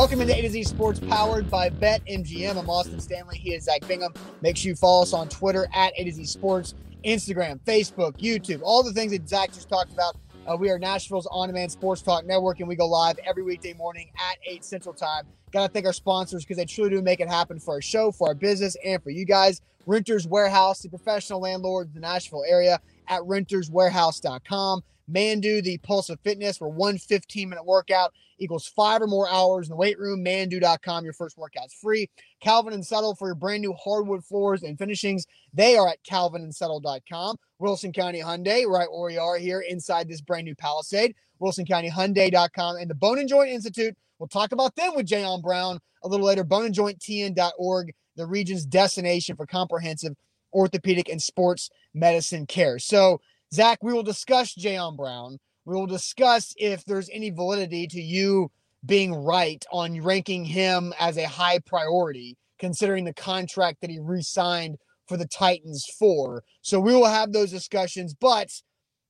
Welcome 0.00 0.22
into 0.22 0.34
A 0.34 0.40
to 0.40 0.48
Z 0.48 0.62
Sports 0.64 0.98
powered 0.98 1.50
by 1.50 1.68
BetMGM. 1.68 2.56
I'm 2.56 2.70
Austin 2.70 3.00
Stanley. 3.00 3.36
He 3.36 3.52
is 3.52 3.64
Zach 3.64 3.86
Bingham. 3.86 4.14
Make 4.40 4.56
sure 4.56 4.70
you 4.70 4.74
follow 4.74 5.02
us 5.02 5.12
on 5.12 5.28
Twitter 5.28 5.68
at 5.74 5.92
A 5.94 6.04
to 6.04 6.10
Z 6.10 6.24
Sports, 6.24 6.74
Instagram, 7.04 7.60
Facebook, 7.66 8.12
YouTube, 8.12 8.60
all 8.62 8.82
the 8.82 8.94
things 8.94 9.12
that 9.12 9.28
Zach 9.28 9.52
just 9.52 9.68
talked 9.68 9.92
about. 9.92 10.16
Uh, 10.46 10.56
we 10.56 10.70
are 10.70 10.78
Nashville's 10.78 11.28
on 11.30 11.48
demand 11.48 11.70
sports 11.70 12.00
talk 12.00 12.24
network, 12.24 12.60
and 12.60 12.68
we 12.68 12.76
go 12.76 12.86
live 12.86 13.18
every 13.26 13.42
weekday 13.42 13.74
morning 13.74 14.10
at 14.30 14.38
8 14.46 14.64
Central 14.64 14.94
Time. 14.94 15.26
Got 15.52 15.66
to 15.66 15.72
thank 15.74 15.84
our 15.84 15.92
sponsors 15.92 16.46
because 16.46 16.56
they 16.56 16.64
truly 16.64 16.88
do 16.88 17.02
make 17.02 17.20
it 17.20 17.28
happen 17.28 17.60
for 17.60 17.74
our 17.74 17.82
show, 17.82 18.10
for 18.10 18.28
our 18.28 18.34
business, 18.34 18.78
and 18.82 19.02
for 19.02 19.10
you 19.10 19.26
guys. 19.26 19.60
Renters 19.84 20.26
Warehouse, 20.26 20.80
the 20.80 20.88
professional 20.88 21.42
landlord 21.42 21.88
in 21.88 21.92
the 21.92 22.00
Nashville 22.00 22.44
area 22.48 22.80
at 23.06 23.20
renterswarehouse.com. 23.20 24.82
Mandu, 25.10 25.62
the 25.62 25.78
Pulse 25.78 26.10
of 26.10 26.20
Fitness, 26.20 26.60
where 26.60 26.70
one 26.70 26.98
15 26.98 27.48
minute 27.48 27.64
workout 27.64 28.12
equals 28.38 28.66
five 28.66 29.02
or 29.02 29.06
more 29.06 29.28
hours 29.28 29.66
in 29.66 29.70
the 29.70 29.76
weight 29.76 29.98
room. 29.98 30.24
Mandu.com. 30.24 31.04
Your 31.04 31.12
first 31.12 31.36
workout's 31.36 31.74
free. 31.74 32.08
Calvin 32.40 32.72
and 32.72 32.86
Settle 32.86 33.14
for 33.14 33.28
your 33.28 33.34
brand 33.34 33.62
new 33.62 33.74
hardwood 33.74 34.24
floors 34.24 34.62
and 34.62 34.78
finishings. 34.78 35.26
They 35.52 35.76
are 35.76 35.88
at 35.88 36.02
calvinandsettle.com. 36.04 37.36
Wilson 37.58 37.92
County 37.92 38.20
Hyundai, 38.20 38.66
right 38.66 38.90
where 38.90 39.06
we 39.06 39.18
are 39.18 39.36
here 39.36 39.60
inside 39.60 40.08
this 40.08 40.20
brand 40.20 40.46
new 40.46 40.54
Palisade. 40.54 41.14
WilsonCountyHyundai.com 41.40 42.76
and 42.76 42.90
the 42.90 42.94
Bone 42.94 43.18
and 43.18 43.28
Joint 43.28 43.50
Institute. 43.50 43.96
We'll 44.18 44.28
talk 44.28 44.52
about 44.52 44.76
them 44.76 44.94
with 44.94 45.06
Jayon 45.06 45.42
Brown 45.42 45.80
a 46.02 46.08
little 46.08 46.26
later. 46.26 46.44
BoneandJointTN.org, 46.44 47.94
the 48.16 48.26
region's 48.26 48.66
destination 48.66 49.36
for 49.36 49.46
comprehensive 49.46 50.14
orthopedic 50.52 51.08
and 51.08 51.22
sports 51.22 51.70
medicine 51.94 52.46
care. 52.46 52.78
So, 52.78 53.20
Zach, 53.52 53.82
we 53.82 53.92
will 53.92 54.04
discuss 54.04 54.54
Jayon 54.54 54.96
Brown. 54.96 55.38
We 55.64 55.74
will 55.74 55.86
discuss 55.86 56.54
if 56.56 56.84
there's 56.84 57.10
any 57.12 57.30
validity 57.30 57.86
to 57.88 58.00
you 58.00 58.50
being 58.86 59.12
right 59.12 59.64
on 59.72 60.00
ranking 60.00 60.44
him 60.44 60.94
as 61.00 61.16
a 61.16 61.26
high 61.26 61.58
priority, 61.58 62.36
considering 62.58 63.04
the 63.04 63.12
contract 63.12 63.80
that 63.80 63.90
he 63.90 63.98
re 63.98 64.22
signed 64.22 64.78
for 65.08 65.16
the 65.16 65.26
Titans 65.26 65.84
for. 65.98 66.44
So 66.62 66.78
we 66.78 66.94
will 66.94 67.06
have 67.06 67.32
those 67.32 67.50
discussions, 67.50 68.14
but 68.14 68.50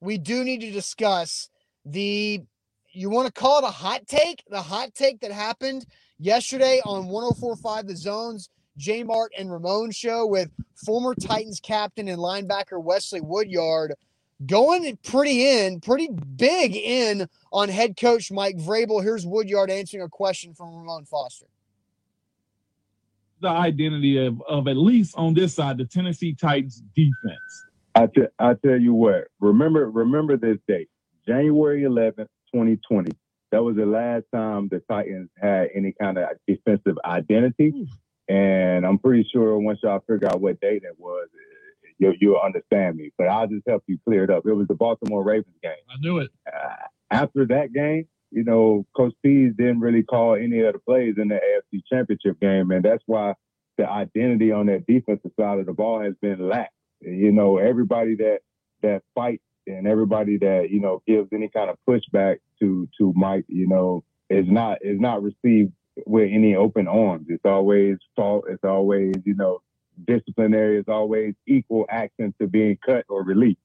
we 0.00 0.16
do 0.16 0.42
need 0.42 0.62
to 0.62 0.70
discuss 0.70 1.50
the, 1.84 2.41
you 2.92 3.11
want 3.11 3.27
to 3.27 3.33
call 3.33 3.58
it 3.58 3.68
a 3.68 3.70
hot 3.70 4.06
take? 4.06 4.42
The 4.48 4.62
hot 4.62 4.94
take 4.94 5.20
that 5.20 5.33
happened 5.33 5.84
yesterday 6.18 6.80
on 6.86 7.08
1045 7.08 7.86
The 7.86 7.96
Zones. 7.96 8.48
J 8.77 9.02
Mart 9.02 9.33
and 9.36 9.52
Ramon 9.52 9.91
show 9.91 10.24
with 10.24 10.50
former 10.86 11.14
Titans 11.14 11.61
captain 11.61 12.08
and 12.08 12.18
linebacker 12.18 12.83
Wesley 12.83 13.20
Woodyard 13.20 13.94
going 14.44 14.96
pretty 15.05 15.46
in, 15.46 15.80
pretty 15.80 16.08
big 16.08 16.77
in 16.77 17.28
on 17.52 17.69
head 17.69 17.96
coach 17.96 18.30
Mike 18.30 18.56
Vrabel. 18.56 19.02
Here's 19.02 19.27
Woodyard 19.27 19.70
answering 19.70 20.02
a 20.02 20.08
question 20.08 20.55
from 20.55 20.74
Ramon 20.74 21.05
Foster. 21.05 21.46
The 23.41 23.48
identity 23.48 24.24
of, 24.24 24.41
of 24.48 24.68
at 24.68 24.77
least 24.77 25.14
on 25.16 25.34
this 25.34 25.55
side, 25.55 25.78
the 25.78 25.86
Tennessee 25.86 26.34
Titans 26.34 26.83
defense. 26.94 27.64
I, 27.94 28.06
t- 28.06 28.27
I 28.38 28.55
tell 28.55 28.78
you 28.78 28.94
what, 28.94 29.28
remember 29.41 29.91
remember 29.91 30.36
this 30.36 30.58
date, 30.68 30.88
January 31.27 31.83
11th, 31.83 32.28
2020. 32.52 33.11
That 33.50 33.64
was 33.64 33.77
the 33.77 33.86
last 33.86 34.24
time 34.33 34.68
the 34.68 34.80
Titans 34.88 35.28
had 35.41 35.70
any 35.74 35.92
kind 35.92 36.18
of 36.18 36.28
defensive 36.46 36.96
identity. 37.05 37.70
Hmm. 37.70 37.84
And 38.33 38.86
I'm 38.86 38.98
pretty 38.98 39.28
sure 39.33 39.58
once 39.58 39.80
y'all 39.83 40.05
figure 40.06 40.28
out 40.28 40.41
what 40.41 40.61
date 40.61 40.84
it 40.84 40.94
was, 40.98 41.28
you'll, 42.00 42.14
you'll 42.20 42.40
understand 42.40 42.96
me. 42.96 43.12
But 43.16 43.28
I'll 43.28 43.46
just 43.46 43.68
help 43.68 43.84
you 43.86 43.98
clear 44.04 44.24
it 44.24 44.30
up. 44.30 44.44
It 44.46 44.54
was 44.54 44.66
the 44.66 44.74
Baltimore 44.74 45.22
Ravens 45.22 45.54
game. 45.62 45.72
I 45.88 45.94
knew 46.00 46.18
it. 46.18 46.30
Uh, 46.46 46.74
after 47.10 47.46
that 47.46 47.72
game, 47.72 48.08
you 48.32 48.44
know, 48.44 48.86
Coach 48.96 49.14
Pees 49.22 49.52
didn't 49.56 49.80
really 49.80 50.02
call 50.02 50.34
any 50.34 50.60
of 50.60 50.72
the 50.72 50.78
plays 50.80 51.14
in 51.18 51.28
the 51.28 51.34
AFC 51.36 51.82
Championship 51.92 52.40
game, 52.40 52.70
and 52.70 52.84
that's 52.84 53.02
why 53.06 53.34
the 53.77 53.89
identity 53.89 54.52
on 54.52 54.66
that 54.66 54.86
defensive 54.86 55.33
side 55.39 55.58
of 55.58 55.66
the 55.66 55.72
ball 55.72 56.00
has 56.00 56.14
been 56.20 56.48
lax. 56.48 56.72
You 57.00 57.33
know, 57.33 57.58
everybody 57.58 58.14
that 58.16 58.40
that 58.83 59.02
fights 59.14 59.42
and 59.66 59.86
everybody 59.86 60.39
that 60.39 60.68
you 60.70 60.80
know 60.80 61.02
gives 61.06 61.28
any 61.33 61.48
kind 61.48 61.70
of 61.70 61.77
pushback 61.89 62.36
to 62.60 62.89
to 62.98 63.12
Mike, 63.16 63.46
you 63.48 63.66
know, 63.66 64.05
is 64.28 64.46
not 64.48 64.78
is 64.83 65.00
not 65.00 65.22
received 65.22 65.72
with 66.06 66.30
any 66.33 66.55
open 66.55 66.86
arms. 66.86 67.27
It's 67.28 67.44
always 67.44 67.96
fault. 68.14 68.44
It's 68.48 68.64
always 68.64 69.14
you 69.24 69.34
know 69.34 69.60
disciplinary 70.06 70.78
is 70.78 70.86
always 70.88 71.34
equal 71.46 71.86
action 71.88 72.34
to 72.40 72.46
being 72.46 72.78
cut 72.84 73.05
or 73.08 73.22
released. 73.22 73.61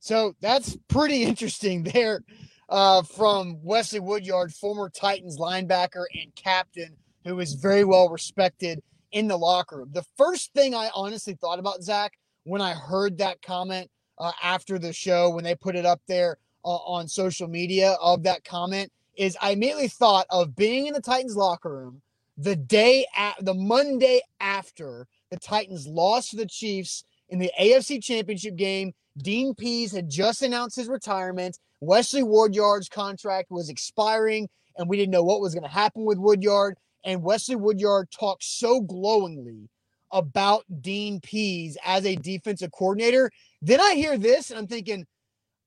So 0.00 0.34
that's 0.40 0.76
pretty 0.88 1.24
interesting 1.24 1.82
there 1.82 2.22
uh, 2.68 3.02
from 3.02 3.58
Wesley 3.62 4.00
Woodyard, 4.00 4.52
former 4.54 4.90
Titans 4.90 5.38
linebacker 5.38 6.04
and 6.14 6.34
captain, 6.34 6.96
who 7.24 7.40
is 7.40 7.54
very 7.54 7.84
well 7.84 8.08
respected 8.08 8.82
in 9.12 9.26
the 9.28 9.36
locker 9.36 9.78
room. 9.78 9.90
The 9.92 10.04
first 10.16 10.52
thing 10.52 10.74
I 10.74 10.90
honestly 10.94 11.34
thought 11.34 11.58
about, 11.58 11.82
Zach, 11.82 12.12
when 12.44 12.60
I 12.60 12.74
heard 12.74 13.18
that 13.18 13.42
comment 13.42 13.90
uh, 14.18 14.32
after 14.42 14.78
the 14.78 14.92
show, 14.92 15.30
when 15.30 15.44
they 15.44 15.54
put 15.54 15.76
it 15.76 15.86
up 15.86 16.00
there 16.08 16.38
uh, 16.64 16.68
on 16.68 17.08
social 17.08 17.48
media 17.48 17.96
of 18.00 18.22
that 18.24 18.44
comment, 18.44 18.92
is 19.16 19.36
I 19.40 19.50
immediately 19.50 19.88
thought 19.88 20.26
of 20.30 20.54
being 20.54 20.86
in 20.86 20.94
the 20.94 21.00
Titans 21.00 21.36
locker 21.36 21.70
room 21.70 22.02
the 22.38 22.56
day 22.56 23.04
at 23.16 23.34
the 23.44 23.52
Monday 23.52 24.20
after 24.40 25.06
the 25.30 25.38
Titans 25.38 25.86
lost 25.86 26.30
to 26.30 26.36
the 26.36 26.46
Chiefs 26.46 27.04
in 27.28 27.40
the 27.40 27.50
AFC 27.60 28.02
Championship 28.02 28.56
game. 28.56 28.94
Dean 29.18 29.54
Pees 29.54 29.90
had 29.90 30.08
just 30.08 30.42
announced 30.42 30.76
his 30.76 30.88
retirement. 30.88 31.58
Wesley 31.80 32.22
Woodyard's 32.22 32.88
contract 32.88 33.50
was 33.50 33.68
expiring, 33.68 34.48
and 34.76 34.88
we 34.88 34.96
didn't 34.96 35.12
know 35.12 35.24
what 35.24 35.40
was 35.40 35.52
going 35.52 35.64
to 35.64 35.68
happen 35.68 36.04
with 36.04 36.18
Woodyard. 36.18 36.76
And 37.04 37.22
Wesley 37.22 37.56
Woodyard 37.56 38.08
talked 38.12 38.44
so 38.44 38.80
glowingly 38.80 39.68
about 40.12 40.64
Dean 40.80 41.20
Pees 41.20 41.76
as 41.84 42.06
a 42.06 42.16
defensive 42.16 42.70
coordinator. 42.70 43.30
Then 43.60 43.80
I 43.80 43.94
hear 43.94 44.16
this, 44.16 44.50
and 44.50 44.58
I'm 44.58 44.68
thinking, 44.68 45.06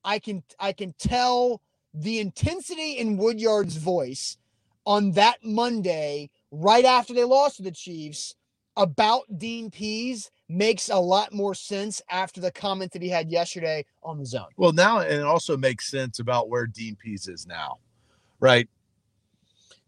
I 0.04 0.18
can 0.18 0.42
I 0.58 0.72
can 0.72 0.94
tell 0.98 1.60
the 1.94 2.18
intensity 2.18 2.92
in 2.92 3.18
Woodyard's 3.18 3.76
voice 3.76 4.38
on 4.86 5.12
that 5.12 5.36
Monday 5.44 6.30
right 6.52 6.84
after 6.84 7.14
they 7.14 7.24
lost 7.24 7.56
to 7.56 7.62
the 7.62 7.72
Chiefs 7.72 8.36
about 8.76 9.22
Dean 9.36 9.70
Pees 9.70 10.30
makes 10.48 10.90
a 10.90 10.96
lot 10.96 11.32
more 11.32 11.54
sense 11.54 12.00
after 12.10 12.40
the 12.40 12.52
comment 12.52 12.92
that 12.92 13.02
he 13.02 13.08
had 13.08 13.30
yesterday 13.30 13.84
on 14.02 14.18
the 14.18 14.26
zone. 14.26 14.48
Well, 14.56 14.72
now 14.72 14.98
it 14.98 15.22
also 15.22 15.56
makes 15.56 15.90
sense 15.90 16.20
about 16.20 16.48
where 16.48 16.66
Dean 16.66 16.94
Pees 16.94 17.26
is 17.26 17.46
now, 17.46 17.78
right? 18.38 18.68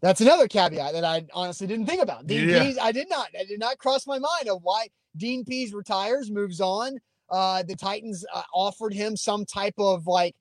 That's 0.01 0.21
another 0.21 0.47
caveat 0.47 0.93
that 0.93 1.03
I 1.03 1.25
honestly 1.33 1.67
didn't 1.67 1.85
think 1.85 2.01
about. 2.01 2.27
Dean 2.27 2.49
yeah. 2.49 2.63
Pees, 2.63 2.77
I 2.79 2.91
did 2.91 3.09
not, 3.09 3.29
I 3.39 3.43
did 3.45 3.59
not 3.59 3.77
cross 3.77 4.05
my 4.05 4.19
mind 4.19 4.49
of 4.49 4.59
why 4.61 4.87
Dean 5.15 5.45
Pees 5.45 5.73
retires, 5.73 6.29
moves 6.29 6.59
on. 6.59 6.99
Uh, 7.29 7.63
the 7.63 7.75
Titans 7.75 8.25
uh, 8.33 8.43
offered 8.53 8.93
him 8.93 9.15
some 9.15 9.45
type 9.45 9.73
of 9.77 10.05
like 10.05 10.35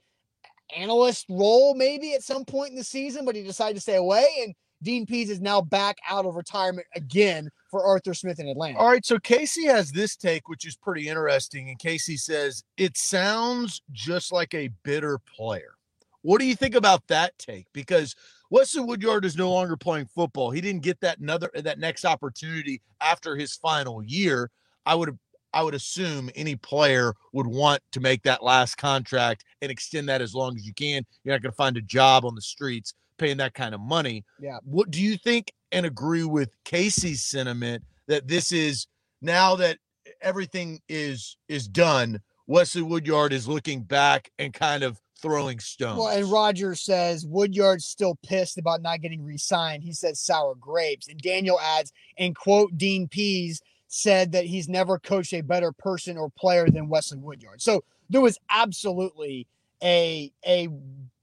analyst 0.76 1.26
role 1.28 1.74
maybe 1.74 2.14
at 2.14 2.22
some 2.22 2.44
point 2.44 2.70
in 2.70 2.76
the 2.76 2.84
season, 2.84 3.24
but 3.24 3.36
he 3.36 3.42
decided 3.42 3.74
to 3.74 3.80
stay 3.80 3.96
away. 3.96 4.26
And 4.42 4.54
Dean 4.84 5.06
Pees 5.06 5.30
is 5.30 5.40
now 5.40 5.60
back 5.60 5.98
out 6.08 6.26
of 6.26 6.36
retirement 6.36 6.86
again 6.94 7.50
for 7.70 7.84
Arthur 7.84 8.14
Smith 8.14 8.38
in 8.38 8.46
Atlanta. 8.46 8.78
All 8.78 8.90
right, 8.90 9.04
so 9.04 9.18
Casey 9.18 9.64
has 9.64 9.90
this 9.90 10.14
take, 10.14 10.48
which 10.48 10.66
is 10.66 10.76
pretty 10.76 11.08
interesting. 11.08 11.70
And 11.70 11.78
Casey 11.78 12.16
says 12.16 12.62
it 12.76 12.96
sounds 12.96 13.82
just 13.92 14.30
like 14.30 14.54
a 14.54 14.70
bitter 14.84 15.18
player. 15.34 15.74
What 16.22 16.38
do 16.38 16.46
you 16.46 16.54
think 16.54 16.74
about 16.74 17.06
that 17.08 17.36
take? 17.38 17.66
Because 17.72 18.14
Wesley 18.50 18.82
Woodyard 18.82 19.24
is 19.24 19.36
no 19.36 19.50
longer 19.50 19.76
playing 19.76 20.06
football. 20.06 20.50
He 20.50 20.60
didn't 20.60 20.82
get 20.82 21.00
that 21.00 21.18
another 21.18 21.50
that 21.54 21.78
next 21.78 22.04
opportunity 22.04 22.80
after 23.00 23.36
his 23.36 23.56
final 23.56 24.02
year. 24.04 24.50
I 24.86 24.94
would 24.94 25.18
I 25.54 25.62
would 25.62 25.74
assume 25.74 26.30
any 26.34 26.56
player 26.56 27.14
would 27.32 27.46
want 27.46 27.80
to 27.92 28.00
make 28.00 28.22
that 28.24 28.42
last 28.42 28.76
contract 28.76 29.44
and 29.62 29.70
extend 29.70 30.08
that 30.08 30.20
as 30.20 30.34
long 30.34 30.56
as 30.56 30.66
you 30.66 30.74
can. 30.74 31.04
You're 31.22 31.34
not 31.34 31.42
going 31.42 31.52
to 31.52 31.56
find 31.56 31.76
a 31.76 31.82
job 31.82 32.24
on 32.24 32.34
the 32.34 32.42
streets 32.42 32.92
paying 33.18 33.38
that 33.38 33.54
kind 33.54 33.74
of 33.74 33.80
money. 33.80 34.24
Yeah. 34.38 34.58
What 34.64 34.90
do 34.90 35.00
you 35.00 35.16
think 35.16 35.52
and 35.72 35.86
agree 35.86 36.24
with 36.24 36.50
Casey's 36.64 37.22
sentiment 37.22 37.84
that 38.06 38.28
this 38.28 38.52
is 38.52 38.86
now 39.20 39.56
that 39.56 39.78
everything 40.20 40.80
is 40.88 41.36
is 41.48 41.68
done, 41.68 42.20
Wesley 42.46 42.82
Woodyard 42.82 43.32
is 43.32 43.48
looking 43.48 43.82
back 43.82 44.30
and 44.38 44.52
kind 44.52 44.82
of 44.82 45.00
throwing 45.20 45.58
stones. 45.58 45.98
Well, 45.98 46.08
and 46.08 46.30
Roger 46.30 46.74
says 46.74 47.26
Woodyard's 47.26 47.86
still 47.86 48.18
pissed 48.26 48.58
about 48.58 48.82
not 48.82 49.00
getting 49.00 49.24
re-signed. 49.24 49.82
He 49.82 49.94
says 49.94 50.20
sour 50.20 50.54
grapes. 50.54 51.08
And 51.08 51.18
Daniel 51.18 51.58
adds, 51.60 51.92
and 52.18 52.36
quote 52.36 52.76
Dean 52.76 53.08
Pees 53.08 53.62
said 53.88 54.32
that 54.32 54.44
he's 54.44 54.68
never 54.68 54.98
coached 54.98 55.32
a 55.32 55.40
better 55.40 55.72
person 55.72 56.18
or 56.18 56.28
player 56.28 56.68
than 56.68 56.90
Wesley 56.90 57.18
Woodyard. 57.18 57.62
So 57.62 57.84
there 58.10 58.20
was 58.20 58.38
absolutely 58.50 59.46
a 59.82 60.32
a 60.46 60.68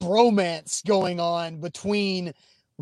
bromance 0.02 0.86
going 0.86 1.20
on 1.20 1.60
between 1.60 2.34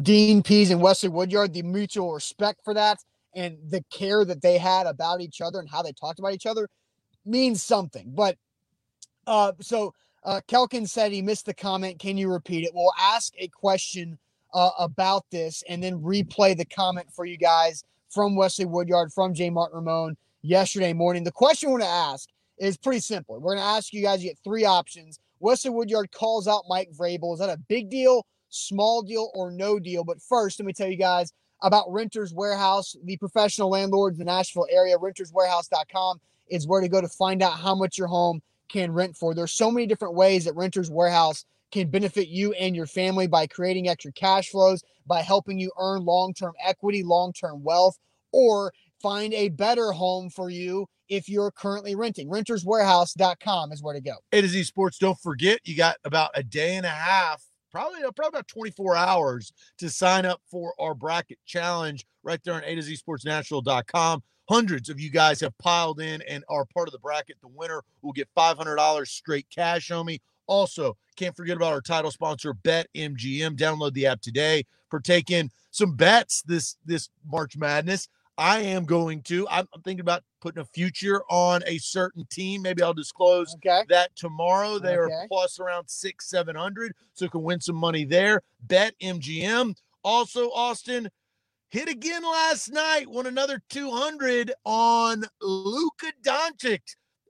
Dean 0.02 0.42
Pees 0.42 0.72
and 0.72 0.82
Wesley 0.82 1.10
Woodyard, 1.10 1.54
the 1.54 1.62
mutual 1.64 2.14
respect 2.14 2.62
for 2.64 2.74
that 2.74 3.00
and 3.36 3.58
the 3.70 3.84
care 3.92 4.26
that 4.26 4.42
they 4.42 4.58
had 4.58 4.88
about 4.88 5.22
each 5.22 5.42
other 5.42 5.60
and 5.60 5.70
how 5.70 5.82
they 5.82 5.92
talked 5.92 6.20
about 6.20 6.34
each 6.34 6.46
other 6.46 6.70
means 7.26 7.62
something. 7.62 8.12
But 8.16 8.38
uh, 9.28 9.54
so 9.62 9.94
uh, 10.24 10.42
Kelkin 10.48 10.88
said 10.88 11.12
he 11.12 11.22
missed 11.22 11.46
the 11.46 11.54
comment. 11.54 12.00
Can 12.00 12.18
you 12.18 12.32
repeat 12.32 12.64
it? 12.64 12.72
We'll 12.74 12.94
ask 13.00 13.34
a 13.38 13.48
question 13.50 14.18
uh, 14.54 14.72
about 14.80 15.26
this 15.32 15.64
and 15.70 15.84
then 15.84 16.00
replay 16.00 16.58
the 16.58 16.66
comment 16.66 17.08
for 17.14 17.26
you 17.26 17.38
guys 17.38 17.84
from 18.10 18.36
Wesley 18.36 18.66
Woodyard, 18.66 19.14
from 19.14 19.34
J. 19.34 19.50
Mart 19.50 19.72
and 19.74 19.86
Ramon 19.86 20.18
yesterday 20.42 20.94
morning. 20.94 21.24
The 21.24 21.32
question 21.32 21.70
we're 21.70 21.80
going 21.80 21.90
to 21.90 21.96
ask 21.96 22.30
is 22.58 22.78
pretty 22.78 23.02
simple. 23.02 23.36
We're 23.36 23.56
going 23.56 23.60
to 23.60 23.64
ask 23.64 23.94
you 23.94 24.02
guys, 24.02 24.24
you 24.24 24.32
get 24.32 24.40
three 24.44 24.66
options. 24.66 25.20
Wesley 25.40 25.72
Woodyard 25.72 26.12
calls 26.12 26.48
out 26.48 26.66
Mike 26.68 26.92
Vrabel. 26.92 27.34
Is 27.34 27.40
that 27.40 27.50
a 27.50 27.62
big 27.68 27.90
deal, 27.90 28.26
small 28.50 29.02
deal, 29.02 29.32
or 29.34 29.52
no 29.52 29.80
deal? 29.80 30.04
But 30.04 30.22
first, 30.22 30.60
let 30.60 30.66
me 30.66 30.74
tell 30.74 30.88
you 30.88 30.98
guys 30.98 31.34
about 31.62 31.92
Renters 31.92 32.34
Warehouse, 32.34 32.96
the 33.04 33.18
professional 33.18 33.70
landlords 33.70 34.20
in 34.20 34.26
the 34.26 34.32
Nashville 34.32 34.68
area. 34.70 34.98
RentersWarehouse.com 34.98 36.20
is 36.48 36.68
where 36.68 36.82
to 36.82 36.90
go 36.90 37.02
to 37.02 37.08
find 37.08 37.42
out 37.42 37.60
how 37.60 37.76
much 37.76 37.98
your 37.98 38.08
home 38.08 38.42
can 38.70 38.92
rent 38.92 39.16
for. 39.16 39.34
There's 39.34 39.52
so 39.52 39.72
many 39.72 39.86
different 39.86 40.16
ways 40.16 40.46
that 40.46 40.56
Renters 40.56 40.92
Warehouse 40.92 41.46
can 41.72 41.90
benefit 41.90 42.28
you 42.28 42.54
and 42.54 42.76
your 42.76 42.88
family 42.88 43.28
by 43.28 43.48
creating 43.48 43.88
extra 43.88 44.12
cash 44.12 44.50
flows, 44.50 44.84
by 45.06 45.22
helping 45.22 45.60
you 45.60 45.72
earn 45.80 46.06
long 46.06 46.34
term 46.34 46.54
equity, 46.64 47.04
long 47.04 47.34
term 47.34 47.64
wealth, 47.64 47.98
or 48.32 48.74
find 49.02 49.34
a 49.34 49.50
better 49.50 49.92
home 49.92 50.30
for 50.30 50.50
you 50.50 50.88
if 51.08 51.28
you're 51.28 51.52
currently 51.52 51.96
renting. 51.96 52.30
Renterswarehouse.com 52.30 53.72
is 53.72 53.82
where 53.82 53.94
to 53.94 54.02
go. 54.02 54.16
A 54.32 54.42
to 54.42 54.48
Z 54.48 54.64
Sports, 54.64 54.98
don't 54.98 55.20
forget, 55.20 55.60
you 55.64 55.76
got 55.76 55.98
about 56.04 56.32
a 56.36 56.44
day 56.44 56.76
and 56.76 56.86
a 56.86 56.90
half, 56.90 57.44
probably, 57.72 58.04
uh, 58.04 58.12
probably 58.12 58.38
about 58.40 58.48
24 58.48 58.96
hours 58.96 59.52
to 59.80 59.90
sign 59.90 60.26
up 60.26 60.42
for 60.50 60.74
our 60.80 60.94
bracket 60.94 61.40
challenge 61.46 62.06
right 62.24 62.40
there 62.44 62.54
on 62.54 62.64
A 62.64 62.76
to 62.76 62.82
Z 62.82 62.96
Sports 62.96 63.26
National.com. 63.26 64.22
Hundreds 64.50 64.90
of 64.90 65.00
you 65.00 65.12
guys 65.12 65.40
have 65.42 65.56
piled 65.60 66.00
in 66.00 66.24
and 66.24 66.44
are 66.50 66.66
part 66.74 66.88
of 66.88 66.92
the 66.92 67.00
bracket. 67.00 67.38
The 67.42 67.48
winner 67.48 67.84
will 68.02 68.14
get 68.14 68.28
$500 68.36 69.08
straight 69.08 69.46
cash 69.54 69.92
on 69.92 70.08
me. 70.08 70.20
Also, 70.48 70.98
can't 71.16 71.36
forget 71.36 71.56
about 71.56 71.74
our 71.74 71.82
title 71.82 72.10
sponsor, 72.10 72.56
BetMGM. 72.56 73.56
Download 73.56 73.94
the 73.94 74.08
app 74.08 74.22
today 74.22 74.66
for 74.90 75.00
taking 75.00 75.52
some 75.70 75.96
bets 75.96 76.42
this 76.42 76.78
this 76.84 77.10
March 77.30 77.56
Madness. 77.56 78.08
I 78.40 78.60
am 78.60 78.86
going 78.86 79.22
to. 79.24 79.46
I'm, 79.50 79.68
thinking 79.84 80.00
about 80.00 80.24
putting 80.40 80.62
a 80.62 80.66
future 80.66 81.24
on 81.30 81.62
a 81.68 81.78
certain 81.78 82.26
team. 82.32 82.62
Maybe 82.62 82.82
I'll 82.82 82.94
disclose 82.94 83.54
okay. 83.56 83.84
that 83.90 84.16
tomorrow. 84.16 84.80
They 84.80 84.98
okay. 84.98 85.14
are 85.14 85.28
plus 85.28 85.60
around 85.60 85.90
six, 85.90 86.30
seven 86.30 86.56
hundred, 86.56 86.94
so 87.14 87.28
can 87.28 87.44
win 87.44 87.60
some 87.60 87.76
money 87.76 88.06
there. 88.06 88.42
Bet 88.62 88.96
MGM. 89.02 89.76
Also, 90.06 90.50
Austin 90.52 91.10
hit 91.70 91.90
again 91.90 92.24
last 92.24 92.72
night. 92.72 93.10
Won 93.10 93.28
another 93.28 93.62
two 93.70 93.92
hundred 93.92 94.54
on 94.64 95.26
Luka 95.42 96.14
Doncic. 96.24 96.80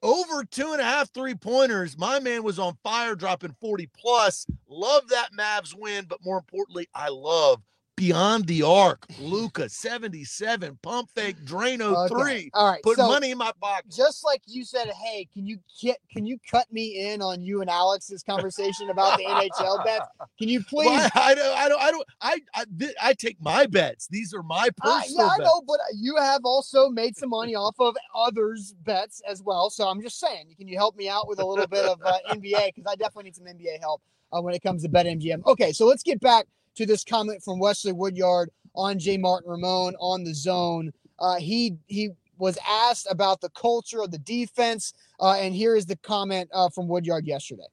Over 0.03 0.45
two 0.45 0.73
and 0.73 0.79
a 0.79 0.85
half 0.85 1.11
three 1.11 1.33
pointers. 1.33 1.97
My 1.97 2.19
man 2.19 2.43
was 2.43 2.59
on 2.59 2.77
fire, 2.83 3.15
dropping 3.15 3.55
40 3.59 3.89
plus. 3.97 4.45
Love 4.69 5.09
that 5.09 5.31
Mavs 5.37 5.75
win, 5.77 6.05
but 6.07 6.23
more 6.23 6.37
importantly, 6.37 6.87
I 6.95 7.09
love 7.09 7.61
beyond 7.99 8.47
the 8.47 8.63
arc. 8.63 9.05
Luka 9.19 9.67
77, 9.67 10.79
pump 10.81 11.09
fake, 11.13 11.35
Drano 11.43 12.05
okay. 12.05 12.15
three. 12.15 12.49
All 12.53 12.71
right. 12.71 12.81
Put 12.81 12.97
so, 12.97 13.07
money 13.07 13.31
in 13.31 13.37
my 13.37 13.51
pocket. 13.61 13.91
Just 13.91 14.23
like 14.23 14.41
you 14.45 14.63
said, 14.63 14.87
hey, 14.89 15.27
can 15.33 15.45
you 15.45 15.59
get 15.81 15.97
can 16.11 16.25
you 16.25 16.37
cut 16.49 16.71
me 16.71 17.11
in 17.11 17.21
on 17.21 17.41
you 17.41 17.61
and 17.61 17.69
Alex's 17.69 18.23
conversation 18.23 18.89
about 18.89 19.17
the 19.17 19.25
NHL 19.25 19.83
bets? 19.85 20.05
Can 20.37 20.47
you 20.47 20.63
please? 20.63 20.87
Well, 20.87 21.09
I, 21.13 21.31
I, 21.31 21.35
don't 21.35 21.57
I 21.57 21.69
don't 21.69 21.81
I 21.81 21.91
don't 21.91 22.07
I 22.21 22.39
I, 22.55 22.93
I 23.09 23.13
take 23.13 23.41
my 23.41 23.65
bets. 23.65 24.07
These 24.07 24.33
are 24.33 24.43
my 24.43 24.69
personal 24.77 25.25
uh, 25.25 25.31
yeah, 25.31 25.37
bets. 25.37 25.41
I 25.41 25.43
know, 25.43 25.61
but 25.67 25.79
you 25.93 26.15
have 26.15 26.41
also 26.45 26.89
made 26.89 27.17
some 27.17 27.29
money 27.29 27.55
off 27.55 27.75
of 27.79 27.95
others' 28.15 28.73
bets 28.83 29.21
as 29.27 29.43
well. 29.43 29.69
So 29.69 29.87
I'm 29.87 30.01
just 30.01 30.19
saying, 30.19 30.55
can 30.57 30.67
you 30.67 30.77
help 30.77 30.95
me 30.95 31.09
out 31.09 31.27
with 31.27 31.39
a 31.39 31.45
little 31.45 31.67
bit 31.67 31.85
of 31.85 31.99
uh, 32.03 32.17
NBA 32.29 32.73
because 32.73 32.85
I 32.87 32.95
definitely 32.95 33.25
need 33.25 33.35
some 33.35 33.45
NBA 33.45 33.79
help 33.81 34.01
uh, 34.31 34.41
when 34.41 34.53
it 34.53 34.61
comes 34.61 34.83
to 34.83 34.89
BetMGM. 34.89 35.45
Okay, 35.45 35.71
so 35.71 35.85
let's 35.85 36.03
get 36.03 36.19
back 36.19 36.45
to 36.75 36.85
this 36.85 37.03
comment 37.03 37.43
from 37.43 37.59
Wesley 37.59 37.91
Woodyard 37.91 38.49
on 38.75 38.99
J. 38.99 39.17
Mart 39.17 39.43
and 39.43 39.51
Ramon 39.51 39.95
on 39.99 40.23
the 40.23 40.33
zone. 40.33 40.91
Uh, 41.19 41.37
he 41.37 41.77
he 41.87 42.11
was 42.37 42.57
asked 42.67 43.07
about 43.09 43.41
the 43.41 43.49
culture 43.49 44.01
of 44.01 44.11
the 44.11 44.17
defense, 44.17 44.93
uh, 45.19 45.33
and 45.33 45.53
here 45.53 45.75
is 45.75 45.85
the 45.85 45.97
comment 45.97 46.49
uh, 46.53 46.69
from 46.69 46.87
Woodyard 46.87 47.27
yesterday. 47.27 47.67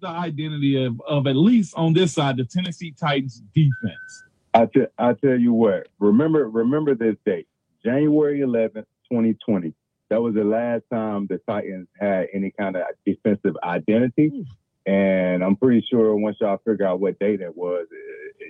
The 0.00 0.08
identity 0.08 0.84
of, 0.84 1.00
of 1.06 1.26
at 1.26 1.36
least 1.36 1.74
on 1.76 1.92
this 1.92 2.12
side, 2.12 2.36
the 2.36 2.44
Tennessee 2.44 2.94
Titans 2.98 3.42
defense. 3.54 4.24
I, 4.52 4.66
t- 4.66 4.86
I 4.98 5.14
tell 5.14 5.38
you 5.38 5.52
what, 5.52 5.88
remember 5.98 6.48
remember 6.48 6.94
this 6.94 7.16
date, 7.24 7.46
January 7.84 8.40
11th, 8.40 8.86
2020. 9.10 9.72
That 10.08 10.20
was 10.20 10.34
the 10.34 10.44
last 10.44 10.82
time 10.92 11.26
the 11.28 11.38
Titans 11.46 11.86
had 11.98 12.26
any 12.34 12.50
kind 12.50 12.76
of 12.76 12.82
defensive 13.06 13.56
identity. 13.62 14.44
And 14.86 15.44
I'm 15.44 15.56
pretty 15.56 15.86
sure 15.90 16.16
once 16.16 16.36
y'all 16.40 16.60
figure 16.64 16.86
out 16.86 17.00
what 17.00 17.18
day 17.18 17.36
that 17.36 17.56
was, 17.56 17.86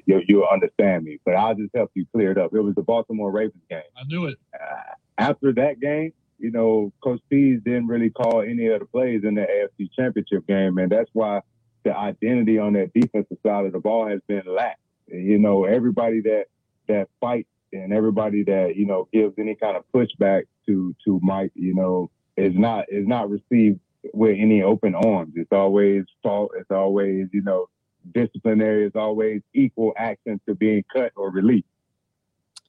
you, 0.07 0.21
you'll 0.29 0.47
understand 0.51 1.05
me. 1.05 1.19
But 1.25 1.35
I'll 1.35 1.55
just 1.55 1.75
help 1.75 1.91
you 1.95 2.07
clear 2.13 2.31
it 2.33 2.39
up. 2.39 2.55
It 2.55 2.61
was 2.61 2.75
the 2.75 2.83
Baltimore 2.83 3.33
Ravens 3.33 3.63
game. 3.69 3.83
I 3.97 4.05
knew 4.07 4.27
it. 4.27 4.39
Uh, 4.55 4.95
after 5.19 5.53
that 5.55 5.81
game, 5.81 6.13
you 6.39 6.51
know, 6.51 6.93
Coach 7.03 7.21
Pees 7.29 7.61
didn't 7.65 7.89
really 7.89 8.11
call 8.11 8.41
any 8.43 8.69
of 8.69 8.81
the 8.81 8.87
plays 8.87 9.23
in 9.25 9.35
the 9.35 9.43
AFC 9.43 9.91
Championship 9.95 10.47
game, 10.47 10.79
and 10.79 10.91
that's 10.91 11.11
why 11.13 11.41
the 11.85 11.97
identity 11.97 12.59
on 12.59 12.73
that 12.75 12.93
defensive 12.95 13.37
side 13.45 13.67
of 13.67 13.73
the 13.73 13.79
ball 13.79 14.09
has 14.09 14.21
been 14.27 14.43
lacked. 14.47 14.81
You 15.09 15.39
know, 15.39 15.65
everybody 15.65 16.21
that 16.23 16.45
that 16.89 17.09
fights 17.21 17.49
and 17.73 17.93
everybody 17.93 18.43
that 18.45 18.75
you 18.77 18.87
know 18.87 19.09
gives 19.13 19.35
any 19.39 19.55
kind 19.55 19.77
of 19.77 19.85
pushback 19.95 20.45
to 20.67 20.95
to 21.05 21.21
Mike, 21.23 21.53
you 21.55 21.75
know, 21.75 22.11
is 22.37 22.55
not 22.55 22.87
is 22.89 23.07
not 23.07 23.29
received 23.29 23.81
with 24.15 24.37
any 24.39 24.63
open 24.63 24.95
arms. 24.95 25.33
It's 25.37 25.53
always 25.53 26.05
fault. 26.23 26.53
It's 26.57 26.71
always, 26.71 27.27
you 27.33 27.43
know, 27.43 27.67
disciplinary. 28.15 28.87
It's 28.87 28.97
always 28.97 29.43
equal 29.55 29.93
action 29.97 30.41
to 30.49 30.55
being 30.55 30.85
cut 30.93 31.13
or 31.17 31.31
released. 31.31 31.67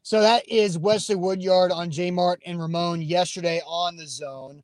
So 0.04 0.22
that 0.22 0.48
is 0.50 0.78
Wesley 0.78 1.16
Woodyard 1.16 1.72
on 1.72 1.92
J 1.92 2.12
Mart 2.12 2.42
and 2.45 2.60
Ramon 2.60 3.01
yesterday 3.01 3.62
on 3.66 3.98
the 3.98 4.07
zone. 4.07 4.63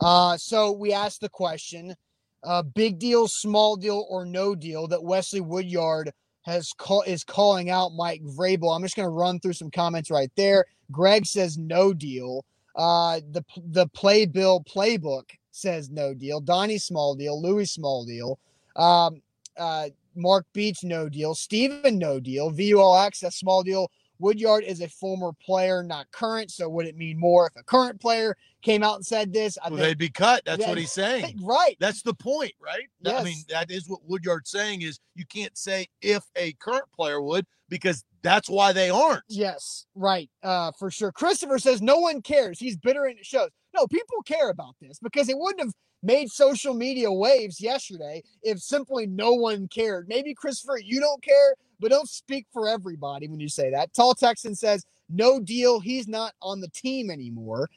Uh, 0.00 0.36
so 0.36 0.72
we 0.72 0.92
asked 0.92 1.20
the 1.22 1.28
question: 1.28 1.94
uh, 2.42 2.62
big 2.62 2.98
deal, 2.98 3.26
small 3.26 3.76
deal, 3.76 4.06
or 4.10 4.26
no 4.26 4.54
deal 4.54 4.86
that 4.88 5.02
Wesley 5.02 5.40
Woodyard 5.40 6.12
has 6.42 6.72
call 6.76 7.02
is 7.02 7.24
calling 7.24 7.70
out 7.70 7.92
Mike 7.96 8.22
Vrabel. 8.22 8.74
I'm 8.74 8.82
just 8.82 8.96
going 8.96 9.06
to 9.06 9.10
run 9.10 9.40
through 9.40 9.54
some 9.54 9.70
comments 9.70 10.10
right 10.10 10.30
there. 10.36 10.66
Greg 10.92 11.24
says 11.24 11.56
no 11.56 11.94
deal. 11.94 12.44
Uh, 12.76 13.20
the 13.30 13.42
the 13.68 13.86
playbill 13.88 14.62
playbook 14.64 15.30
says 15.54 15.88
no 15.88 16.12
deal. 16.14 16.40
Donnie 16.40 16.78
small 16.78 17.14
deal. 17.14 17.40
Louis 17.40 17.70
small 17.70 18.04
deal. 18.04 18.38
Um, 18.76 19.22
uh, 19.56 19.88
Mark 20.16 20.46
Beach 20.52 20.82
no 20.82 21.08
deal. 21.08 21.34
Steven 21.34 21.98
no 21.98 22.18
deal. 22.20 22.50
VUL 22.50 22.96
access 22.96 23.36
small 23.36 23.62
deal. 23.62 23.90
Woodyard 24.18 24.64
is 24.64 24.80
a 24.80 24.88
former 24.88 25.32
player, 25.44 25.82
not 25.82 26.10
current. 26.10 26.50
So 26.50 26.68
would 26.68 26.86
it 26.86 26.96
mean 26.96 27.18
more 27.18 27.46
if 27.46 27.56
a 27.56 27.64
current 27.64 28.00
player 28.00 28.36
came 28.62 28.82
out 28.82 28.96
and 28.96 29.06
said 29.06 29.32
this? 29.32 29.58
I 29.62 29.68
well, 29.68 29.78
think, 29.78 29.88
they'd 29.88 29.98
be 29.98 30.10
cut. 30.10 30.42
That's 30.44 30.60
yeah, 30.60 30.68
what 30.68 30.78
he's 30.78 30.92
saying. 30.92 31.40
Right. 31.42 31.76
That's 31.80 32.02
the 32.02 32.14
point, 32.14 32.52
right? 32.60 32.88
Yes. 33.00 33.20
I 33.20 33.24
mean, 33.24 33.36
that 33.48 33.70
is 33.70 33.88
what 33.88 34.00
Woodyard's 34.08 34.50
saying 34.50 34.82
is 34.82 35.00
you 35.14 35.24
can't 35.26 35.56
say 35.56 35.86
if 36.02 36.24
a 36.36 36.52
current 36.54 36.90
player 36.94 37.20
would 37.20 37.46
because 37.68 38.04
that's 38.22 38.48
why 38.48 38.72
they 38.72 38.90
aren't. 38.90 39.22
Yes, 39.28 39.86
right. 39.94 40.30
Uh, 40.42 40.72
for 40.78 40.90
sure. 40.90 41.12
Christopher 41.12 41.58
says 41.58 41.82
no 41.82 41.98
one 41.98 42.22
cares. 42.22 42.58
He's 42.58 42.76
bitter 42.76 43.04
and 43.04 43.18
it 43.18 43.26
shows. 43.26 43.50
No, 43.74 43.86
people 43.86 44.22
care 44.24 44.50
about 44.50 44.76
this 44.80 44.98
because 45.00 45.28
it 45.28 45.36
wouldn't 45.36 45.60
have 45.60 45.74
made 46.04 46.30
social 46.30 46.74
media 46.74 47.10
waves 47.10 47.60
yesterday 47.60 48.22
if 48.42 48.60
simply 48.60 49.06
no 49.06 49.32
one 49.32 49.68
cared. 49.68 50.08
Maybe 50.08 50.34
Christopher, 50.34 50.78
you 50.78 51.00
don't 51.00 51.22
care, 51.22 51.54
but 51.80 51.90
don't 51.90 52.08
speak 52.08 52.46
for 52.52 52.68
everybody 52.68 53.28
when 53.28 53.40
you 53.40 53.48
say 53.48 53.70
that. 53.70 53.92
Tall 53.94 54.14
Texan 54.14 54.54
says 54.54 54.84
no 55.08 55.40
deal. 55.40 55.80
He's 55.80 56.06
not 56.06 56.34
on 56.40 56.60
the 56.60 56.68
team 56.68 57.10
anymore. 57.10 57.68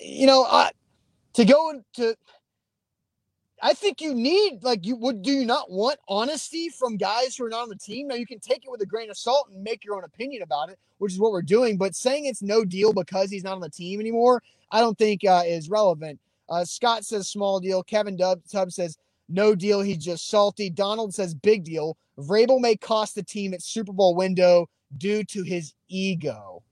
You 0.00 0.26
know, 0.26 0.68
to 1.34 1.44
go 1.44 1.70
into 1.70 2.16
I 3.62 3.72
think 3.72 4.02
you 4.02 4.14
need 4.14 4.62
like 4.62 4.84
you 4.84 4.94
would 4.96 5.22
do 5.22 5.32
you 5.32 5.46
not 5.46 5.70
want 5.70 5.98
honesty 6.06 6.68
from 6.68 6.98
guys 6.98 7.34
who 7.34 7.46
are 7.46 7.48
not 7.48 7.62
on 7.62 7.68
the 7.70 7.76
team? 7.76 8.08
Now 8.08 8.14
you 8.14 8.26
can 8.26 8.38
take 8.38 8.64
it 8.64 8.70
with 8.70 8.82
a 8.82 8.86
grain 8.86 9.08
of 9.08 9.16
salt 9.16 9.48
and 9.50 9.62
make 9.62 9.84
your 9.84 9.96
own 9.96 10.04
opinion 10.04 10.42
about 10.42 10.68
it, 10.68 10.78
which 10.98 11.14
is 11.14 11.18
what 11.18 11.32
we're 11.32 11.40
doing. 11.40 11.78
But 11.78 11.94
saying 11.94 12.26
it's 12.26 12.42
no 12.42 12.66
deal 12.66 12.92
because 12.92 13.30
he's 13.30 13.42
not 13.42 13.54
on 13.54 13.60
the 13.60 13.70
team 13.70 14.00
anymore, 14.00 14.42
I 14.70 14.80
don't 14.80 14.98
think 14.98 15.24
uh, 15.24 15.44
is 15.46 15.70
relevant. 15.70 16.20
Uh, 16.48 16.64
Scott 16.64 17.04
says 17.04 17.28
small 17.28 17.60
deal. 17.60 17.82
Kevin 17.82 18.16
Dub 18.16 18.40
Tubb 18.50 18.72
says 18.72 18.96
no 19.28 19.54
deal. 19.54 19.80
He's 19.80 20.04
just 20.04 20.28
salty. 20.28 20.70
Donald 20.70 21.14
says 21.14 21.34
big 21.34 21.64
deal. 21.64 21.96
Vrabel 22.18 22.60
may 22.60 22.76
cost 22.76 23.14
the 23.14 23.22
team 23.22 23.54
its 23.54 23.66
Super 23.66 23.92
Bowl 23.92 24.14
window 24.14 24.68
due 24.98 25.24
to 25.24 25.42
his 25.42 25.74
ego. 25.88 26.62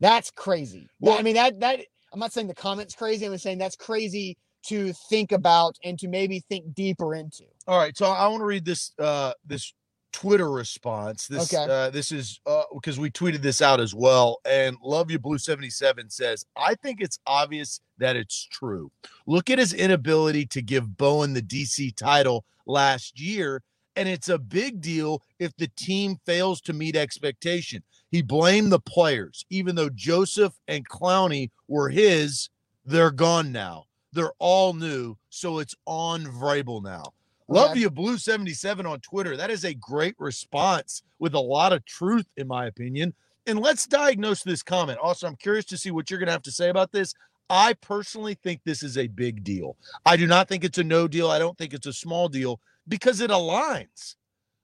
That's 0.00 0.30
crazy. 0.30 0.88
Well, 1.00 1.18
I 1.18 1.22
mean 1.22 1.34
that 1.34 1.60
that 1.60 1.80
I'm 2.12 2.20
not 2.20 2.32
saying 2.32 2.48
the 2.48 2.54
comment's 2.54 2.94
crazy. 2.94 3.26
I'm 3.26 3.32
just 3.32 3.44
saying 3.44 3.58
that's 3.58 3.76
crazy 3.76 4.36
to 4.62 4.92
think 5.08 5.32
about 5.32 5.76
and 5.84 5.98
to 5.98 6.08
maybe 6.08 6.40
think 6.40 6.74
deeper 6.74 7.14
into. 7.14 7.44
All 7.66 7.78
right, 7.78 7.96
so 7.96 8.06
I 8.06 8.26
want 8.28 8.40
to 8.40 8.46
read 8.46 8.64
this 8.64 8.92
uh 8.98 9.32
this 9.46 9.72
Twitter 10.12 10.50
response. 10.50 11.26
This 11.26 11.52
okay. 11.52 11.70
uh 11.70 11.90
this 11.90 12.12
is 12.12 12.40
uh 12.46 12.62
because 12.74 12.98
we 12.98 13.10
tweeted 13.10 13.42
this 13.42 13.62
out 13.62 13.80
as 13.80 13.94
well 13.94 14.40
and 14.44 14.76
Love 14.82 15.10
You 15.10 15.18
Blue 15.18 15.38
77 15.38 16.10
says, 16.10 16.44
"I 16.56 16.74
think 16.74 17.00
it's 17.00 17.18
obvious 17.26 17.80
that 17.98 18.16
it's 18.16 18.46
true. 18.50 18.90
Look 19.26 19.50
at 19.50 19.58
his 19.58 19.72
inability 19.72 20.46
to 20.46 20.62
give 20.62 20.96
Bowen 20.96 21.34
the 21.34 21.42
DC 21.42 21.94
title 21.96 22.44
last 22.66 23.20
year 23.20 23.62
and 23.96 24.08
it's 24.08 24.28
a 24.28 24.38
big 24.38 24.80
deal 24.80 25.22
if 25.38 25.54
the 25.56 25.68
team 25.68 26.16
fails 26.24 26.60
to 26.62 26.72
meet 26.72 26.96
expectation. 26.96 27.82
He 28.10 28.22
blamed 28.22 28.72
the 28.72 28.80
players, 28.80 29.44
even 29.50 29.74
though 29.74 29.90
Joseph 29.90 30.54
and 30.66 30.88
Clowney 30.88 31.50
were 31.68 31.90
his. 31.90 32.48
They're 32.84 33.10
gone 33.10 33.52
now. 33.52 33.84
They're 34.12 34.32
all 34.38 34.72
new, 34.72 35.16
so 35.28 35.58
it's 35.58 35.74
on 35.86 36.24
Vrabel 36.24 36.82
now. 36.82 37.12
Love 37.50 37.72
Okay. 37.72 37.80
you, 37.80 37.90
Blue 37.90 38.16
77 38.16 38.86
on 38.86 39.00
Twitter. 39.00 39.36
That 39.36 39.50
is 39.50 39.64
a 39.64 39.74
great 39.74 40.14
response 40.18 41.02
with 41.18 41.34
a 41.34 41.40
lot 41.40 41.72
of 41.72 41.84
truth, 41.84 42.26
in 42.36 42.46
my 42.46 42.66
opinion. 42.66 43.12
And 43.46 43.58
let's 43.58 43.86
diagnose 43.86 44.42
this 44.44 44.62
comment. 44.62 44.98
Also, 44.98 45.26
I'm 45.26 45.34
curious 45.36 45.64
to 45.66 45.76
see 45.76 45.90
what 45.90 46.08
you're 46.10 46.20
going 46.20 46.28
to 46.28 46.32
have 46.32 46.42
to 46.42 46.52
say 46.52 46.68
about 46.68 46.92
this. 46.92 47.12
I 47.48 47.72
personally 47.74 48.34
think 48.34 48.60
this 48.64 48.84
is 48.84 48.96
a 48.96 49.08
big 49.08 49.42
deal. 49.42 49.76
I 50.06 50.16
do 50.16 50.28
not 50.28 50.48
think 50.48 50.62
it's 50.62 50.78
a 50.78 50.84
no 50.84 51.08
deal. 51.08 51.28
I 51.28 51.40
don't 51.40 51.58
think 51.58 51.74
it's 51.74 51.88
a 51.88 51.92
small 51.92 52.28
deal 52.28 52.60
because 52.86 53.20
it 53.20 53.30
aligns. 53.30 54.14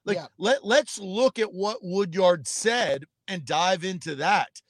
Like 0.04 0.18
Yeah. 0.18 0.26
let 0.38 0.64
let's 0.64 0.96
look 1.00 1.40
at 1.40 1.52
what 1.52 1.78
Woodyard 1.82 2.46
said 2.46 3.06
and 3.26 3.44
dive 3.44 3.82
into 3.82 4.14
that. 4.16 4.62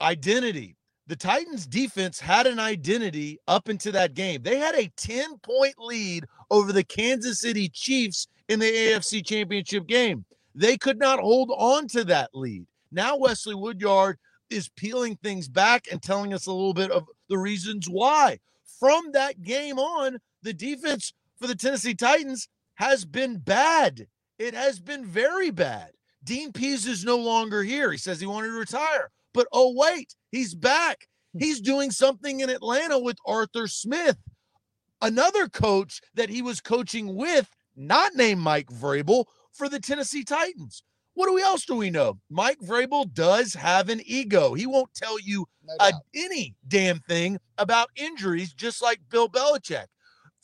Identity. 0.00 0.77
The 1.08 1.16
Titans 1.16 1.66
defense 1.66 2.20
had 2.20 2.46
an 2.46 2.60
identity 2.60 3.40
up 3.48 3.70
into 3.70 3.90
that 3.92 4.12
game. 4.12 4.42
They 4.42 4.58
had 4.58 4.74
a 4.74 4.92
10 4.98 5.38
point 5.38 5.74
lead 5.78 6.26
over 6.50 6.70
the 6.70 6.84
Kansas 6.84 7.40
City 7.40 7.70
Chiefs 7.70 8.28
in 8.48 8.60
the 8.60 8.70
AFC 8.70 9.24
Championship 9.24 9.86
game. 9.86 10.26
They 10.54 10.76
could 10.76 10.98
not 10.98 11.18
hold 11.18 11.50
on 11.56 11.88
to 11.88 12.04
that 12.04 12.28
lead. 12.34 12.66
Now 12.92 13.16
Wesley 13.16 13.54
Woodyard 13.54 14.18
is 14.50 14.68
peeling 14.76 15.16
things 15.16 15.48
back 15.48 15.86
and 15.90 16.02
telling 16.02 16.34
us 16.34 16.46
a 16.46 16.52
little 16.52 16.74
bit 16.74 16.90
of 16.90 17.06
the 17.30 17.38
reasons 17.38 17.88
why. 17.88 18.38
From 18.78 19.10
that 19.12 19.42
game 19.42 19.78
on, 19.78 20.18
the 20.42 20.52
defense 20.52 21.14
for 21.40 21.46
the 21.46 21.54
Tennessee 21.54 21.94
Titans 21.94 22.48
has 22.74 23.06
been 23.06 23.38
bad. 23.38 24.06
It 24.38 24.52
has 24.52 24.78
been 24.78 25.06
very 25.06 25.50
bad. 25.50 25.92
Dean 26.22 26.52
Pees 26.52 26.86
is 26.86 27.02
no 27.02 27.16
longer 27.16 27.62
here. 27.62 27.90
He 27.90 27.98
says 27.98 28.20
he 28.20 28.26
wanted 28.26 28.48
to 28.48 28.58
retire. 28.58 29.10
But 29.34 29.48
oh, 29.52 29.72
wait, 29.74 30.14
he's 30.30 30.54
back. 30.54 31.08
Hmm. 31.32 31.40
He's 31.40 31.60
doing 31.60 31.90
something 31.90 32.40
in 32.40 32.50
Atlanta 32.50 32.98
with 32.98 33.18
Arthur 33.26 33.68
Smith, 33.68 34.18
another 35.02 35.48
coach 35.48 36.00
that 36.14 36.30
he 36.30 36.42
was 36.42 36.60
coaching 36.60 37.14
with, 37.14 37.48
not 37.76 38.14
named 38.14 38.40
Mike 38.40 38.68
Vrabel, 38.68 39.26
for 39.52 39.68
the 39.68 39.80
Tennessee 39.80 40.24
Titans. 40.24 40.82
What 41.14 41.26
do 41.26 41.34
we 41.34 41.42
else 41.42 41.64
do 41.64 41.74
we 41.74 41.90
know? 41.90 42.20
Mike 42.30 42.60
Vrabel 42.60 43.12
does 43.12 43.52
have 43.54 43.88
an 43.88 44.00
ego. 44.06 44.54
He 44.54 44.66
won't 44.66 44.94
tell 44.94 45.18
you 45.18 45.46
No 45.66 45.74
a, 45.80 45.92
any 46.14 46.54
damn 46.68 47.00
thing 47.00 47.40
about 47.58 47.90
injuries, 47.96 48.54
just 48.54 48.80
like 48.80 49.00
Bill 49.10 49.28
Belichick. 49.28 49.86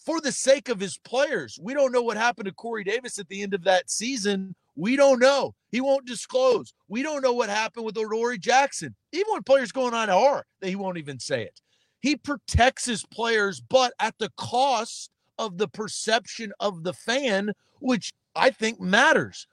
For 0.04 0.20
the 0.20 0.32
sake 0.32 0.68
of 0.68 0.80
his 0.80 0.98
players, 0.98 1.60
we 1.62 1.74
don't 1.74 1.92
know 1.92 2.02
what 2.02 2.16
happened 2.16 2.46
to 2.46 2.52
Corey 2.52 2.82
Davis 2.82 3.20
at 3.20 3.28
the 3.28 3.42
end 3.42 3.54
of 3.54 3.62
that 3.62 3.88
season. 3.88 4.56
We 4.76 4.96
don't 4.96 5.20
know. 5.20 5.54
He 5.70 5.80
won't 5.80 6.06
disclose. 6.06 6.72
We 6.88 7.02
don't 7.02 7.22
know 7.22 7.32
what 7.32 7.48
happened 7.48 7.84
with 7.86 7.96
Adoree 7.96 8.38
Jackson. 8.38 8.94
Even 9.12 9.32
when 9.32 9.42
players 9.42 9.72
going 9.72 9.94
on 9.94 10.08
IR, 10.08 10.44
he 10.62 10.76
won't 10.76 10.98
even 10.98 11.18
say 11.18 11.42
it. 11.42 11.60
He 12.00 12.16
protects 12.16 12.84
his 12.84 13.04
players, 13.06 13.60
but 13.60 13.92
at 13.98 14.14
the 14.18 14.30
cost 14.36 15.10
of 15.38 15.58
the 15.58 15.68
perception 15.68 16.52
of 16.60 16.84
the 16.84 16.92
fan, 16.92 17.52
which 17.80 18.12
I 18.36 18.50
think 18.50 18.80
matters. 18.80 19.46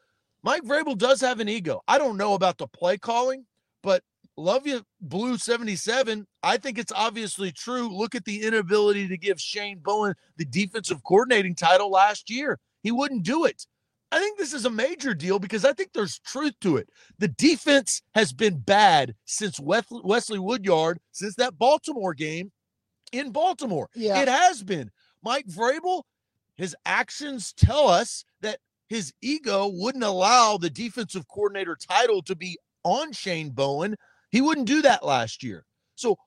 Mike 0.44 0.64
Vrabel 0.64 0.98
does 0.98 1.22
have 1.22 1.40
an 1.40 1.50
ego. 1.50 1.82
I 1.88 1.98
don't 1.98 2.18
know 2.18 2.34
about 2.34 2.58
the 2.58 2.68
play 2.68 2.98
calling, 2.98 3.46
but 3.84 4.04
love 4.38 4.66
you, 4.66 4.84
Blue 5.00 5.38
77. 5.38 6.26
I 6.44 6.58
think 6.58 6.78
it's 6.80 6.92
obviously 6.92 7.52
true. 7.52 7.96
Look 7.96 8.16
at 8.16 8.26
the 8.26 8.44
inability 8.44 9.08
to 9.08 9.18
give 9.18 9.40
Shane 9.40 9.80
Bowen 9.80 10.16
the 10.38 10.46
defensive 10.46 11.04
coordinating 11.04 11.56
title 11.56 11.92
last 11.92 12.30
year. 12.30 12.60
He 12.82 12.92
wouldn't 12.92 13.24
do 13.24 13.46
it. 13.46 13.66
I 14.12 14.20
think 14.20 14.38
this 14.38 14.54
is 14.54 14.66
a 14.66 14.70
major 14.70 15.14
deal 15.14 15.40
because 15.40 15.64
I 15.64 15.74
think 15.74 15.92
there's 15.94 16.20
truth 16.20 16.54
to 16.62 16.78
it. 16.78 16.90
The 17.20 17.30
defense 17.30 18.02
has 18.14 18.34
been 18.34 18.58
bad 18.58 19.16
since 19.26 19.60
Wesley 19.60 20.40
Woodyard, 20.40 21.00
since 21.12 21.36
that 21.36 21.58
Baltimore 21.58 22.14
game 22.14 22.52
in 23.14 23.32
Baltimore. 23.32 23.90
Yeah. 23.96 24.22
It 24.22 24.28
has 24.28 24.64
been. 24.64 24.92
Mike 25.24 25.48
Vrabel, 25.48 26.04
his 26.56 26.76
actions 26.86 27.54
tell 27.54 27.88
us 27.88 28.26
that 28.42 28.60
his 28.90 29.14
ego 29.22 29.70
wouldn't 29.72 30.04
allow 30.04 30.58
the 30.58 30.70
defensive 30.70 31.28
coordinator 31.30 31.78
title 31.78 32.22
to 32.24 32.36
be 32.36 32.58
on 32.84 33.14
Shane 33.14 33.52
Bowen. 33.52 33.96
He 34.32 34.42
wouldn't 34.42 34.68
do 34.68 34.82
that 34.82 35.06
last 35.06 35.44
year. 35.44 35.66
So 35.96 36.18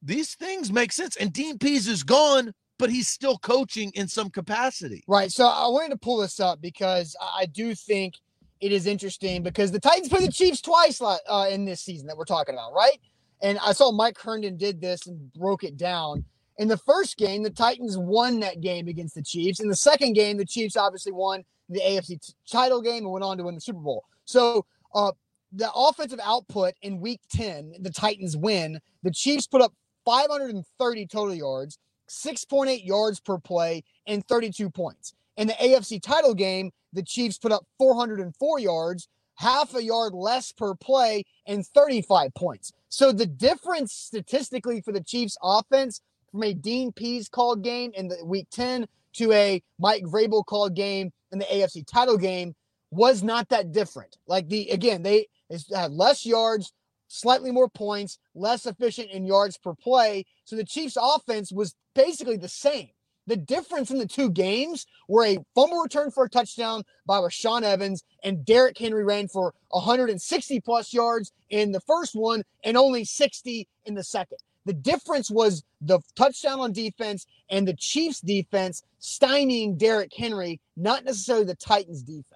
these 0.00 0.34
things 0.34 0.72
make 0.72 0.92
sense. 0.92 1.16
And 1.16 1.32
Dean 1.32 1.58
Pees 1.58 1.88
is 1.88 2.02
gone, 2.02 2.52
but 2.78 2.90
he's 2.90 3.08
still 3.08 3.38
coaching 3.38 3.90
in 3.94 4.08
some 4.08 4.30
capacity. 4.30 5.04
Right. 5.06 5.30
So 5.30 5.46
I 5.46 5.68
wanted 5.68 5.90
to 5.90 5.96
pull 5.96 6.18
this 6.18 6.40
up 6.40 6.60
because 6.60 7.16
I 7.20 7.46
do 7.46 7.74
think 7.74 8.14
it 8.60 8.72
is 8.72 8.86
interesting 8.86 9.42
because 9.42 9.70
the 9.72 9.80
Titans 9.80 10.08
played 10.08 10.26
the 10.26 10.32
Chiefs 10.32 10.60
twice 10.60 11.00
uh, 11.02 11.46
in 11.50 11.64
this 11.64 11.80
season 11.80 12.06
that 12.06 12.16
we're 12.16 12.24
talking 12.24 12.54
about, 12.54 12.72
right? 12.72 12.98
And 13.42 13.58
I 13.58 13.72
saw 13.72 13.92
Mike 13.92 14.18
Herndon 14.18 14.56
did 14.56 14.80
this 14.80 15.06
and 15.06 15.32
broke 15.34 15.64
it 15.64 15.76
down. 15.76 16.24
In 16.56 16.68
the 16.68 16.78
first 16.78 17.16
game, 17.16 17.42
the 17.42 17.50
Titans 17.50 17.98
won 17.98 18.40
that 18.40 18.60
game 18.60 18.88
against 18.88 19.16
the 19.16 19.22
Chiefs. 19.22 19.60
In 19.60 19.68
the 19.68 19.76
second 19.76 20.14
game, 20.14 20.36
the 20.36 20.46
Chiefs 20.46 20.76
obviously 20.76 21.12
won 21.12 21.44
the 21.68 21.80
AFC 21.80 22.32
title 22.50 22.80
game 22.80 23.04
and 23.04 23.12
went 23.12 23.24
on 23.24 23.36
to 23.38 23.44
win 23.44 23.54
the 23.54 23.60
Super 23.60 23.80
Bowl. 23.80 24.04
So 24.24 24.64
uh, 24.94 25.12
the 25.52 25.70
offensive 25.74 26.20
output 26.22 26.74
in 26.82 27.00
Week 27.00 27.20
10, 27.32 27.74
the 27.80 27.90
Titans 27.90 28.36
win. 28.36 28.80
The 29.02 29.10
Chiefs 29.10 29.46
put 29.46 29.60
up 29.60 29.72
530 30.04 31.06
total 31.06 31.34
yards, 31.34 31.78
6.8 32.08 32.84
yards 32.84 33.20
per 33.20 33.38
play, 33.38 33.82
and 34.06 34.26
32 34.26 34.70
points. 34.70 35.14
In 35.36 35.48
the 35.48 35.54
AFC 35.54 36.00
title 36.00 36.34
game, 36.34 36.70
the 36.92 37.02
Chiefs 37.02 37.38
put 37.38 37.52
up 37.52 37.66
404 37.78 38.60
yards, 38.60 39.08
half 39.36 39.74
a 39.74 39.82
yard 39.82 40.14
less 40.14 40.52
per 40.52 40.74
play, 40.74 41.24
and 41.46 41.66
35 41.66 42.32
points. 42.34 42.72
So 42.88 43.10
the 43.10 43.26
difference 43.26 43.92
statistically 43.92 44.80
for 44.80 44.92
the 44.92 45.02
Chiefs 45.02 45.36
offense 45.42 46.00
from 46.30 46.44
a 46.44 46.54
Dean 46.54 46.92
Pees 46.92 47.28
called 47.28 47.62
game 47.62 47.92
in 47.94 48.08
the 48.08 48.24
week 48.24 48.46
10 48.50 48.86
to 49.14 49.32
a 49.32 49.62
Mike 49.78 50.04
Vrabel 50.04 50.44
called 50.44 50.74
game 50.74 51.12
in 51.32 51.38
the 51.38 51.44
AFC 51.46 51.86
title 51.86 52.18
game 52.18 52.54
was 52.90 53.22
not 53.22 53.48
that 53.48 53.72
different. 53.72 54.16
Like 54.26 54.48
the 54.48 54.70
again, 54.70 55.02
they 55.02 55.26
had 55.74 55.92
less 55.92 56.24
yards, 56.24 56.72
slightly 57.08 57.50
more 57.50 57.68
points, 57.68 58.18
less 58.34 58.66
efficient 58.66 59.10
in 59.10 59.24
yards 59.24 59.56
per 59.58 59.74
play. 59.74 60.26
So 60.44 60.56
the 60.56 60.64
Chiefs 60.64 60.96
offense 61.00 61.52
was 61.52 61.74
basically 61.94 62.36
the 62.36 62.48
same. 62.48 62.90
The 63.26 63.36
difference 63.36 63.90
in 63.90 63.98
the 63.98 64.06
two 64.06 64.30
games 64.30 64.86
were 65.08 65.24
a 65.24 65.38
fumble 65.54 65.80
return 65.80 66.10
for 66.10 66.24
a 66.24 66.28
touchdown 66.28 66.82
by 67.06 67.18
Rashaan 67.18 67.62
Evans 67.62 68.04
and 68.22 68.44
Derrick 68.44 68.76
Henry 68.76 69.04
ran 69.04 69.28
for 69.28 69.54
160 69.70 70.60
plus 70.60 70.92
yards 70.92 71.32
in 71.48 71.72
the 71.72 71.80
first 71.80 72.14
one 72.14 72.42
and 72.64 72.76
only 72.76 73.04
60 73.04 73.66
in 73.86 73.94
the 73.94 74.04
second. 74.04 74.38
The 74.66 74.74
difference 74.74 75.30
was 75.30 75.62
the 75.80 76.00
touchdown 76.16 76.60
on 76.60 76.72
defense 76.72 77.26
and 77.50 77.66
the 77.66 77.76
Chiefs 77.76 78.20
defense 78.20 78.82
stymieing 79.00 79.78
Derrick 79.78 80.12
Henry, 80.14 80.60
not 80.76 81.04
necessarily 81.04 81.44
the 81.44 81.54
Titans 81.54 82.02
defense. 82.02 82.33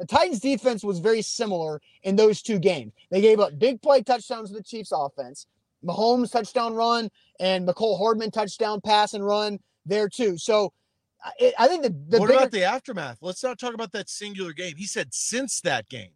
The 0.00 0.06
Titans 0.06 0.40
defense 0.40 0.82
was 0.82 0.98
very 0.98 1.20
similar 1.20 1.78
in 2.04 2.16
those 2.16 2.40
two 2.40 2.58
games. 2.58 2.94
They 3.10 3.20
gave 3.20 3.38
up 3.38 3.58
big 3.58 3.82
play 3.82 4.02
touchdowns 4.02 4.48
to 4.48 4.56
the 4.56 4.62
Chiefs 4.62 4.92
offense, 4.94 5.46
Mahomes 5.84 6.32
touchdown 6.32 6.72
run, 6.72 7.10
and 7.38 7.68
Mecole 7.68 7.98
Hardman 7.98 8.30
touchdown 8.30 8.80
pass 8.80 9.12
and 9.12 9.24
run 9.24 9.58
there 9.84 10.08
too. 10.08 10.38
So 10.38 10.72
I, 11.22 11.52
I 11.58 11.68
think 11.68 11.82
the, 11.82 11.90
the 11.90 12.18
what 12.18 12.28
bigger, 12.28 12.38
about 12.38 12.50
the 12.50 12.64
aftermath? 12.64 13.18
Let's 13.20 13.42
not 13.42 13.58
talk 13.58 13.74
about 13.74 13.92
that 13.92 14.08
singular 14.08 14.54
game. 14.54 14.76
He 14.76 14.86
said 14.86 15.12
since 15.12 15.60
that 15.60 15.90
game. 15.90 16.12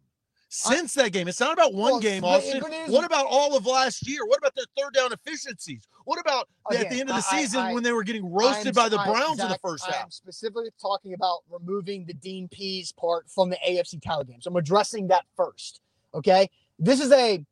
Since 0.47 0.93
that 0.93 1.11
game. 1.11 1.27
It's 1.27 1.39
not 1.39 1.53
about 1.53 1.73
one 1.73 1.93
Well, 1.93 1.99
game, 1.99 2.23
Austin. 2.23 2.61
What 2.87 3.03
about 3.03 3.25
all 3.27 3.57
of 3.57 3.65
last 3.65 4.07
year? 4.07 4.25
What 4.25 4.37
about 4.37 4.55
their 4.55 4.65
third 4.77 4.93
down 4.93 5.11
efficiencies? 5.11 5.87
What 6.05 6.19
about 6.19 6.47
at 6.71 6.89
the 6.89 6.99
end 6.99 7.09
of 7.09 7.15
the 7.15 7.25
I- 7.29 7.37
I- 7.37 7.41
season 7.41 7.59
I- 7.59 7.73
when 7.73 7.83
they 7.83 7.91
were 7.91 8.03
getting 8.03 8.31
roasted 8.31 8.67
I'm- 8.67 8.73
by 8.75 8.89
the 8.89 8.99
I- 8.99 9.05
Browns 9.05 9.39
in 9.39 9.49
the 9.49 9.57
first 9.57 9.85
I'm 9.87 9.93
half? 9.93 10.13
specifically 10.13 10.69
talking 10.79 11.13
about 11.13 11.39
removing 11.49 12.05
the 12.05 12.13
Dean 12.13 12.47
Pees 12.47 12.91
part 12.93 13.29
from 13.29 13.49
the 13.49 13.57
AFC 13.67 13.99
title 13.99 14.23
game. 14.23 14.39
So 14.41 14.49
I'm 14.49 14.55
addressing 14.55 15.07
that 15.07 15.25
first. 15.35 15.81
Okay. 16.13 16.49
This 16.77 17.01
is 17.01 17.11
a, 17.11 17.43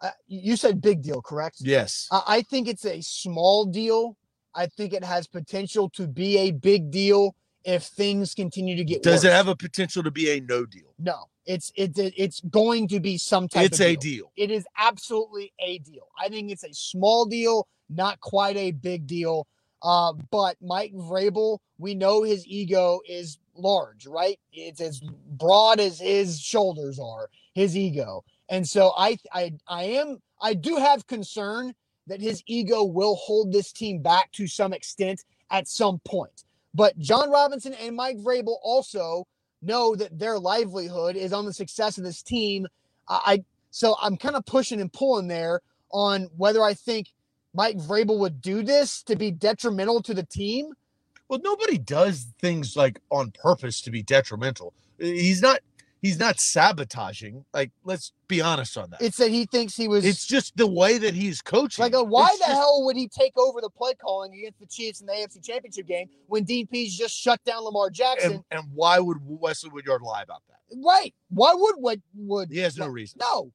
uh, 0.00 0.10
you 0.26 0.56
said 0.56 0.80
big 0.80 1.02
deal, 1.02 1.20
correct? 1.20 1.56
Yes. 1.60 2.08
I, 2.10 2.22
I 2.26 2.42
think 2.42 2.66
it's 2.66 2.84
a 2.86 3.00
small 3.02 3.66
deal. 3.66 4.16
I 4.54 4.66
think 4.66 4.92
it 4.94 5.04
has 5.04 5.26
potential 5.26 5.90
to 5.90 6.08
be 6.08 6.38
a 6.38 6.50
big 6.50 6.90
deal 6.90 7.36
if 7.64 7.84
things 7.84 8.34
continue 8.34 8.74
to 8.76 8.84
get 8.84 9.02
Does 9.02 9.24
it 9.24 9.32
have 9.32 9.48
a 9.48 9.54
potential 9.54 10.02
to 10.02 10.10
be 10.10 10.30
a 10.30 10.40
no 10.40 10.64
deal? 10.64 10.94
No, 10.98 11.26
it's 11.48 11.72
it's 11.76 11.98
it's 11.98 12.40
going 12.40 12.86
to 12.88 13.00
be 13.00 13.16
some 13.16 13.48
type. 13.48 13.64
It's 13.64 13.80
of 13.80 13.86
a 13.86 13.96
deal. 13.96 14.00
deal. 14.00 14.32
It 14.36 14.50
is 14.50 14.66
absolutely 14.76 15.52
a 15.58 15.78
deal. 15.78 16.06
I 16.20 16.28
think 16.28 16.52
it's 16.52 16.62
a 16.62 16.74
small 16.74 17.24
deal, 17.24 17.66
not 17.88 18.20
quite 18.20 18.56
a 18.56 18.70
big 18.72 19.06
deal. 19.06 19.46
Uh, 19.82 20.12
but 20.30 20.56
Mike 20.60 20.92
Vrabel, 20.92 21.58
we 21.78 21.94
know 21.94 22.22
his 22.22 22.46
ego 22.46 23.00
is 23.08 23.38
large, 23.56 24.06
right? 24.06 24.38
It's 24.52 24.80
as 24.80 25.00
broad 25.00 25.80
as 25.80 25.98
his 25.98 26.38
shoulders 26.38 26.98
are, 26.98 27.30
his 27.54 27.76
ego. 27.76 28.24
And 28.50 28.68
so 28.68 28.92
I 28.98 29.16
I 29.32 29.54
I 29.66 29.84
am 29.84 30.18
I 30.42 30.52
do 30.52 30.76
have 30.76 31.06
concern 31.06 31.74
that 32.08 32.20
his 32.20 32.42
ego 32.46 32.84
will 32.84 33.16
hold 33.16 33.52
this 33.52 33.72
team 33.72 34.02
back 34.02 34.32
to 34.32 34.46
some 34.46 34.74
extent 34.74 35.24
at 35.50 35.66
some 35.66 35.98
point. 36.04 36.44
But 36.74 36.98
Jon 36.98 37.30
Robinson 37.30 37.72
and 37.72 37.96
Mike 37.96 38.18
Vrabel 38.18 38.58
also 38.62 39.26
know 39.62 39.94
that 39.96 40.18
their 40.18 40.38
livelihood 40.38 41.16
is 41.16 41.32
on 41.32 41.46
the 41.46 41.52
success 41.52 41.98
of 41.98 42.04
this 42.04 42.22
team. 42.22 42.66
I, 43.08 43.44
so 43.70 43.96
I'm 44.00 44.16
kind 44.16 44.36
of 44.36 44.44
pushing 44.46 44.80
and 44.80 44.92
pulling 44.92 45.28
there 45.28 45.60
on 45.90 46.28
whether 46.36 46.62
I 46.62 46.74
think 46.74 47.08
Mike 47.54 47.78
Vrabel 47.78 48.18
would 48.18 48.40
do 48.40 48.62
this 48.62 49.02
to 49.04 49.16
be 49.16 49.30
detrimental 49.30 50.02
to 50.02 50.14
the 50.14 50.22
team. 50.22 50.72
Well, 51.28 51.40
nobody 51.42 51.78
does 51.78 52.26
things 52.38 52.76
like 52.76 53.00
on 53.10 53.32
purpose 53.32 53.80
to 53.82 53.90
be 53.90 54.02
detrimental. 54.02 54.72
He's 54.98 55.42
not 55.42 55.60
he's 56.02 56.18
not 56.18 56.38
sabotaging. 56.40 57.44
Like, 57.52 57.70
let's 57.84 58.12
be 58.28 58.40
honest 58.40 58.76
on 58.78 58.90
that. 58.90 59.02
It's 59.02 59.16
that 59.18 59.30
he 59.30 59.46
thinks 59.46 59.76
he 59.76 59.88
was. 59.88 60.04
It's 60.04 60.26
just 60.26 60.56
the 60.56 60.66
way 60.66 60.98
that 60.98 61.14
he's 61.14 61.40
coaching. 61.40 61.82
like, 61.82 61.94
a, 61.94 62.02
why 62.02 62.26
It's 62.30 62.38
the 62.38 62.44
just- 62.46 62.52
hell 62.52 62.84
would 62.84 62.96
he 62.96 63.08
take 63.08 63.36
over 63.36 63.60
the 63.60 63.70
play 63.70 63.94
calling 63.94 64.32
against 64.34 64.60
the 64.60 64.66
Chiefs 64.66 65.00
in 65.00 65.06
the 65.06 65.12
AFC 65.12 65.44
Championship 65.44 65.86
game 65.86 66.08
when 66.26 66.44
Pees 66.46 66.96
just 66.96 67.16
shut 67.16 67.42
down 67.44 67.64
Lamar 67.64 67.90
Jackson? 67.90 68.32
And, 68.32 68.44
and 68.50 68.64
why 68.74 68.98
would 68.98 69.18
Wesley 69.22 69.70
Woodyard 69.70 70.02
lie 70.02 70.22
about 70.22 70.42
that? 70.48 70.58
right? 70.84 71.14
Why 71.30 71.54
would 71.54 71.76
what 71.78 71.98
would 72.14 72.50
He 72.50 72.58
has 72.58 72.76
no 72.76 72.88
reason. 72.88 73.18
No. 73.20 73.52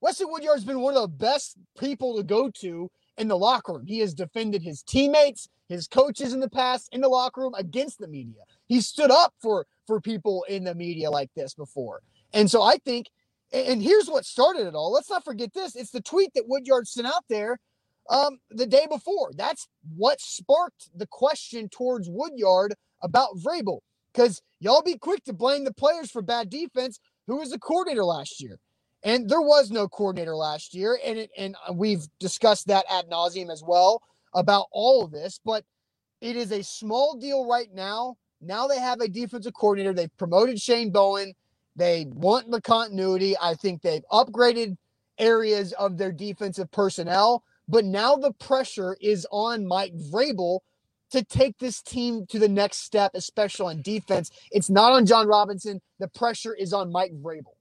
Wesley 0.00 0.26
Woodyard's 0.26 0.64
been 0.64 0.80
one 0.80 0.94
of 0.96 1.02
the 1.02 1.08
best 1.08 1.56
people 1.78 2.16
to 2.16 2.22
go 2.22 2.50
to 2.60 2.90
in 3.18 3.28
the 3.28 3.36
locker 3.36 3.74
room. 3.74 3.86
He 3.86 3.98
has 4.00 4.14
defended 4.14 4.62
his 4.62 4.82
teammates, 4.82 5.48
his 5.68 5.86
coaches 5.86 6.32
in 6.32 6.40
the 6.40 6.48
past 6.48 6.88
in 6.92 7.00
the 7.02 7.08
locker 7.08 7.42
room 7.42 7.54
against 7.54 7.98
the 7.98 8.08
media. 8.08 8.42
He 8.66 8.80
stood 8.80 9.10
up 9.10 9.34
for 9.40 9.66
for 9.90 10.00
people 10.00 10.44
in 10.48 10.62
the 10.62 10.74
media 10.74 11.10
like 11.10 11.30
this 11.34 11.52
before. 11.52 12.00
And 12.32 12.48
so 12.48 12.62
I 12.62 12.76
think 12.84 13.08
and 13.52 13.82
here's 13.82 14.08
what 14.08 14.24
started 14.24 14.66
it 14.68 14.76
all. 14.76 14.92
Let's 14.92 15.10
not 15.10 15.24
forget 15.24 15.52
this. 15.52 15.74
It's 15.74 15.90
the 15.90 16.00
tweet 16.00 16.32
that 16.34 16.46
Woodyard 16.46 16.86
sent 16.86 17.08
out 17.08 17.24
there 17.28 17.58
um, 18.08 18.38
the 18.50 18.66
day 18.66 18.86
before. 18.88 19.32
That's 19.34 19.66
what 19.96 20.20
sparked 20.20 20.88
the 20.94 21.06
question 21.06 21.68
towards 21.68 22.08
Woodyard 22.08 22.74
about 23.02 23.36
Vrabel. 23.38 23.80
Because 24.12 24.40
y'all 24.60 24.82
be 24.82 24.98
quick 24.98 25.24
to 25.24 25.32
blame 25.32 25.64
the 25.64 25.74
players 25.74 26.10
for 26.10 26.22
bad 26.22 26.48
defense. 26.48 27.00
Who 27.26 27.38
was 27.38 27.50
the 27.50 27.58
coordinator 27.58 28.04
last 28.04 28.40
year? 28.40 28.58
And 29.02 29.28
there 29.28 29.40
was 29.40 29.70
no 29.70 29.88
coordinator 29.88 30.36
last 30.36 30.74
year, 30.74 30.98
and 31.04 31.18
it, 31.18 31.30
and 31.36 31.56
we've 31.74 32.06
discussed 32.18 32.66
that 32.66 32.84
ad 32.90 33.06
nauseum 33.10 33.50
as 33.50 33.64
well 33.66 34.02
about 34.34 34.66
all 34.72 35.02
of 35.02 35.10
this. 35.10 35.40
But 35.44 35.64
it 36.20 36.36
is 36.36 36.52
a 36.52 36.62
small 36.62 37.16
deal 37.16 37.48
right 37.48 37.72
now. 37.72 38.16
Now 38.40 38.66
they 38.66 38.78
have 38.78 39.00
a 39.00 39.08
defensive 39.08 39.54
coordinator. 39.54 39.92
They've 39.92 40.16
promoted 40.16 40.60
Shane 40.60 40.90
Bowen. 40.90 41.34
They 41.76 42.06
want 42.08 42.50
the 42.50 42.60
continuity. 42.60 43.36
I 43.40 43.54
think 43.54 43.82
they've 43.82 44.04
upgraded 44.10 44.76
areas 45.18 45.72
of 45.74 45.98
their 45.98 46.12
defensive 46.12 46.70
personnel. 46.70 47.44
But 47.68 47.84
now 47.84 48.16
the 48.16 48.32
pressure 48.32 48.96
is 49.00 49.26
on 49.30 49.66
Mike 49.66 49.94
Vrabel 49.94 50.60
to 51.12 51.24
take 51.24 51.58
this 51.58 51.82
team 51.82 52.26
to 52.28 52.38
the 52.38 52.48
next 52.48 52.78
step, 52.78 53.12
especially 53.14 53.74
on 53.76 53.82
defense. 53.82 54.30
It's 54.50 54.70
not 54.70 54.92
on 54.92 55.06
Jon 55.06 55.26
Robinson. 55.26 55.80
The 55.98 56.08
pressure 56.08 56.54
is 56.54 56.72
on 56.72 56.92
Mike 56.92 57.12
Vrabel. 57.12 57.54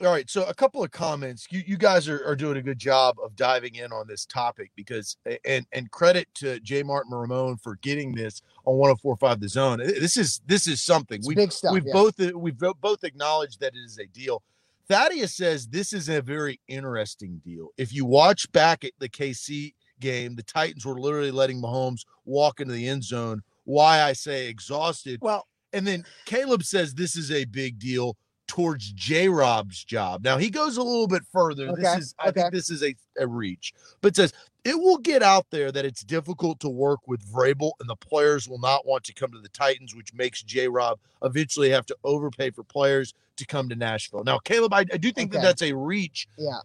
All 0.00 0.10
right. 0.10 0.28
So 0.28 0.44
a 0.46 0.54
couple 0.54 0.82
of 0.82 0.90
comments. 0.90 1.46
You 1.50 1.62
you 1.66 1.76
guys 1.76 2.08
are, 2.08 2.24
are 2.26 2.34
doing 2.34 2.56
a 2.56 2.62
good 2.62 2.78
job 2.78 3.16
of 3.22 3.36
diving 3.36 3.76
in 3.76 3.92
on 3.92 4.08
this 4.08 4.26
topic 4.26 4.72
because 4.74 5.16
and 5.44 5.66
and 5.72 5.90
credit 5.90 6.28
to 6.36 6.58
J. 6.60 6.82
Mart 6.82 7.06
and 7.08 7.18
Ramon 7.18 7.56
for 7.58 7.76
getting 7.76 8.12
this 8.14 8.42
on 8.64 8.76
1045 8.76 9.40
the 9.40 9.48
zone. 9.48 9.78
This 9.78 10.16
is 10.16 10.40
this 10.46 10.66
is 10.66 10.82
something. 10.82 11.18
It's 11.18 11.28
We 11.28 11.36
big 11.36 11.52
stuff. 11.52 11.72
we've 11.72 11.86
yeah. 11.86 11.92
both 11.92 12.20
uh, 12.20 12.36
we've 12.36 12.58
both 12.58 13.04
acknowledged 13.04 13.60
that 13.60 13.74
it 13.74 13.78
is 13.84 13.98
a 13.98 14.06
deal. 14.06 14.42
Thaddeus 14.88 15.34
says 15.34 15.68
this 15.68 15.92
is 15.92 16.08
a 16.08 16.20
very 16.20 16.60
interesting 16.66 17.40
deal. 17.44 17.68
If 17.78 17.92
you 17.94 18.04
watch 18.04 18.50
back 18.52 18.84
at 18.84 18.92
the 18.98 19.08
KC 19.08 19.74
game, 20.00 20.34
the 20.34 20.42
Titans 20.42 20.84
were 20.84 21.00
literally 21.00 21.30
letting 21.30 21.62
Mahomes 21.62 22.04
walk 22.24 22.60
into 22.60 22.74
the 22.74 22.88
end 22.88 23.04
zone. 23.04 23.42
Why 23.64 24.02
I 24.02 24.12
say 24.12 24.48
exhausted. 24.48 25.20
well, 25.22 25.46
And 25.72 25.86
then 25.86 26.04
Caleb 26.26 26.64
says 26.64 26.94
this 26.94 27.16
is 27.16 27.30
a 27.30 27.46
big 27.46 27.78
deal 27.78 28.16
towards 28.46 28.92
J 28.92 29.28
Rob's 29.28 29.82
job. 29.84 30.22
Now 30.24 30.38
he 30.38 30.50
goes 30.50 30.76
a 30.76 30.82
little 30.82 31.06
bit 31.06 31.22
further. 31.32 31.72
This 31.74 31.98
is 31.98 32.14
I 32.18 32.28
okay. 32.28 32.42
think 32.42 32.52
this 32.52 32.70
is 32.70 32.82
a, 32.82 32.94
a 33.18 33.26
reach, 33.26 33.72
but 34.00 34.14
says 34.14 34.32
it 34.64 34.78
will 34.78 34.98
get 34.98 35.22
out 35.22 35.46
there 35.50 35.70
that 35.70 35.84
it's 35.84 36.02
difficult 36.02 36.58
to 36.60 36.68
work 36.68 37.00
with 37.06 37.20
Vrabel 37.30 37.72
and 37.80 37.88
the 37.88 37.96
players 37.96 38.48
will 38.48 38.58
not 38.58 38.86
want 38.86 39.04
to 39.04 39.14
come 39.14 39.30
to 39.32 39.38
the 39.38 39.48
Titans, 39.50 39.94
which 39.94 40.14
makes 40.14 40.42
J 40.42 40.68
Rob 40.68 40.98
eventually 41.22 41.70
have 41.70 41.86
to 41.86 41.96
overpay 42.02 42.50
for 42.50 42.64
players 42.64 43.12
to 43.36 43.46
come 43.46 43.68
to 43.68 43.76
Nashville. 43.76 44.24
Now, 44.24 44.38
Caleb, 44.38 44.72
I, 44.72 44.80
I 44.80 44.96
do 44.96 45.12
think 45.12 45.32
that 45.32 45.42
that's 45.42 45.62
a 45.62 45.72
reach. 45.72 46.28
yeah. 46.38 46.60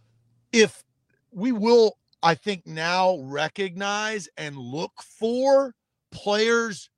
If 0.51 0.83
we 1.31 1.51
will, 1.51 1.97
I 2.23 2.35
think 2.35 2.65
now 2.65 3.19
recognize 3.21 4.27
and 4.37 4.57
look 4.57 4.93
for 5.01 5.75
players 6.11 6.89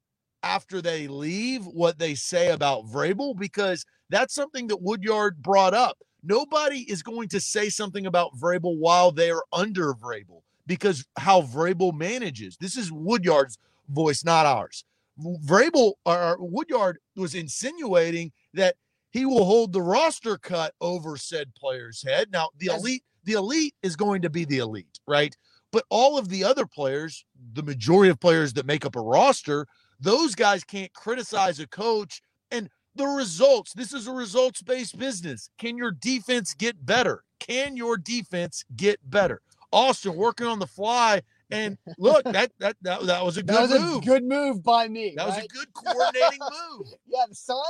after 0.44 0.82
they 0.82 1.08
leave 1.08 1.66
what 1.66 2.00
they 2.00 2.16
say 2.16 2.52
about 2.52 2.86
Vrabel 2.86 3.38
because 3.38 3.86
that's 4.12 4.36
something 4.36 4.68
that 4.68 4.82
Woodyard 4.82 5.42
brought 5.42 5.74
up. 5.74 5.98
Nobody 6.24 6.80
is 6.90 7.02
going 7.02 7.30
to 7.30 7.40
say 7.40 7.70
something 7.70 8.06
about 8.06 8.36
Vrabel 8.38 8.78
while 8.78 9.12
they 9.12 9.32
are 9.32 9.44
under 9.52 9.94
Vrabel 9.94 10.42
because 10.68 11.06
how 11.18 11.42
Vrabel 11.42 11.94
manages. 11.94 12.58
This 12.58 12.78
is 12.78 12.92
Woodyard's 12.92 13.58
voice, 13.90 14.24
not 14.24 14.46
ours. 14.46 14.86
Vrabel 15.20 15.94
or 16.06 16.38
Woodyard 16.40 17.00
was 17.16 17.36
insinuating 17.36 18.32
that 18.54 18.76
he 19.12 19.26
will 19.26 19.46
hold 19.46 19.74
the 19.74 19.82
roster 19.82 20.38
cut 20.38 20.74
over 20.80 21.18
said 21.18 21.54
player's 21.56 22.04
head. 22.04 22.30
Now, 22.32 22.50
the 22.58 22.68
elite, 22.68 23.04
the 23.26 23.34
elite 23.34 23.76
is 23.84 23.96
going 23.96 24.22
to 24.22 24.30
be 24.30 24.46
the 24.46 24.60
elite, 24.60 25.00
right? 25.08 25.36
But 25.72 25.86
all 25.90 26.18
of 26.18 26.30
the 26.30 26.44
other 26.44 26.66
players, 26.66 27.26
the 27.54 27.64
majority 27.64 28.10
of 28.10 28.20
players 28.20 28.54
that 28.54 28.66
make 28.66 28.86
up 28.86 28.96
a 28.96 29.02
roster, 29.02 29.68
those 30.00 30.36
guys 30.36 30.64
can't 30.64 30.94
criticize 30.94 31.60
a 31.60 31.68
coach 31.68 32.22
and 32.52 32.70
the 32.96 33.06
results. 33.06 33.74
This 33.74 33.94
is 33.94 34.08
a 34.08 34.12
results 34.12 34.62
based 34.62 34.98
business. 34.98 35.50
Can 35.58 35.78
your 35.78 35.92
defense 35.92 36.54
get 36.54 36.86
better? 36.86 37.24
Can 37.40 37.76
your 37.78 37.98
defense 37.98 38.64
get 38.76 39.00
better? 39.10 39.42
Austin 39.72 40.16
working 40.16 40.48
on 40.48 40.60
the 40.60 40.68
fly. 40.68 41.22
And 41.50 41.78
look, 41.98 42.24
that 42.26 42.52
that 42.60 42.78
that, 42.82 43.06
that 43.06 43.24
was 43.26 43.38
a 43.38 43.44
That 43.44 43.68
good 43.68 43.72
was 43.72 43.82
move. 43.82 44.04
a 44.04 44.06
good 44.06 44.24
move 44.24 44.64
by 44.64 44.88
me. 44.88 45.14
that 45.18 45.28
was 45.28 45.38
a 45.38 45.48
good 45.48 45.74
coordinating 45.74 46.40
move. 46.40 46.88
Yeah, 47.08 47.24
the 47.28 47.36
sun, 47.36 47.64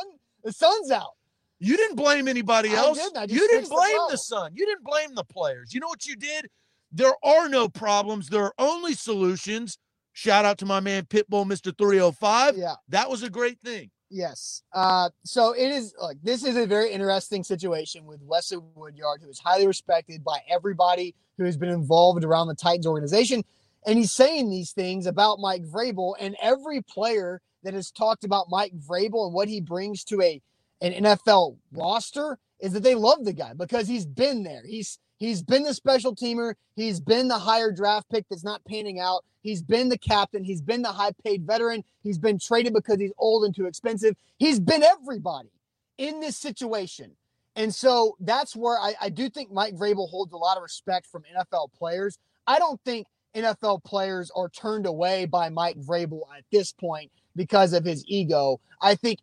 the 0.43 0.51
sun's 0.51 0.91
out. 0.91 1.12
You 1.60 1.77
didn't 1.77 1.95
blame 1.95 2.27
anybody 2.27 2.71
else. 2.73 2.97
didn't. 2.97 3.29
You 3.29 3.39
didn't 3.39 3.57
fixed 3.57 3.69
the 3.69 3.75
blame 3.75 3.97
the, 4.10 4.17
sun. 4.17 4.51
You 4.55 4.65
didn't 4.65 4.84
blame 4.84 5.13
the 5.13 5.23
players. 5.23 5.73
You 5.73 5.79
know 5.79 5.88
what 5.88 6.05
you 6.07 6.15
did? 6.15 6.47
There 6.91 7.13
are 7.23 7.47
no 7.47 7.69
problems. 7.69 8.29
There 8.29 8.43
are 8.43 8.53
only 8.57 8.93
solutions. 8.93 9.77
Shout 10.13 10.43
out 10.43 10.57
to 10.57 10.65
my 10.65 10.79
man 10.79 11.03
Pitbull, 11.05 11.45
Mr. 11.45 11.75
305. 11.77 12.57
Yeah. 12.57 12.73
That 12.89 13.10
was 13.10 13.23
a 13.23 13.29
great 13.29 13.60
thing. 13.60 13.91
Yes. 14.13 14.63
Uh, 14.74 15.10
so 15.24 15.54
it 15.54 15.71
is 15.71 15.95
like 16.02 16.17
this 16.21 16.43
is 16.43 16.58
a 16.58 16.65
very 16.65 16.91
interesting 16.91 17.45
situation 17.45 18.06
with 18.06 18.21
Wesley 18.21 18.58
Woodyard, 18.76 19.21
who 19.24 19.30
is 19.30 19.39
highly 19.39 19.65
respected 19.65 20.21
by 20.21 20.39
everybody 20.50 21.15
who 21.38 21.45
has 21.45 21.56
been 21.56 21.69
involved 21.69 22.26
around 22.26 22.47
the 22.47 22.56
Titans 22.56 22.86
organization. 22.86 23.41
And 23.86 23.97
he's 23.97 24.12
saying 24.12 24.50
these 24.50 24.74
things 24.74 25.06
about 25.06 25.39
Mike 25.39 25.63
Vrabel, 25.63 26.15
and 26.19 26.36
every 26.41 26.82
player 26.82 27.41
that 27.63 27.74
has 27.74 27.89
talked 27.89 28.26
about 28.26 28.47
Mike 28.50 28.74
Vrabel 28.78 29.26
and 29.26 29.34
what 29.34 29.47
he 29.47 29.62
brings 29.62 30.04
to 30.06 30.21
a 30.21 30.41
an 30.82 31.06
NFL 31.06 31.58
roster 31.71 32.38
is 32.60 32.74
that 32.74 32.84
they 32.84 32.95
love 32.95 33.24
the 33.24 33.34
guy 33.34 33.54
because 33.54 33.88
he's 33.88 34.06
been 34.06 34.43
there. 34.43 34.63
He's 34.65 35.00
he's 35.21 35.43
been 35.43 35.63
the 35.63 35.73
special 35.73 36.15
teamer. 36.15 36.55
He's 36.75 36.99
been 36.99 37.27
the 37.29 37.38
higher 37.38 37.71
draft 37.71 38.10
pick 38.10 38.25
that's 38.27 38.43
not 38.43 38.65
panning 38.65 38.99
out. 38.99 39.23
He's 39.41 39.62
been 39.62 39.88
the 39.88 39.97
captain. 39.97 40.43
He's 40.43 40.62
been 40.62 40.81
the 40.81 40.91
high 40.91 41.12
paid 41.23 41.45
veteran. 41.45 41.84
He's 42.03 42.17
been 42.17 42.39
traded 42.39 42.73
because 42.73 42.99
he's 42.99 43.13
old 43.17 43.45
and 43.45 43.55
too 43.55 43.67
expensive. 43.67 44.15
He's 44.38 44.60
been 44.60 44.84
everybody 44.84 45.51
in 45.97 46.19
this 46.19 46.38
situation. 46.38 47.12
And 47.55 47.73
so 47.73 48.17
that's 48.19 48.55
where 48.55 48.79
I, 48.79 48.93
I 48.99 49.10
do 49.10 49.29
think 49.29 49.51
Mike 49.51 49.75
Vrabel 49.75 50.10
holds 50.10 50.34
a 50.34 50.38
lot 50.38 50.57
of 50.57 50.63
respect 50.63 51.05
from 51.05 51.23
NFL 51.23 51.71
players. 51.73 52.17
I 52.47 52.57
don't 52.57 52.81
think 52.84 53.07
NFL 53.36 53.84
players 53.84 54.31
are 54.36 54.49
turned 54.49 54.88
away 54.88 55.25
by 55.25 55.49
Mike 55.49 55.77
Vrabel 55.77 56.21
at 56.36 56.43
this 56.51 56.71
point 56.71 57.12
because 57.36 57.73
of 57.73 57.86
his 57.86 58.03
ego. 58.07 58.60
I 58.81 58.95
think 58.95 59.19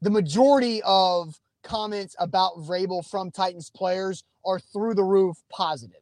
the 0.00 0.10
majority 0.10 0.80
of 0.84 1.38
comments 1.62 2.14
about 2.18 2.58
Vrabel 2.58 3.08
from 3.08 3.30
Titans 3.30 3.70
players 3.70 4.24
are 4.44 4.60
through 4.60 4.94
the 4.94 5.04
roof 5.04 5.36
positive. 5.50 6.00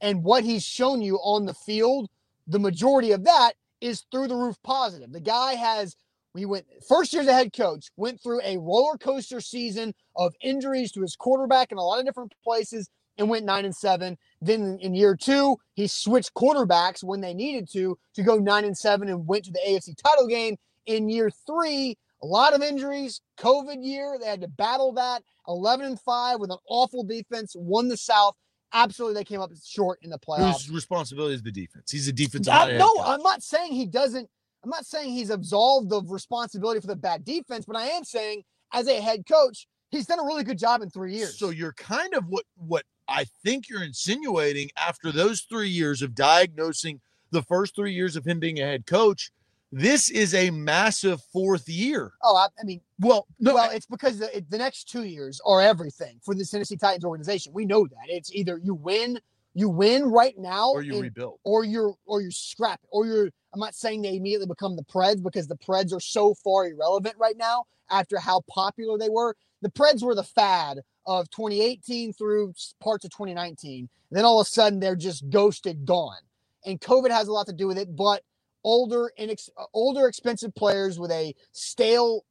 And 0.00 0.22
what 0.22 0.44
he's 0.44 0.64
shown 0.64 1.02
you 1.02 1.16
on 1.16 1.46
the 1.46 1.54
field, 1.54 2.08
the 2.46 2.58
majority 2.58 3.12
of 3.12 3.24
that 3.24 3.54
is 3.80 4.04
through 4.10 4.28
the 4.28 4.36
roof 4.36 4.56
positive. 4.62 5.12
The 5.12 5.20
guy 5.20 5.54
has 5.54 5.96
he 6.36 6.46
went 6.46 6.66
first 6.86 7.12
year 7.12 7.22
as 7.22 7.28
a 7.28 7.32
head 7.32 7.52
coach, 7.52 7.90
went 7.96 8.20
through 8.20 8.40
a 8.44 8.58
roller 8.58 8.96
coaster 8.96 9.40
season 9.40 9.94
of 10.14 10.34
injuries 10.40 10.92
to 10.92 11.00
his 11.00 11.16
quarterback 11.16 11.72
in 11.72 11.78
a 11.78 11.82
lot 11.82 11.98
of 11.98 12.04
different 12.06 12.32
places 12.44 12.88
and 13.16 13.28
went 13.28 13.44
nine 13.44 13.64
and 13.64 13.74
seven. 13.74 14.16
Then 14.40 14.78
in 14.80 14.94
year 14.94 15.16
two, 15.16 15.56
he 15.74 15.86
switched 15.86 16.34
quarterbacks 16.34 17.02
when 17.02 17.20
they 17.20 17.34
needed 17.34 17.68
to 17.72 17.98
to 18.14 18.22
go 18.22 18.36
nine 18.36 18.64
and 18.64 18.76
seven 18.76 19.08
and 19.08 19.26
went 19.26 19.44
to 19.46 19.52
the 19.52 19.60
AFC 19.66 19.96
title 19.96 20.28
game. 20.28 20.56
In 20.86 21.08
year 21.08 21.30
three, 21.46 21.98
a 22.22 22.26
lot 22.26 22.54
of 22.54 22.62
injuries, 22.62 23.20
COVID 23.38 23.84
year, 23.84 24.18
they 24.20 24.26
had 24.26 24.40
to 24.40 24.48
battle 24.48 24.92
that. 24.94 25.22
11 25.46 25.86
and 25.86 26.00
five 26.00 26.40
with 26.40 26.50
an 26.50 26.58
awful 26.68 27.04
defense, 27.04 27.54
won 27.56 27.88
the 27.88 27.96
South. 27.96 28.34
Absolutely, 28.72 29.14
they 29.14 29.24
came 29.24 29.40
up 29.40 29.50
short 29.64 29.98
in 30.02 30.10
the 30.10 30.18
playoffs. 30.18 30.66
Whose 30.66 30.70
responsibility 30.70 31.34
is 31.34 31.42
the 31.42 31.52
defense? 31.52 31.90
He's 31.90 32.06
a 32.06 32.12
defensive 32.12 32.52
Uh, 32.52 32.66
no, 32.72 32.86
coach. 32.86 33.02
I'm 33.06 33.22
not 33.22 33.42
saying 33.42 33.72
he 33.72 33.86
doesn't. 33.86 34.28
I'm 34.62 34.70
not 34.70 34.84
saying 34.84 35.12
he's 35.12 35.30
absolved 35.30 35.92
of 35.92 36.10
responsibility 36.10 36.80
for 36.80 36.88
the 36.88 36.96
bad 36.96 37.24
defense, 37.24 37.64
but 37.64 37.76
I 37.76 37.86
am 37.86 38.04
saying 38.04 38.42
as 38.72 38.88
a 38.88 39.00
head 39.00 39.24
coach, 39.26 39.66
He's 39.90 40.06
done 40.06 40.18
a 40.18 40.24
really 40.24 40.44
good 40.44 40.58
job 40.58 40.82
in 40.82 40.90
three 40.90 41.14
years. 41.14 41.38
So 41.38 41.50
you're 41.50 41.72
kind 41.72 42.14
of 42.14 42.26
what 42.28 42.44
what 42.56 42.84
I 43.08 43.24
think 43.42 43.68
you're 43.68 43.82
insinuating 43.82 44.70
after 44.76 45.10
those 45.10 45.40
three 45.42 45.70
years 45.70 46.02
of 46.02 46.14
diagnosing 46.14 47.00
the 47.30 47.42
first 47.42 47.74
three 47.74 47.92
years 47.92 48.16
of 48.16 48.26
him 48.26 48.38
being 48.38 48.60
a 48.60 48.64
head 48.64 48.86
coach. 48.86 49.30
This 49.70 50.08
is 50.08 50.34
a 50.34 50.50
massive 50.50 51.20
fourth 51.32 51.68
year. 51.68 52.12
oh, 52.22 52.36
I, 52.36 52.46
I 52.60 52.64
mean, 52.64 52.80
Well, 52.98 53.26
no, 53.38 53.54
well, 53.54 53.70
it's 53.70 53.86
because 53.86 54.18
the, 54.18 54.44
the 54.48 54.56
next 54.58 54.88
two 54.88 55.04
years 55.04 55.40
are 55.44 55.60
everything 55.60 56.20
for 56.24 56.34
the 56.34 56.44
Tennessee 56.44 56.76
Titans 56.76 57.04
organization. 57.04 57.52
We 57.52 57.66
know 57.66 57.86
that 57.86 58.06
it's 58.08 58.32
either 58.32 58.58
you 58.62 58.74
win, 58.74 59.20
you 59.54 59.68
win 59.68 60.04
right 60.04 60.34
now, 60.38 60.70
or 60.70 60.82
you 60.82 60.94
and- 60.94 61.02
rebuild. 61.02 61.38
or 61.44 61.64
you're 61.64 61.94
or 62.06 62.22
you're 62.22 62.30
scrap 62.30 62.80
or 62.90 63.04
you're 63.06 63.30
I'm 63.52 63.60
not 63.60 63.74
saying 63.74 64.02
they 64.02 64.16
immediately 64.16 64.46
become 64.46 64.76
the 64.76 64.84
Preds 64.84 65.22
because 65.22 65.48
the 65.48 65.56
Preds 65.56 65.92
are 65.92 66.00
so 66.00 66.34
far 66.34 66.66
irrelevant 66.66 67.16
right 67.18 67.36
now 67.36 67.64
after 67.90 68.18
how 68.18 68.42
popular 68.48 68.98
they 68.98 69.08
were. 69.08 69.36
The 69.62 69.70
Preds 69.70 70.02
were 70.02 70.14
the 70.14 70.22
fad 70.24 70.78
of 71.06 71.28
2018 71.30 72.12
through 72.12 72.52
parts 72.80 73.04
of 73.04 73.10
2019. 73.10 73.80
And 73.80 73.88
Then 74.16 74.24
all 74.24 74.40
of 74.40 74.46
a 74.46 74.50
sudden 74.50 74.80
they're 74.80 74.96
just 74.96 75.28
ghosted 75.30 75.84
gone. 75.86 76.18
And 76.64 76.80
COVID 76.80 77.10
has 77.10 77.28
a 77.28 77.32
lot 77.32 77.46
to 77.46 77.52
do 77.54 77.66
with 77.66 77.78
it, 77.78 77.94
but 77.96 78.22
older 78.68 79.10
inex- 79.18 79.48
uh, 79.56 79.64
older 79.72 80.06
expensive 80.06 80.54
players 80.54 81.00
with 81.00 81.10
a 81.10 81.34
stale 81.52 82.26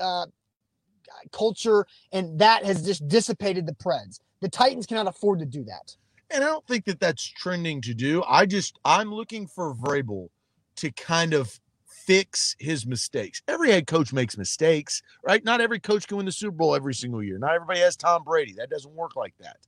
uh, 0.00 0.26
culture 1.30 1.86
and 2.12 2.38
that 2.40 2.64
has 2.64 2.84
just 2.84 3.06
dissipated 3.06 3.66
the 3.66 3.72
Preds. 3.72 4.18
The 4.40 4.48
Titans 4.48 4.84
cannot 4.84 5.06
afford 5.06 5.38
to 5.38 5.46
do 5.46 5.62
that. 5.64 5.96
And 6.30 6.42
I 6.42 6.48
don't 6.48 6.66
think 6.66 6.86
that 6.86 6.98
that's 6.98 7.22
trending 7.22 7.80
to 7.82 7.94
do. 7.94 8.24
I 8.28 8.46
just 8.46 8.80
I'm 8.84 9.14
looking 9.14 9.46
for 9.46 9.72
Vrabel 9.74 10.28
to 10.76 10.90
kind 10.90 11.34
of 11.34 11.60
fix 11.86 12.56
his 12.58 12.84
mistakes. 12.84 13.40
Every 13.46 13.70
head 13.70 13.86
coach 13.86 14.12
makes 14.12 14.36
mistakes, 14.36 15.02
right? 15.24 15.44
Not 15.44 15.60
every 15.60 15.78
coach 15.78 16.08
can 16.08 16.16
win 16.16 16.26
the 16.26 16.32
Super 16.32 16.56
Bowl 16.56 16.74
every 16.74 16.94
single 16.94 17.22
year. 17.22 17.38
Not 17.38 17.54
everybody 17.54 17.78
has 17.80 17.96
Tom 17.96 18.24
Brady. 18.24 18.54
That 18.58 18.70
doesn't 18.70 18.92
work 18.92 19.14
like 19.14 19.34
that. 19.38 19.58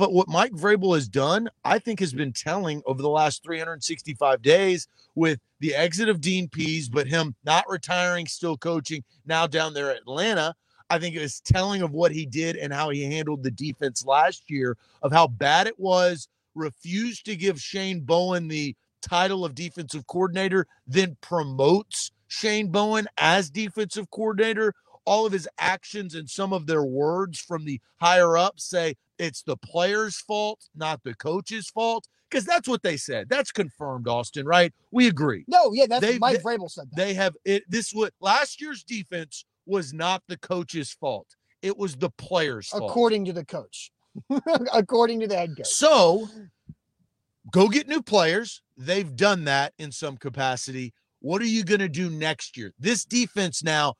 But 0.00 0.14
what 0.14 0.28
Mike 0.28 0.52
Vrabel 0.52 0.94
has 0.94 1.10
done, 1.10 1.50
I 1.62 1.78
think, 1.78 2.00
has 2.00 2.14
been 2.14 2.32
telling 2.32 2.80
over 2.86 3.02
the 3.02 3.10
last 3.10 3.42
365 3.42 4.40
days 4.40 4.88
with 5.14 5.38
the 5.58 5.74
exit 5.74 6.08
of 6.08 6.22
Dean 6.22 6.48
Pees, 6.48 6.88
but 6.88 7.06
him 7.06 7.34
not 7.44 7.68
retiring, 7.68 8.26
still 8.26 8.56
coaching, 8.56 9.04
now 9.26 9.46
down 9.46 9.74
there 9.74 9.90
at 9.90 9.98
Atlanta. 9.98 10.54
I 10.88 10.98
think 10.98 11.14
it 11.14 11.20
was 11.20 11.42
telling 11.42 11.82
of 11.82 11.90
what 11.90 12.12
he 12.12 12.24
did 12.24 12.56
and 12.56 12.72
how 12.72 12.88
he 12.88 13.02
handled 13.02 13.42
the 13.42 13.50
defense 13.50 14.06
last 14.06 14.44
year, 14.48 14.78
of 15.02 15.12
how 15.12 15.26
bad 15.26 15.66
it 15.66 15.78
was, 15.78 16.28
refused 16.54 17.26
to 17.26 17.36
give 17.36 17.60
Shane 17.60 18.00
Bowen 18.00 18.48
the 18.48 18.74
title 19.02 19.44
of 19.44 19.54
defensive 19.54 20.06
coordinator, 20.06 20.66
then 20.86 21.14
promotes 21.20 22.10
Shane 22.26 22.68
Bowen 22.68 23.06
as 23.18 23.50
defensive 23.50 24.10
coordinator. 24.10 24.72
All 25.10 25.26
of 25.26 25.32
his 25.32 25.48
actions 25.58 26.14
and 26.14 26.30
some 26.30 26.52
of 26.52 26.66
their 26.66 26.84
words 26.84 27.40
from 27.40 27.64
the 27.64 27.80
higher 28.00 28.36
up 28.38 28.60
say 28.60 28.94
it's 29.18 29.42
the 29.42 29.56
player's 29.56 30.18
fault, 30.20 30.68
not 30.74 31.02
the 31.02 31.14
coach's 31.14 31.68
fault. 31.68 32.06
Because 32.30 32.44
that's 32.44 32.68
what 32.68 32.84
they 32.84 32.96
said. 32.96 33.28
That's 33.28 33.50
confirmed, 33.50 34.06
Austin, 34.06 34.46
right? 34.46 34.72
We 34.92 35.08
agree. 35.08 35.44
No, 35.48 35.72
yeah, 35.72 35.86
that's 35.88 36.00
They- 36.00 36.18
Mike 36.20 36.36
they- 36.36 36.42
Vrabel 36.44 36.70
said 36.70 36.88
that. 36.90 36.96
They 36.96 37.14
have 37.14 37.34
it. 37.44 37.64
This 37.68 37.92
was 37.92 38.12
last 38.20 38.60
year's 38.60 38.84
defense 38.84 39.44
was 39.66 39.92
not 39.92 40.22
the 40.28 40.36
coach's 40.38 40.92
fault. 40.92 41.26
It 41.60 41.76
was 41.76 41.96
the 41.96 42.10
player's 42.10 42.68
fault. 42.68 42.88
according 42.88 43.24
to 43.24 43.32
the 43.32 43.44
coach. 43.44 43.90
according 44.72 45.18
to 45.20 45.26
the 45.26 45.36
head 45.36 45.56
coach. 45.56 45.66
So 45.66 46.28
go 47.50 47.68
get 47.68 47.88
new 47.88 48.00
players. 48.00 48.62
They've 48.76 49.14
done 49.16 49.44
that 49.44 49.72
in 49.78 49.90
some 49.90 50.16
capacity. 50.16 50.94
What 51.18 51.42
are 51.42 51.46
you 51.46 51.64
going 51.64 51.80
to 51.80 51.88
do 51.88 52.10
next 52.10 52.56
year? 52.56 52.72
This 52.78 53.04
defense 53.04 53.62
now, 53.62 53.94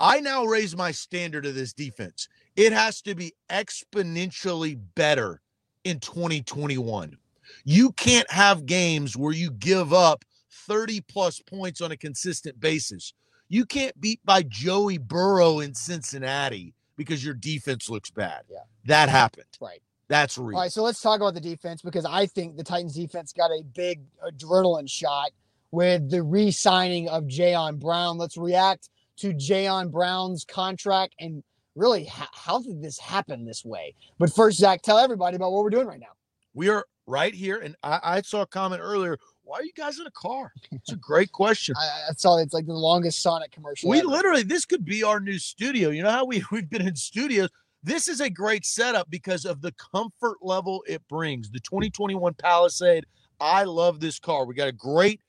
I 0.00 0.20
now 0.20 0.44
raise 0.44 0.76
my 0.76 0.92
standard 0.92 1.46
of 1.46 1.54
this 1.54 1.72
defense. 1.72 2.28
It 2.56 2.72
has 2.72 3.02
to 3.02 3.14
be 3.14 3.34
exponentially 3.50 4.78
better 4.94 5.40
in 5.84 6.00
2021. 6.00 7.16
You 7.64 7.92
can't 7.92 8.30
have 8.30 8.66
games 8.66 9.16
where 9.16 9.32
you 9.32 9.50
give 9.50 9.92
up 9.92 10.24
30 10.50 11.00
plus 11.02 11.40
points 11.40 11.80
on 11.80 11.92
a 11.92 11.96
consistent 11.96 12.60
basis. 12.60 13.12
You 13.48 13.64
can't 13.64 13.98
beat 14.00 14.20
by 14.24 14.42
Joey 14.42 14.98
Burrow 14.98 15.60
in 15.60 15.74
Cincinnati 15.74 16.74
because 16.96 17.24
your 17.24 17.34
defense 17.34 17.88
looks 17.88 18.10
bad. 18.10 18.42
Yeah. 18.50 18.58
That 18.84 19.08
happened. 19.08 19.46
Right. 19.60 19.82
That's 20.08 20.38
real. 20.38 20.56
All 20.56 20.62
right, 20.62 20.72
so 20.72 20.82
let's 20.82 21.00
talk 21.02 21.20
about 21.20 21.34
the 21.34 21.40
defense 21.40 21.82
because 21.82 22.06
I 22.06 22.26
think 22.26 22.56
the 22.56 22.64
Titans 22.64 22.94
defense 22.94 23.32
got 23.32 23.50
a 23.50 23.62
big 23.74 24.00
adrenaline 24.26 24.88
shot 24.88 25.30
with 25.70 26.10
the 26.10 26.22
re-signing 26.22 27.08
of 27.08 27.24
Jayon 27.24 27.78
Brown. 27.78 28.16
Let's 28.16 28.38
react 28.38 28.88
to 29.18 29.32
Jayon 29.34 29.90
Brown's 29.90 30.44
contract 30.44 31.14
and 31.20 31.42
really 31.74 32.04
how, 32.04 32.26
how 32.32 32.60
did 32.60 32.82
this 32.82 32.98
happen 32.98 33.44
this 33.44 33.64
way? 33.64 33.94
But 34.18 34.32
first, 34.32 34.58
Zach, 34.58 34.82
tell 34.82 34.98
everybody 34.98 35.36
about 35.36 35.52
what 35.52 35.64
we're 35.64 35.70
doing 35.70 35.86
right 35.86 36.00
now. 36.00 36.06
We 36.54 36.68
are 36.68 36.84
right 37.06 37.34
here, 37.34 37.58
and 37.58 37.76
I, 37.82 38.00
I 38.02 38.22
saw 38.22 38.42
a 38.42 38.46
comment 38.46 38.80
earlier. 38.82 39.18
Why 39.42 39.58
are 39.58 39.64
you 39.64 39.72
guys 39.72 39.98
in 39.98 40.06
a 40.06 40.10
car? 40.10 40.52
It's 40.72 40.92
a 40.92 40.96
great 40.96 41.32
question. 41.32 41.74
I, 41.80 42.10
I 42.10 42.12
saw 42.16 42.38
it's 42.38 42.52
like 42.52 42.66
the 42.66 42.74
longest 42.74 43.22
Sonic 43.22 43.50
commercial. 43.50 43.88
We 43.88 44.00
ever. 44.00 44.08
literally, 44.08 44.42
this 44.42 44.64
could 44.64 44.84
be 44.84 45.02
our 45.02 45.20
new 45.20 45.38
studio. 45.38 45.90
You 45.90 46.02
know 46.02 46.10
how 46.10 46.24
we, 46.24 46.42
we've 46.52 46.68
been 46.68 46.86
in 46.86 46.96
studios? 46.96 47.48
This 47.82 48.08
is 48.08 48.20
a 48.20 48.28
great 48.28 48.66
setup 48.66 49.08
because 49.08 49.44
of 49.44 49.62
the 49.62 49.72
comfort 49.72 50.38
level 50.42 50.84
it 50.88 51.06
brings. 51.08 51.50
The 51.50 51.60
2021 51.60 52.34
Palisade. 52.34 53.06
I 53.40 53.64
love 53.64 54.00
this 54.00 54.18
car. 54.18 54.44
We 54.44 54.54
got 54.54 54.66
a 54.66 54.72
great, 54.72 55.20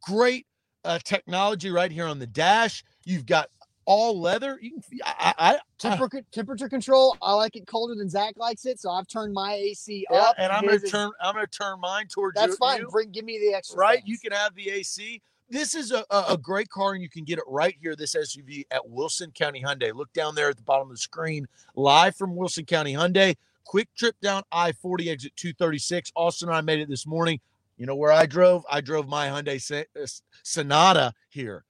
great 0.00 0.46
uh, 0.84 0.98
technology 1.04 1.70
right 1.70 1.90
here 1.90 2.06
on 2.06 2.18
the 2.18 2.26
dash. 2.26 2.84
You've 3.04 3.26
got 3.26 3.48
all 3.84 4.20
leather. 4.20 4.58
You 4.60 4.72
can, 4.72 4.82
I, 5.04 5.34
I, 5.38 5.58
Temper, 5.78 6.10
temperature 6.30 6.68
control. 6.68 7.16
I 7.22 7.32
like 7.32 7.56
it 7.56 7.66
colder 7.66 7.94
than 7.94 8.08
Zach 8.10 8.34
likes 8.36 8.66
it, 8.66 8.78
so 8.78 8.90
I've 8.90 9.08
turned 9.08 9.32
my 9.32 9.54
AC 9.54 10.06
yeah, 10.10 10.18
up. 10.18 10.34
and 10.38 10.52
I'm 10.52 10.64
gonna 10.64 10.76
is- 10.76 10.90
turn. 10.90 11.10
I'm 11.22 11.34
gonna 11.34 11.46
turn 11.46 11.80
mine 11.80 12.06
towards 12.08 12.34
That's 12.38 12.52
you. 12.52 12.56
fine. 12.56 12.80
you. 12.80 12.88
Bring, 12.88 13.10
give 13.10 13.24
me 13.24 13.38
the 13.38 13.54
extra. 13.54 13.78
right? 13.78 14.02
You 14.04 14.18
can 14.18 14.32
have 14.32 14.54
the 14.54 14.70
AC. 14.70 15.22
This 15.50 15.74
is 15.74 15.92
a, 15.92 16.04
a, 16.10 16.24
a 16.30 16.36
great 16.36 16.68
car, 16.68 16.92
and 16.92 17.02
you 17.02 17.08
can 17.08 17.24
get 17.24 17.38
it 17.38 17.44
right 17.46 17.74
here. 17.80 17.96
This 17.96 18.14
SUV 18.14 18.66
at 18.70 18.86
Wilson 18.86 19.30
County 19.30 19.62
Hyundai. 19.62 19.94
Look 19.94 20.12
down 20.12 20.34
there 20.34 20.50
at 20.50 20.58
the 20.58 20.62
bottom 20.62 20.88
of 20.88 20.94
the 20.94 21.00
screen, 21.00 21.46
live 21.74 22.14
from 22.16 22.36
Wilson 22.36 22.66
County 22.66 22.92
Hyundai. 22.92 23.36
Quick 23.64 23.88
trip 23.96 24.16
down 24.20 24.42
I 24.52 24.72
40 24.72 25.08
exit 25.10 25.32
236. 25.36 26.12
Austin 26.14 26.48
and 26.48 26.56
I 26.56 26.60
made 26.60 26.80
it 26.80 26.88
this 26.88 27.06
morning. 27.06 27.40
You 27.78 27.86
know 27.86 27.94
where 27.94 28.12
I 28.12 28.26
drove? 28.26 28.64
I 28.68 28.80
drove 28.80 29.08
my 29.08 29.28
Hyundai 29.28 29.86
uh, 29.96 30.06
Sonata 30.42 31.12
here. 31.28 31.64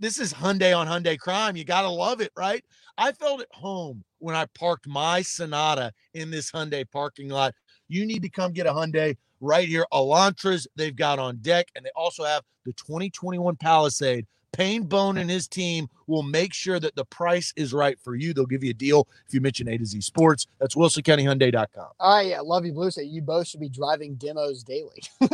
This 0.00 0.18
is 0.18 0.32
Hyundai 0.32 0.76
on 0.76 0.88
Hyundai 0.88 1.18
crime. 1.18 1.54
You 1.54 1.64
got 1.64 1.82
to 1.82 1.90
love 1.90 2.20
it, 2.20 2.32
right? 2.36 2.64
I 2.96 3.12
felt 3.12 3.42
at 3.42 3.46
home 3.52 4.02
when 4.18 4.34
I 4.34 4.46
parked 4.58 4.88
my 4.88 5.20
Sonata 5.22 5.92
in 6.14 6.30
this 6.30 6.50
Hyundai 6.50 6.90
parking 6.90 7.28
lot. 7.28 7.54
You 7.88 8.06
need 8.06 8.22
to 8.22 8.30
come 8.30 8.52
get 8.52 8.66
a 8.66 8.72
Hyundai 8.72 9.16
right 9.40 9.68
here. 9.68 9.84
Elantras 9.92 10.66
they've 10.76 10.96
got 10.96 11.18
on 11.18 11.36
deck, 11.36 11.66
and 11.76 11.84
they 11.84 11.90
also 11.94 12.24
have 12.24 12.42
the 12.64 12.72
2021 12.72 13.56
Palisade. 13.56 14.26
Payne 14.52 14.82
Bone 14.82 15.18
and 15.18 15.30
his 15.30 15.46
team 15.46 15.88
will 16.06 16.22
make 16.22 16.52
sure 16.52 16.80
that 16.80 16.96
the 16.96 17.04
price 17.04 17.52
is 17.56 17.72
right 17.72 17.98
for 18.00 18.14
you. 18.14 18.34
They'll 18.34 18.46
give 18.46 18.64
you 18.64 18.70
a 18.70 18.74
deal 18.74 19.08
if 19.26 19.34
you 19.34 19.40
mention 19.40 19.68
A 19.68 19.78
to 19.78 19.84
Z 19.84 20.00
Sports. 20.00 20.46
That's 20.58 20.74
WilsonCountyHyundai.com. 20.74 21.88
All 21.98 22.16
right, 22.16 22.28
yeah, 22.28 22.40
love 22.40 22.66
you, 22.66 22.72
Blue. 22.72 22.90
So 22.90 23.00
you 23.00 23.22
both 23.22 23.46
should 23.48 23.60
be 23.60 23.68
driving 23.68 24.16
demos 24.16 24.62
daily 24.62 25.02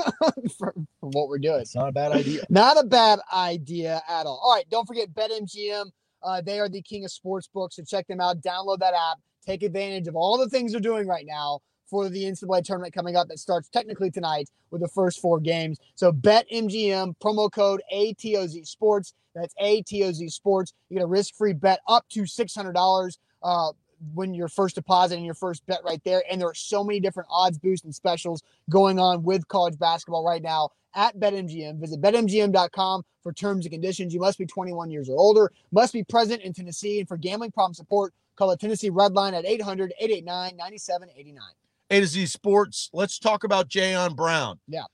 for, 0.58 0.74
for 1.00 1.10
what 1.10 1.28
we're 1.28 1.38
doing. 1.38 1.60
It's 1.60 1.74
not 1.74 1.88
a 1.88 1.92
bad 1.92 2.12
idea. 2.12 2.44
Not 2.50 2.78
a 2.78 2.84
bad 2.84 3.20
idea 3.32 4.02
at 4.08 4.26
all. 4.26 4.40
All 4.42 4.54
right, 4.54 4.68
don't 4.70 4.86
forget 4.86 5.12
BetMGM. 5.14 5.86
Uh, 6.22 6.40
they 6.40 6.60
are 6.60 6.68
the 6.68 6.82
king 6.82 7.04
of 7.04 7.10
sports 7.10 7.48
books, 7.52 7.76
so 7.76 7.84
check 7.84 8.06
them 8.06 8.20
out. 8.20 8.40
Download 8.42 8.78
that 8.78 8.94
app. 8.94 9.18
Take 9.44 9.62
advantage 9.62 10.08
of 10.08 10.16
all 10.16 10.38
the 10.38 10.48
things 10.48 10.72
they're 10.72 10.80
doing 10.80 11.06
right 11.06 11.24
now 11.26 11.60
for 11.86 12.08
the 12.08 12.24
NCAA 12.24 12.64
tournament 12.64 12.94
coming 12.94 13.16
up 13.16 13.28
that 13.28 13.38
starts 13.38 13.68
technically 13.68 14.10
tonight 14.10 14.50
with 14.70 14.80
the 14.80 14.88
first 14.88 15.20
four 15.20 15.40
games. 15.40 15.78
So 15.94 16.12
BetMGM, 16.12 17.14
promo 17.22 17.50
code 17.50 17.82
ATOZ 17.92 18.66
Sports. 18.66 19.14
That's 19.34 19.54
ATOZ 19.60 20.30
Sports. 20.30 20.72
You 20.88 20.98
get 20.98 21.04
a 21.04 21.08
risk-free 21.08 21.54
bet 21.54 21.80
up 21.88 22.08
to 22.10 22.22
$600 22.22 23.18
uh, 23.42 23.72
when 24.14 24.34
your 24.34 24.48
first 24.48 24.74
deposit 24.74 25.16
and 25.16 25.24
your 25.24 25.34
first 25.34 25.64
bet 25.66 25.80
right 25.84 26.02
there. 26.04 26.22
And 26.30 26.40
there 26.40 26.48
are 26.48 26.54
so 26.54 26.84
many 26.84 27.00
different 27.00 27.28
odds 27.30 27.58
boosts 27.58 27.84
and 27.84 27.94
specials 27.94 28.42
going 28.70 28.98
on 28.98 29.22
with 29.22 29.46
college 29.48 29.78
basketball 29.78 30.24
right 30.24 30.42
now 30.42 30.70
at 30.94 31.18
BetMGM. 31.18 31.78
Visit 31.78 32.00
betmgm.com 32.00 33.04
for 33.22 33.32
terms 33.32 33.66
and 33.66 33.72
conditions. 33.72 34.14
You 34.14 34.20
must 34.20 34.38
be 34.38 34.46
21 34.46 34.90
years 34.90 35.08
or 35.08 35.18
older, 35.18 35.52
must 35.72 35.92
be 35.92 36.02
present 36.02 36.42
in 36.42 36.52
Tennessee, 36.52 36.98
and 36.98 37.08
for 37.08 37.16
gambling 37.16 37.52
problem 37.52 37.74
support, 37.74 38.14
call 38.36 38.48
the 38.48 38.56
Tennessee 38.56 38.90
Red 38.90 39.12
Line 39.12 39.34
at 39.34 39.44
800 39.44 39.92
889 40.00 40.56
9789. 40.56 41.42
A 41.90 42.00
to 42.00 42.06
Z 42.06 42.26
Sports. 42.26 42.90
Let's 42.92 43.18
talk 43.18 43.44
about 43.44 43.68
Jayon 43.68 44.16
Brown. 44.16 44.60
Yeah. 44.66 44.84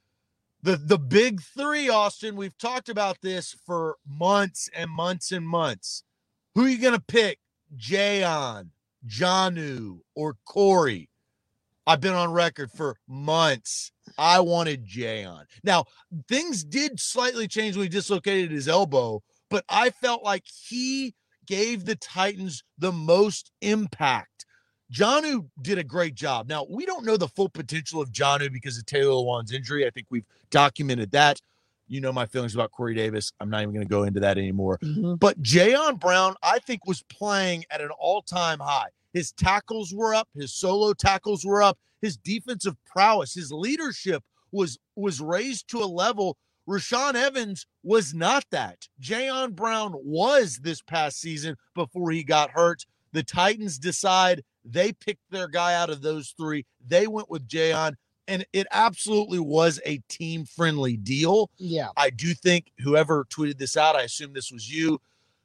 The 0.62 0.76
the 0.76 0.98
big 0.98 1.40
three, 1.40 1.88
Austin. 1.88 2.36
We've 2.36 2.56
talked 2.56 2.88
about 2.88 3.20
this 3.20 3.56
for 3.66 3.96
months 4.06 4.68
and 4.74 4.90
months 4.90 5.32
and 5.32 5.46
months. 5.46 6.04
Who 6.54 6.66
are 6.66 6.68
you 6.68 6.78
gonna 6.78 7.00
pick? 7.00 7.38
Jayon, 7.76 8.68
Jonnu, 9.06 10.00
or 10.14 10.36
Corey? 10.44 11.08
I've 11.86 12.00
been 12.00 12.14
on 12.14 12.32
record 12.32 12.70
for 12.70 12.96
months. 13.08 13.90
I 14.16 14.40
wanted 14.40 14.86
Jayon. 14.86 15.44
Now, 15.64 15.86
things 16.28 16.62
did 16.62 17.00
slightly 17.00 17.48
change 17.48 17.76
when 17.76 17.84
he 17.84 17.88
dislocated 17.88 18.52
his 18.52 18.68
elbow, 18.68 19.22
but 19.50 19.64
I 19.68 19.90
felt 19.90 20.22
like 20.22 20.44
he 20.46 21.14
gave 21.46 21.84
the 21.84 21.96
Titans 21.96 22.62
the 22.78 22.92
most 22.92 23.50
impact. 23.60 24.28
Jonnu 24.92 25.48
did 25.62 25.78
a 25.78 25.84
great 25.84 26.14
job. 26.14 26.48
Now, 26.48 26.66
we 26.68 26.84
don't 26.84 27.04
know 27.04 27.16
the 27.16 27.28
full 27.28 27.48
potential 27.48 28.00
of 28.00 28.10
Jonnu 28.12 28.52
because 28.52 28.76
of 28.76 28.84
Taylor 28.86 29.12
Lewan's 29.12 29.52
injury. 29.52 29.86
I 29.86 29.90
think 29.90 30.06
we've 30.10 30.26
documented 30.50 31.10
that. 31.12 31.40
You 31.88 32.00
know 32.00 32.12
my 32.12 32.26
feelings 32.26 32.54
about 32.54 32.72
Corey 32.72 32.94
Davis. 32.94 33.32
I'm 33.40 33.50
not 33.50 33.62
even 33.62 33.74
going 33.74 33.86
to 33.86 33.90
go 33.90 34.04
into 34.04 34.20
that 34.20 34.38
anymore. 34.38 34.78
Mhm. 34.82 35.18
But 35.18 35.42
Jayon 35.42 35.98
Brown, 35.98 36.36
I 36.42 36.58
think, 36.58 36.86
was 36.86 37.02
playing 37.04 37.64
at 37.70 37.80
an 37.80 37.90
all-time 37.98 38.60
high. 38.60 38.88
His 39.12 39.32
tackles 39.32 39.92
were 39.92 40.14
up, 40.14 40.28
his 40.34 40.54
solo 40.54 40.94
tackles 40.94 41.44
were 41.44 41.62
up, 41.62 41.78
his 42.00 42.16
defensive 42.16 42.76
prowess, 42.86 43.34
his 43.34 43.52
leadership 43.52 44.22
was 44.52 44.78
was 44.96 45.20
raised 45.20 45.68
to 45.68 45.78
a 45.78 45.86
level. 45.86 46.38
Rashaan 46.68 47.14
Evans 47.14 47.66
was 47.82 48.14
not 48.14 48.44
that. 48.52 48.88
Jayon 49.00 49.54
Brown 49.54 49.92
was 49.96 50.58
this 50.62 50.80
past 50.80 51.20
season 51.20 51.56
before 51.74 52.10
he 52.10 52.22
got 52.22 52.50
hurt. 52.50 52.86
The 53.12 53.22
Titans 53.22 53.78
decide 53.78 54.44
they 54.64 54.92
picked 54.92 55.30
their 55.30 55.48
guy 55.48 55.74
out 55.74 55.90
of 55.90 56.02
those 56.02 56.34
three. 56.36 56.64
They 56.86 57.06
went 57.06 57.30
with 57.30 57.48
Jayon, 57.48 57.94
and 58.28 58.46
it 58.52 58.66
absolutely 58.70 59.40
was 59.40 59.80
a 59.84 59.98
team-friendly 60.08 60.96
deal. 60.98 61.50
Yeah. 61.58 61.88
I 61.96 62.10
do 62.10 62.34
think 62.34 62.72
whoever 62.78 63.24
tweeted 63.24 63.58
this 63.58 63.76
out, 63.76 63.96
I 63.96 64.02
assume 64.02 64.32
this 64.32 64.52
was 64.52 64.72
you, 64.72 65.00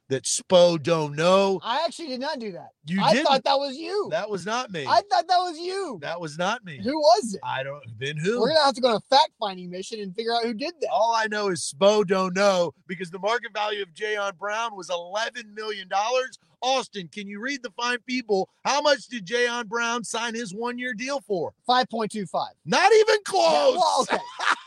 that 0.08 0.24
Spo 0.24 0.82
don't 0.82 1.14
know. 1.14 1.60
I 1.62 1.84
actually 1.84 2.08
did 2.08 2.20
not 2.20 2.38
do 2.38 2.52
that. 2.52 2.70
You 2.86 3.02
I 3.02 3.12
did 3.12 3.26
thought 3.26 3.44
that 3.44 3.58
was 3.58 3.76
you. 3.76 4.08
That 4.10 4.30
was 4.30 4.46
not 4.46 4.70
me. 4.70 4.86
I 4.86 5.02
thought 5.10 5.28
that 5.28 5.38
was 5.38 5.58
you. 5.58 5.98
that 6.00 6.20
was 6.20 6.38
not 6.38 6.64
me. 6.64 6.80
Who 6.82 6.98
was 6.98 7.34
it? 7.34 7.40
I 7.44 7.62
don't. 7.62 7.82
Then 7.98 8.16
who? 8.16 8.40
We're 8.40 8.48
gonna 8.48 8.64
have 8.64 8.74
to 8.74 8.80
go 8.80 8.88
on 8.88 8.96
a 8.96 9.00
fact 9.14 9.30
finding 9.38 9.70
mission 9.70 10.00
and 10.00 10.14
figure 10.14 10.34
out 10.34 10.44
who 10.44 10.54
did 10.54 10.74
that. 10.80 10.88
All 10.90 11.14
I 11.14 11.26
know 11.26 11.48
is 11.48 11.74
Spo 11.74 12.06
don't 12.06 12.34
know 12.34 12.72
because 12.86 13.10
the 13.10 13.18
market 13.18 13.52
value 13.52 13.82
of 13.82 13.92
Jayon 13.94 14.38
Brown 14.38 14.74
was 14.76 14.88
eleven 14.90 15.54
million 15.54 15.88
dollars. 15.88 16.38
Austin, 16.60 17.08
can 17.12 17.28
you 17.28 17.40
read 17.40 17.62
the 17.62 17.70
fine 17.76 17.98
people? 18.06 18.48
How 18.64 18.80
much 18.80 19.06
did 19.06 19.24
Jayon 19.26 19.66
Brown 19.68 20.02
sign 20.02 20.34
his 20.34 20.52
one-year 20.52 20.94
deal 20.94 21.20
for? 21.20 21.52
Five 21.66 21.88
point 21.88 22.10
two 22.10 22.26
five. 22.26 22.52
Not 22.64 22.90
even 22.92 23.16
close. 23.24 23.76
well, 23.76 24.06
okay. 24.10 24.18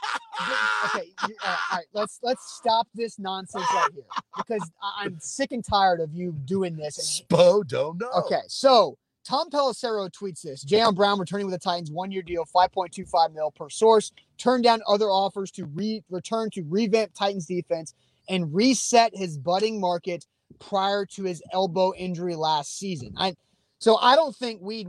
okay, 0.85 1.11
uh, 1.23 1.27
all 1.45 1.77
right. 1.77 1.85
Let's 1.93 2.19
let's 2.23 2.53
stop 2.53 2.87
this 2.93 3.19
nonsense 3.19 3.65
right 3.73 3.89
here 3.93 4.03
because 4.37 4.69
I, 4.81 5.05
I'm 5.05 5.19
sick 5.19 5.51
and 5.51 5.63
tired 5.63 5.99
of 5.99 6.13
you 6.13 6.33
doing 6.45 6.75
this. 6.75 6.97
And, 6.97 7.29
Spo 7.29 7.65
don't 7.67 7.99
know. 7.99 8.09
okay, 8.25 8.41
so 8.47 8.97
Tom 9.23 9.49
Pelissero 9.49 10.09
tweets 10.09 10.41
this: 10.41 10.65
Jayon 10.65 10.95
Brown 10.95 11.19
returning 11.19 11.45
with 11.45 11.53
the 11.53 11.59
Titans, 11.59 11.91
one-year 11.91 12.23
deal, 12.23 12.45
five 12.45 12.71
point 12.71 12.91
two 12.91 13.05
five 13.05 13.33
mil 13.33 13.51
per 13.51 13.69
source. 13.69 14.11
Turned 14.37 14.63
down 14.63 14.81
other 14.87 15.07
offers 15.07 15.51
to 15.51 15.65
re- 15.65 16.03
return 16.09 16.49
to 16.51 16.63
revamp 16.63 17.13
Titans 17.13 17.45
defense 17.45 17.93
and 18.29 18.53
reset 18.53 19.15
his 19.15 19.37
budding 19.37 19.79
market 19.79 20.25
prior 20.59 21.05
to 21.05 21.23
his 21.23 21.41
elbow 21.51 21.93
injury 21.95 22.35
last 22.35 22.77
season. 22.77 23.13
I 23.17 23.35
so 23.79 23.97
I 23.97 24.15
don't 24.15 24.35
think 24.35 24.61
we 24.61 24.87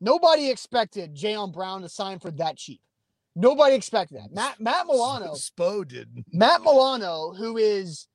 nobody 0.00 0.50
expected 0.50 1.14
Jayon 1.14 1.52
Brown 1.52 1.82
to 1.82 1.88
sign 1.88 2.18
for 2.18 2.30
that 2.32 2.56
cheap. 2.56 2.80
Nobody 3.36 3.74
expected 3.74 4.18
that. 4.18 4.32
Matt 4.32 4.60
Matt 4.60 4.86
Milano, 4.86 5.32
Spo 5.34 5.86
didn't. 5.86 6.24
Matt 6.32 6.62
Milano, 6.62 7.32
who 7.36 7.56
is 7.56 8.06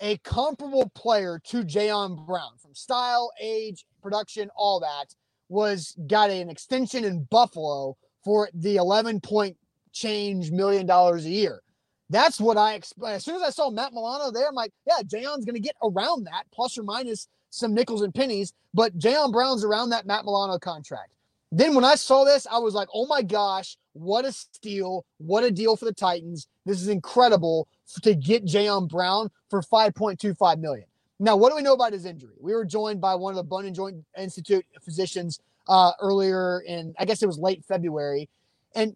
a 0.00 0.16
comparable 0.18 0.90
player 0.94 1.40
to 1.46 1.64
Jayon 1.64 2.24
Brown 2.26 2.52
from 2.60 2.74
style, 2.74 3.32
age, 3.40 3.84
production, 4.00 4.48
all 4.54 4.80
that, 4.80 5.14
was 5.48 5.96
got 6.06 6.30
an 6.30 6.48
extension 6.48 7.04
in 7.04 7.24
Buffalo 7.24 7.96
for 8.24 8.48
the 8.54 8.76
11 8.76 9.20
point 9.20 9.56
change 9.92 10.50
million 10.50 10.86
dollars 10.86 11.24
a 11.24 11.30
year. 11.30 11.62
That's 12.10 12.40
what 12.40 12.56
I 12.56 12.74
expect. 12.74 13.12
As 13.12 13.24
soon 13.24 13.36
as 13.36 13.42
I 13.42 13.50
saw 13.50 13.70
Matt 13.70 13.92
Milano 13.92 14.30
there, 14.30 14.48
I'm 14.48 14.54
like, 14.54 14.72
yeah, 14.86 15.02
Jayon's 15.02 15.44
going 15.44 15.54
to 15.54 15.60
get 15.60 15.76
around 15.82 16.24
that, 16.24 16.44
plus 16.52 16.78
or 16.78 16.82
minus 16.82 17.28
some 17.50 17.74
nickels 17.74 18.02
and 18.02 18.14
pennies. 18.14 18.52
But 18.72 18.96
Jayon 18.98 19.32
Brown's 19.32 19.64
around 19.64 19.90
that 19.90 20.06
Matt 20.06 20.24
Milano 20.24 20.58
contract. 20.58 21.10
Then 21.50 21.74
when 21.74 21.84
I 21.84 21.94
saw 21.94 22.24
this, 22.24 22.46
I 22.46 22.58
was 22.58 22.74
like, 22.74 22.88
oh 22.94 23.06
my 23.06 23.22
gosh, 23.22 23.76
what 23.98 24.24
a 24.24 24.32
steal. 24.32 25.04
What 25.18 25.44
a 25.44 25.50
deal 25.50 25.76
for 25.76 25.84
the 25.84 25.92
Titans. 25.92 26.48
This 26.64 26.80
is 26.80 26.88
incredible 26.88 27.68
to 28.02 28.14
get 28.14 28.44
Jayon 28.44 28.88
Brown 28.88 29.30
for 29.50 29.60
5.25 29.62 30.58
million. 30.60 30.86
Now, 31.20 31.36
what 31.36 31.50
do 31.50 31.56
we 31.56 31.62
know 31.62 31.72
about 31.72 31.92
his 31.92 32.04
injury? 32.04 32.34
We 32.40 32.54
were 32.54 32.64
joined 32.64 33.00
by 33.00 33.14
one 33.16 33.32
of 33.32 33.36
the 33.36 33.42
Bone 33.42 33.66
and 33.66 33.74
Joint 33.74 34.04
Institute 34.16 34.64
physicians 34.82 35.40
uh, 35.68 35.92
earlier 36.00 36.60
in, 36.60 36.94
I 36.98 37.04
guess 37.04 37.22
it 37.22 37.26
was 37.26 37.38
late 37.38 37.64
February. 37.64 38.28
And 38.74 38.94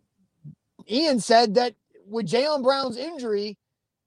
Ian 0.88 1.20
said 1.20 1.54
that 1.54 1.74
with 2.06 2.28
Jayon 2.28 2.62
Brown's 2.62 2.96
injury, 2.96 3.58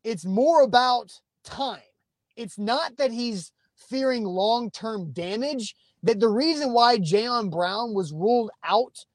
it's 0.03 0.25
more 0.25 0.61
about 0.61 1.11
time. 1.43 1.81
It's 2.35 2.57
not 2.57 2.97
that 2.97 3.11
he's 3.11 3.51
fearing 3.75 4.23
long 4.23 4.71
term 4.71 5.11
damage, 5.11 5.75
that 6.03 6.19
the 6.19 6.29
reason 6.29 6.71
why 6.73 6.97
Jayon 6.99 7.51
Brown 7.51 7.93
was 7.93 8.13
ruled 8.13 8.51
out 8.63 9.05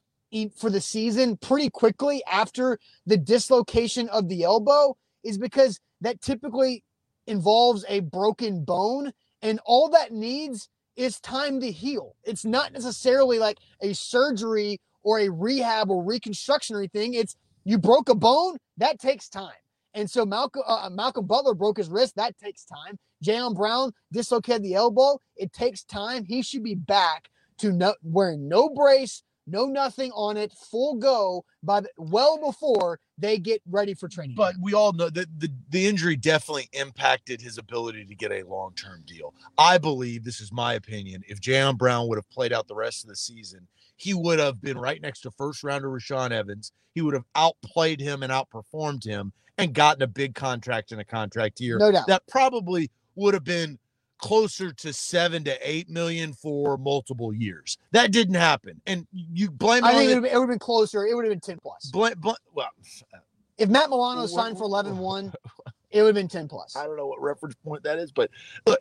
for 0.56 0.70
the 0.70 0.80
season 0.80 1.36
pretty 1.36 1.70
quickly 1.70 2.22
after 2.30 2.78
the 3.06 3.16
dislocation 3.16 4.08
of 4.08 4.28
the 4.28 4.42
elbow 4.42 4.96
is 5.24 5.38
because 5.38 5.80
that 6.00 6.20
typically 6.20 6.84
involves 7.26 7.84
a 7.88 8.00
broken 8.00 8.64
bone, 8.64 9.12
and 9.42 9.60
all 9.64 9.88
that 9.90 10.12
needs 10.12 10.68
is 10.96 11.20
time 11.20 11.60
to 11.60 11.70
heal. 11.70 12.14
It's 12.24 12.44
not 12.44 12.72
necessarily 12.72 13.38
like 13.38 13.58
a 13.80 13.92
surgery 13.94 14.80
or 15.02 15.20
a 15.20 15.30
rehab 15.30 15.90
or 15.90 16.04
reconstruction 16.04 16.76
or 16.76 16.80
anything. 16.80 17.14
It's 17.14 17.36
you 17.64 17.78
broke 17.78 18.08
a 18.08 18.14
bone, 18.14 18.56
that 18.78 18.98
takes 18.98 19.28
time. 19.28 19.52
And 19.94 20.10
so 20.10 20.24
Malcolm 20.24 20.62
uh, 20.66 20.88
Malcolm 20.90 21.26
Butler 21.26 21.54
broke 21.54 21.78
his 21.78 21.88
wrist, 21.88 22.16
that 22.16 22.38
takes 22.38 22.64
time. 22.64 22.98
Jayon 23.24 23.54
Brown 23.54 23.92
dislocated 24.12 24.62
the 24.62 24.74
elbow, 24.74 25.20
it 25.36 25.52
takes 25.52 25.84
time. 25.84 26.24
He 26.24 26.42
should 26.42 26.62
be 26.62 26.74
back 26.74 27.28
to 27.58 27.72
no, 27.72 27.94
wearing 28.02 28.48
no 28.48 28.70
brace, 28.70 29.22
no 29.50 29.66
nothing 29.66 30.12
on 30.12 30.36
it, 30.36 30.52
full 30.52 30.96
go 30.96 31.44
by 31.62 31.80
the, 31.80 31.88
well 31.98 32.38
before 32.38 33.00
they 33.18 33.38
get 33.38 33.60
ready 33.68 33.94
for 33.94 34.08
training. 34.08 34.36
But 34.36 34.54
we 34.60 34.72
all 34.72 34.92
know 34.92 35.10
that 35.10 35.28
the, 35.38 35.52
the 35.68 35.86
injury 35.86 36.16
definitely 36.16 36.68
impacted 36.72 37.40
his 37.40 37.58
ability 37.58 38.06
to 38.06 38.14
get 38.14 38.32
a 38.32 38.42
long 38.44 38.72
term 38.74 39.02
deal. 39.06 39.34
I 39.58 39.78
believe, 39.78 40.24
this 40.24 40.40
is 40.40 40.52
my 40.52 40.74
opinion, 40.74 41.22
if 41.28 41.40
Jayon 41.40 41.76
Brown 41.76 42.08
would 42.08 42.16
have 42.16 42.30
played 42.30 42.52
out 42.52 42.68
the 42.68 42.74
rest 42.74 43.04
of 43.04 43.10
the 43.10 43.16
season, 43.16 43.66
he 43.96 44.14
would 44.14 44.38
have 44.38 44.60
been 44.62 44.78
right 44.78 45.00
next 45.02 45.20
to 45.20 45.30
first 45.30 45.62
rounder 45.62 45.88
Rashaan 45.88 46.30
Evans. 46.30 46.72
He 46.94 47.02
would 47.02 47.14
have 47.14 47.26
outplayed 47.34 48.00
him 48.00 48.22
and 48.22 48.32
outperformed 48.32 49.04
him 49.04 49.32
and 49.58 49.74
gotten 49.74 50.02
a 50.02 50.06
big 50.06 50.34
contract 50.34 50.90
in 50.90 50.98
a 50.98 51.04
contract 51.04 51.60
year. 51.60 51.78
no 51.78 51.92
doubt. 51.92 52.06
That 52.06 52.22
probably 52.26 52.90
would 53.14 53.34
have 53.34 53.44
been 53.44 53.78
closer 54.20 54.72
to 54.72 54.92
seven 54.92 55.44
to 55.44 55.58
eight 55.68 55.88
million 55.88 56.32
for 56.32 56.76
multiple 56.76 57.32
years. 57.34 57.78
That 57.92 58.12
didn't 58.12 58.34
happen. 58.34 58.80
And 58.86 59.06
you 59.12 59.50
blame 59.50 59.84
it 59.84 59.88
I 59.88 59.94
think 59.94 60.10
it 60.10 60.20
would, 60.20 60.30
have 60.30 60.48
been 60.48 60.58
closer. 60.58 61.06
It 61.06 61.14
would 61.14 61.24
have 61.24 61.32
been 61.32 61.40
10 61.40 61.58
plus. 61.62 61.90
blame, 61.90 62.14
blame, 62.18 62.36
well, 62.54 62.68
uh, 63.14 63.18
If 63.58 63.68
Matt 63.68 63.90
Milano 63.90 64.22
Wha- 64.22 64.26
signed 64.26 64.56
for 64.56 64.68
wha- 64.68 64.80
11 64.80 64.98
1, 64.98 65.32
it 65.90 66.02
would 66.02 66.08
have 66.08 66.14
been 66.14 66.28
10 66.28 66.48
plus. 66.48 66.76
I 66.76 66.86
don't 66.86 66.96
know 66.96 67.06
what 67.06 67.20
reference 67.20 67.54
point 67.64 67.82
that 67.82 67.98
is, 67.98 68.12
but 68.12 68.30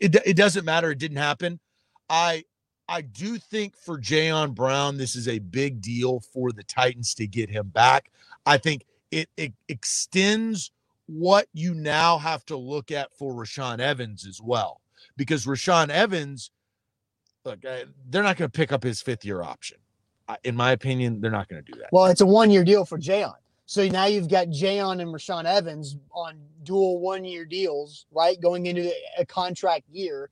it, 0.00 0.16
it 0.24 0.36
doesn't 0.36 0.64
matter. 0.64 0.90
It 0.90 0.98
didn't 0.98 1.18
happen. 1.18 1.58
I 2.08 2.44
I 2.88 3.02
do 3.02 3.38
think 3.38 3.76
for 3.76 4.00
Jayon 4.00 4.52
Brown, 4.52 4.96
this 4.96 5.14
is 5.14 5.28
a 5.28 5.38
big 5.38 5.80
deal 5.80 6.18
for 6.18 6.50
the 6.50 6.64
Titans 6.64 7.14
to 7.14 7.26
get 7.28 7.48
him 7.48 7.68
back. 7.68 8.10
I 8.44 8.58
think 8.58 8.84
it, 9.12 9.28
it 9.36 9.52
extends 9.68 10.72
what 11.06 11.46
you 11.52 11.72
now 11.74 12.18
have 12.18 12.44
to 12.46 12.56
look 12.56 12.90
at 12.90 13.12
for 13.16 13.32
Rashaan 13.32 13.78
Evans 13.78 14.26
as 14.26 14.40
well, 14.40 14.79
because 15.20 15.44
Rashaan 15.44 15.90
Evans, 15.90 16.50
look, 17.44 17.60
they're 17.60 18.22
not 18.22 18.38
going 18.38 18.50
to 18.50 18.58
pick 18.58 18.72
up 18.72 18.82
his 18.82 19.02
fifth 19.02 19.22
year 19.22 19.42
option. 19.42 19.76
I- 20.26 20.38
In 20.44 20.56
my 20.56 20.72
opinion, 20.72 21.20
they're 21.20 21.30
not 21.30 21.46
going 21.46 21.62
to 21.62 21.72
do 21.72 21.78
that. 21.78 21.90
Well, 21.92 22.06
it's 22.06 22.22
a 22.22 22.26
one 22.26 22.50
year 22.50 22.64
deal 22.64 22.86
for 22.86 22.98
Jayon. 22.98 23.34
So 23.66 23.86
now 23.86 24.06
you've 24.06 24.28
got 24.28 24.46
Jayon 24.48 25.02
and 25.02 25.12
Rashaan 25.12 25.44
Evans 25.44 25.98
on 26.14 26.40
dual 26.62 27.00
one 27.00 27.22
year 27.22 27.44
deals, 27.44 28.06
right? 28.10 28.40
Going 28.40 28.64
into 28.64 28.90
a 29.18 29.26
contract 29.26 29.84
year. 29.90 30.30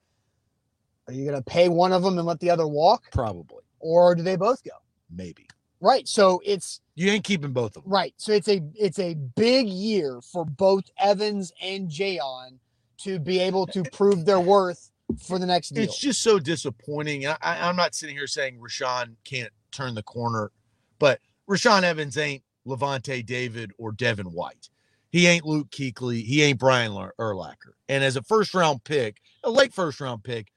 Are 1.06 1.12
you 1.12 1.24
going 1.28 1.36
to 1.36 1.44
pay 1.44 1.68
one 1.68 1.92
of 1.92 2.02
them 2.02 2.16
and 2.16 2.26
let 2.26 2.40
the 2.40 2.48
other 2.48 2.66
walk? 2.66 3.10
Probably, 3.12 3.62
Or 3.80 4.14
do 4.14 4.22
they 4.22 4.36
both 4.36 4.64
go? 4.64 4.70
maybe. 5.14 5.46
Right. 5.82 6.08
So 6.08 6.40
it's 6.46 6.80
You 6.94 7.10
ain't 7.10 7.24
keeping 7.24 7.52
both 7.52 7.76
of 7.76 7.82
them. 7.84 7.92
right. 7.92 8.14
So 8.16 8.32
it's 8.32 8.48
a 8.48 8.62
it's 8.74 8.98
a 8.98 9.12
big 9.14 9.68
year 9.68 10.20
for 10.22 10.46
both 10.46 10.84
Evans 10.98 11.52
and 11.62 11.88
Jayon 11.90 12.58
to 12.98 13.18
be 13.18 13.38
able 13.40 13.66
to 13.68 13.82
prove 13.84 14.24
their 14.24 14.40
worth 14.40 14.90
for 15.20 15.38
the 15.38 15.46
next 15.46 15.70
deal. 15.70 15.84
It's 15.84 15.98
just 15.98 16.22
so 16.22 16.38
disappointing. 16.38 17.26
I, 17.26 17.36
I, 17.40 17.68
I'm 17.68 17.76
not 17.76 17.94
sitting 17.94 18.16
here 18.16 18.26
saying 18.26 18.58
Rashaan 18.58 19.14
can't 19.24 19.52
turn 19.72 19.94
the 19.94 20.02
corner, 20.02 20.50
but 20.98 21.20
Rashaan 21.48 21.82
Evans 21.82 22.18
ain't 22.18 22.42
Lavonte 22.66 23.24
David 23.24 23.72
or 23.78 23.92
Devin 23.92 24.26
White. 24.26 24.68
He 25.10 25.26
ain't 25.26 25.46
Luke 25.46 25.70
Kuechly. 25.70 26.22
He 26.22 26.42
ain't 26.42 26.58
Brian 26.58 26.92
Urlacher. 26.92 27.72
And 27.88 28.04
as 28.04 28.16
a 28.16 28.22
first 28.22 28.52
round 28.52 28.84
pick, 28.84 29.18
a 29.42 29.50
late 29.50 29.72
first 29.72 30.00
round 30.00 30.22
pick, 30.22 30.52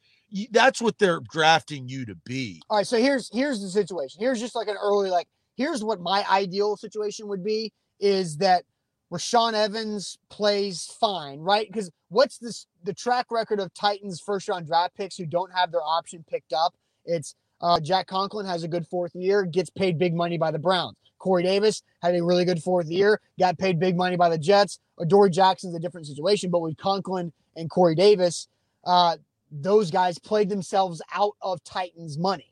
that's 0.51 0.81
what 0.81 0.97
they're 0.97 1.21
drafting 1.31 1.87
you 1.87 2.05
to 2.05 2.15
be. 2.15 2.61
All 2.69 2.77
right, 2.77 2.87
so 2.87 2.97
here's 2.97 3.29
here's 3.33 3.61
the 3.61 3.69
situation. 3.69 4.19
Here's 4.21 4.39
just 4.39 4.55
like 4.55 4.67
an 4.67 4.77
early 4.81 5.09
like 5.09 5.27
here's 5.55 5.83
what 5.83 6.01
my 6.01 6.25
ideal 6.29 6.75
situation 6.77 7.27
would 7.27 7.43
be 7.43 7.71
is 7.99 8.37
that 8.37 8.63
Rashaan 9.11 9.53
Evans 9.53 10.17
plays 10.29 10.85
fine, 10.99 11.39
right? 11.39 11.67
Because 11.67 11.91
what's 12.09 12.37
this 12.37 12.65
the 12.83 12.93
track 12.93 13.27
record 13.29 13.59
of 13.59 13.73
Titans 13.73 14.21
first 14.21 14.47
round 14.47 14.67
draft 14.67 14.95
picks 14.95 15.17
who 15.17 15.25
don't 15.25 15.51
have 15.53 15.71
their 15.71 15.83
option 15.83 16.23
picked 16.29 16.53
up. 16.53 16.73
It's 17.05 17.35
uh, 17.59 17.79
Jack 17.79 18.07
Conklin 18.07 18.45
has 18.45 18.63
a 18.63 18.67
good 18.67 18.87
fourth 18.87 19.13
year, 19.13 19.43
gets 19.45 19.69
paid 19.69 19.99
big 19.99 20.15
money 20.15 20.37
by 20.37 20.51
the 20.51 20.59
Browns. 20.59 20.95
Corey 21.19 21.43
Davis 21.43 21.83
had 22.01 22.15
a 22.15 22.23
really 22.23 22.45
good 22.45 22.63
fourth 22.63 22.87
year, 22.87 23.21
got 23.39 23.57
paid 23.59 23.79
big 23.79 23.95
money 23.95 24.15
by 24.15 24.29
the 24.29 24.37
Jets. 24.37 24.79
Adoree 24.99 25.29
Jackson's 25.29 25.75
a 25.75 25.79
different 25.79 26.07
situation, 26.07 26.49
but 26.49 26.61
with 26.61 26.77
Conklin 26.77 27.31
and 27.55 27.69
Corey 27.69 27.93
Davis, 27.93 28.47
uh, 28.85 29.17
those 29.51 29.91
guys 29.91 30.17
played 30.17 30.49
themselves 30.49 31.01
out 31.13 31.33
of 31.41 31.63
Titans 31.63 32.17
money. 32.17 32.47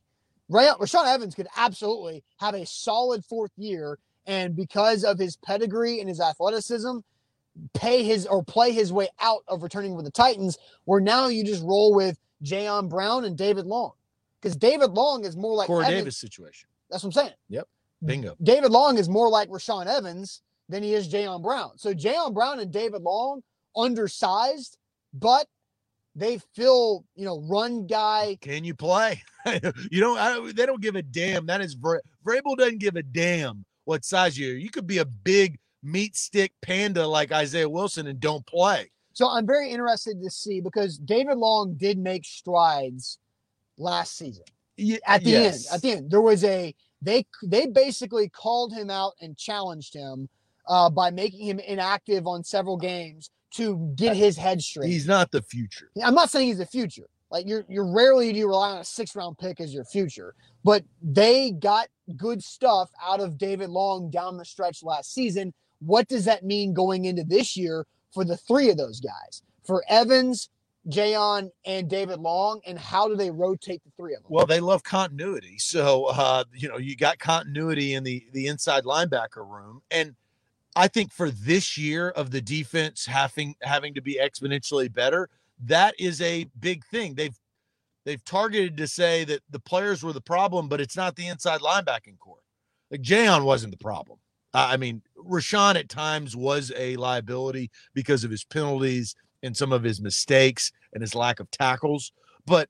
Right, 0.50 0.70
Rashaan 0.80 1.06
Evans 1.06 1.36
could 1.36 1.48
absolutely 1.56 2.24
have 2.38 2.56
a 2.56 2.66
solid 2.66 3.24
fourth 3.24 3.52
year, 3.56 4.00
and 4.30 4.56
because 4.56 5.04
of 5.04 5.18
his 5.18 5.38
pedigree 5.38 6.00
and 6.00 6.08
his 6.08 6.22
athleticism, 6.22 7.00
pay 7.74 8.04
his 8.04 8.28
or 8.28 8.44
play 8.44 8.72
his 8.72 8.94
way 8.94 9.10
out 9.20 9.44
of 9.48 9.64
returning 9.64 9.96
with 9.96 10.06
the 10.06 10.12
Titans, 10.12 10.56
where 10.86 11.02
now 11.02 11.28
you 11.28 11.44
just 11.44 11.64
roll 11.64 11.96
with 11.96 12.16
Jayon 12.44 12.88
Brown 12.88 13.26
and 13.26 13.36
David 13.36 13.66
Long. 13.66 13.94
Because 14.40 14.56
David 14.56 14.92
Long 14.92 15.26
is 15.26 15.36
more 15.36 15.56
like 15.56 15.66
Corey 15.66 15.86
Evans. 15.86 16.02
Davis 16.02 16.18
situation. 16.18 16.70
That's 16.92 17.04
what 17.04 17.10
I'm 17.10 17.24
saying. 17.24 17.34
Yep. 17.50 17.68
Bingo. 18.06 18.36
David 18.42 18.72
Long 18.72 19.00
is 19.00 19.10
more 19.10 19.30
like 19.30 19.50
Rashaan 19.50 19.88
Evans 19.88 20.44
than 20.70 20.84
he 20.84 20.94
is 20.94 21.12
Jayon 21.12 21.42
Brown. 21.42 21.72
So 21.78 21.92
Jayon 21.92 22.36
Brown 22.36 22.60
and 22.60 22.72
David 22.72 23.02
Long, 23.02 23.42
undersized, 23.76 24.78
but 25.12 25.48
they 26.16 26.38
feel, 26.54 27.04
you 27.16 27.26
know, 27.26 27.42
run 27.50 27.88
guy. 27.88 28.38
Can 28.42 28.64
you 28.64 28.76
play? 28.76 29.24
you 29.92 30.00
don't. 30.00 30.20
I, 30.20 30.52
they 30.54 30.68
don't 30.68 30.82
give 30.82 30.96
a 30.96 31.02
damn. 31.02 31.48
That 31.48 31.62
is 31.62 31.76
Vra- 31.76 32.02
Vrabel 32.24 32.56
doesn't 32.56 32.80
give 32.80 32.96
a 32.96 33.04
damn 33.04 33.66
what 33.90 34.06
size 34.06 34.38
you 34.38 34.54
are. 34.54 34.56
You 34.56 34.70
could 34.70 34.86
be 34.86 35.00
a 35.00 35.06
big 35.06 35.58
meat 35.82 36.16
stick 36.16 36.54
panda 36.62 37.08
like 37.08 37.32
Isaiah 37.32 37.68
Wilson 37.68 38.06
and 38.06 38.20
don't 38.20 38.46
play. 38.46 38.92
So 39.14 39.28
I'm 39.28 39.48
very 39.48 39.72
interested 39.72 40.22
to 40.22 40.30
see 40.30 40.62
because 40.62 41.00
David 41.00 41.38
Long 41.40 41.74
did 41.76 41.98
make 41.98 42.24
strides 42.24 43.18
last 43.80 44.16
season. 44.16 44.44
At 45.08 45.24
the 45.24 45.32
Yes. 45.32 45.66
end, 45.66 45.76
at 45.76 45.82
the 45.82 45.92
end, 45.92 46.12
there 46.12 46.22
was 46.22 46.44
a 46.44 46.74
they 47.02 47.26
they 47.44 47.66
basically 47.66 48.30
called 48.30 48.74
him 48.74 48.92
out 48.92 49.14
and 49.22 49.36
challenged 49.36 49.96
him 49.96 50.30
uh, 50.68 50.90
by 50.92 51.10
making 51.10 51.48
him 51.48 51.58
inactive 51.60 52.28
on 52.28 52.44
several 52.44 52.78
games 52.78 53.32
to 53.56 53.92
get 53.96 54.16
his 54.16 54.38
head 54.38 54.62
straight. 54.62 54.90
He's 54.92 55.08
not 55.08 55.32
the 55.32 55.42
future. 55.42 55.90
I'm 56.04 56.14
not 56.14 56.30
saying 56.30 56.48
he's 56.50 56.60
the 56.60 56.68
future. 56.68 57.08
Like 57.32 57.48
you're 57.48 57.66
you're 57.70 57.92
rarely 57.92 58.34
do 58.34 58.40
you 58.40 58.48
rely 58.48 58.72
on 58.72 58.78
a 58.80 58.84
six 58.84 59.16
round 59.16 59.38
pick 59.38 59.60
as 59.60 59.74
your 59.74 59.86
future, 59.86 60.34
but 60.64 60.84
they 61.02 61.52
got 61.52 61.88
good 62.18 62.44
stuff 62.44 62.90
out 63.04 63.20
of 63.20 63.38
David 63.38 63.70
Long 63.70 64.10
down 64.10 64.38
the 64.38 64.46
stretch 64.46 64.84
last 64.84 65.14
season. 65.14 65.54
What 65.80 66.08
does 66.08 66.26
that 66.26 66.44
mean 66.44 66.74
going 66.74 67.06
into 67.06 67.24
this 67.24 67.56
year 67.56 67.86
for 68.14 68.26
the 68.26 68.38
three 68.38 68.70
of 68.70 68.78
those 68.78 69.00
guys? 69.00 69.44
For 69.64 69.84
Evans, 69.88 70.50
Jayon, 70.88 71.52
and 71.66 71.90
David 71.90 72.20
Long, 72.20 72.62
and 72.66 72.80
how 72.80 73.08
do 73.08 73.16
they 73.16 73.30
rotate 73.30 73.84
the 73.84 73.92
three 73.96 74.16
of 74.16 74.24
them? 74.24 74.32
Well, 74.32 74.48
they 74.48 74.60
love 74.60 74.84
continuity. 74.84 75.60
So, 75.60 76.06
uh, 76.06 76.46
you 76.54 76.68
know, 76.68 76.78
you 76.78 76.96
got 76.96 77.20
continuity 77.20 77.94
in 77.94 78.04
the 78.04 78.26
the 78.34 78.48
inside 78.48 78.86
linebacker 78.86 79.48
room, 79.48 79.82
and 79.92 80.16
I 80.76 80.88
think 80.88 81.12
for 81.12 81.30
this 81.30 81.78
year 81.78 82.10
of 82.10 82.32
the 82.32 82.42
defense 82.42 83.06
having 83.06 83.56
having 83.62 83.94
to 83.94 84.02
be 84.02 84.20
exponentially 84.22 84.92
better, 84.92 85.30
that 85.66 85.96
is 86.00 86.22
a 86.22 86.46
big 86.60 86.86
thing. 86.86 87.16
They've 87.16 87.38
they've 88.06 88.24
targeted 88.24 88.78
to 88.78 88.88
say 88.88 89.24
that 89.26 89.42
the 89.50 89.60
players 89.60 90.04
were 90.04 90.14
the 90.14 90.22
problem, 90.22 90.68
but 90.68 90.82
it's 90.82 90.96
not 90.96 91.16
the 91.16 91.28
inside 91.28 91.62
linebacking 91.62 92.20
core. 92.20 92.38
Like 92.92 93.02
Jayon 93.02 93.44
wasn't 93.44 93.72
the 93.72 93.84
problem. 93.84 94.20
I 94.54 94.78
mean, 94.78 95.04
Rashaan 95.18 95.76
at 95.76 95.90
times 95.90 96.36
was 96.36 96.72
a 96.76 96.96
liability 96.96 97.70
because 97.94 98.24
of 98.24 98.32
his 98.32 98.44
penalties 98.44 99.16
and 99.44 99.56
some 99.56 99.72
of 99.72 99.84
his 99.84 100.02
mistakes 100.02 100.72
and 100.94 101.02
his 101.02 101.14
lack 101.14 101.40
of 101.40 101.52
tackles, 101.52 102.12
but 102.46 102.68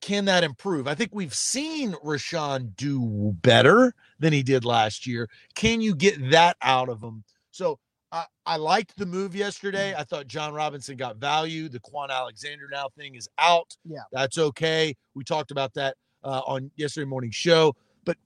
can 0.00 0.26
that 0.26 0.44
improve? 0.44 0.86
I 0.86 0.94
think 0.94 1.10
we've 1.14 1.34
seen 1.34 1.92
Rashaan 2.04 2.76
do 2.76 3.34
better 3.40 3.94
than 4.18 4.32
he 4.32 4.42
did 4.42 4.64
last 4.64 5.06
year. 5.06 5.28
Can 5.54 5.80
you 5.80 5.94
get 5.94 6.30
that 6.30 6.56
out 6.60 6.88
of 6.88 7.02
him? 7.02 7.24
So 7.50 7.78
I, 8.16 8.24
I 8.46 8.56
liked 8.56 8.96
the 8.96 9.04
move 9.04 9.34
yesterday. 9.34 9.94
I 9.94 10.02
thought 10.02 10.26
Jon 10.26 10.54
Robinson 10.54 10.96
got 10.96 11.16
value. 11.16 11.68
The 11.68 11.80
Kwon 11.80 12.08
Alexander 12.08 12.66
now 12.70 12.88
thing 12.96 13.14
is 13.14 13.28
out. 13.38 13.76
Yeah. 13.84 13.98
That's 14.10 14.38
okay. 14.38 14.96
We 15.14 15.22
talked 15.22 15.50
about 15.50 15.74
that 15.74 15.96
uh, 16.24 16.40
on 16.46 16.70
yesterday 16.76 17.04
morning 17.04 17.30
show. 17.30 17.74
But 18.04 18.16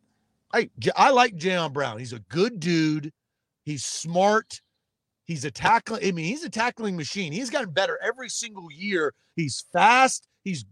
I 0.55 0.71
I 0.97 1.11
like 1.11 1.35
Jayon 1.35 1.73
Brown. 1.73 1.99
He's 1.99 2.13
a 2.13 2.21
good 2.21 2.61
dude. 2.61 3.13
He's 3.65 3.85
smart. 3.85 4.61
He's 5.25 5.45
a 5.45 5.51
tackling. 5.51 6.05
I 6.05 6.13
mean, 6.13 6.27
he's 6.27 6.45
a 6.45 6.51
tackling 6.51 6.97
machine. 6.97 7.33
He's 7.33 7.51
gotten 7.51 7.71
better 7.71 7.99
every 8.03 8.29
single 8.29 8.71
year. 8.71 9.13
He's 9.35 9.65
fast. 9.73 10.29
He's 10.45 10.65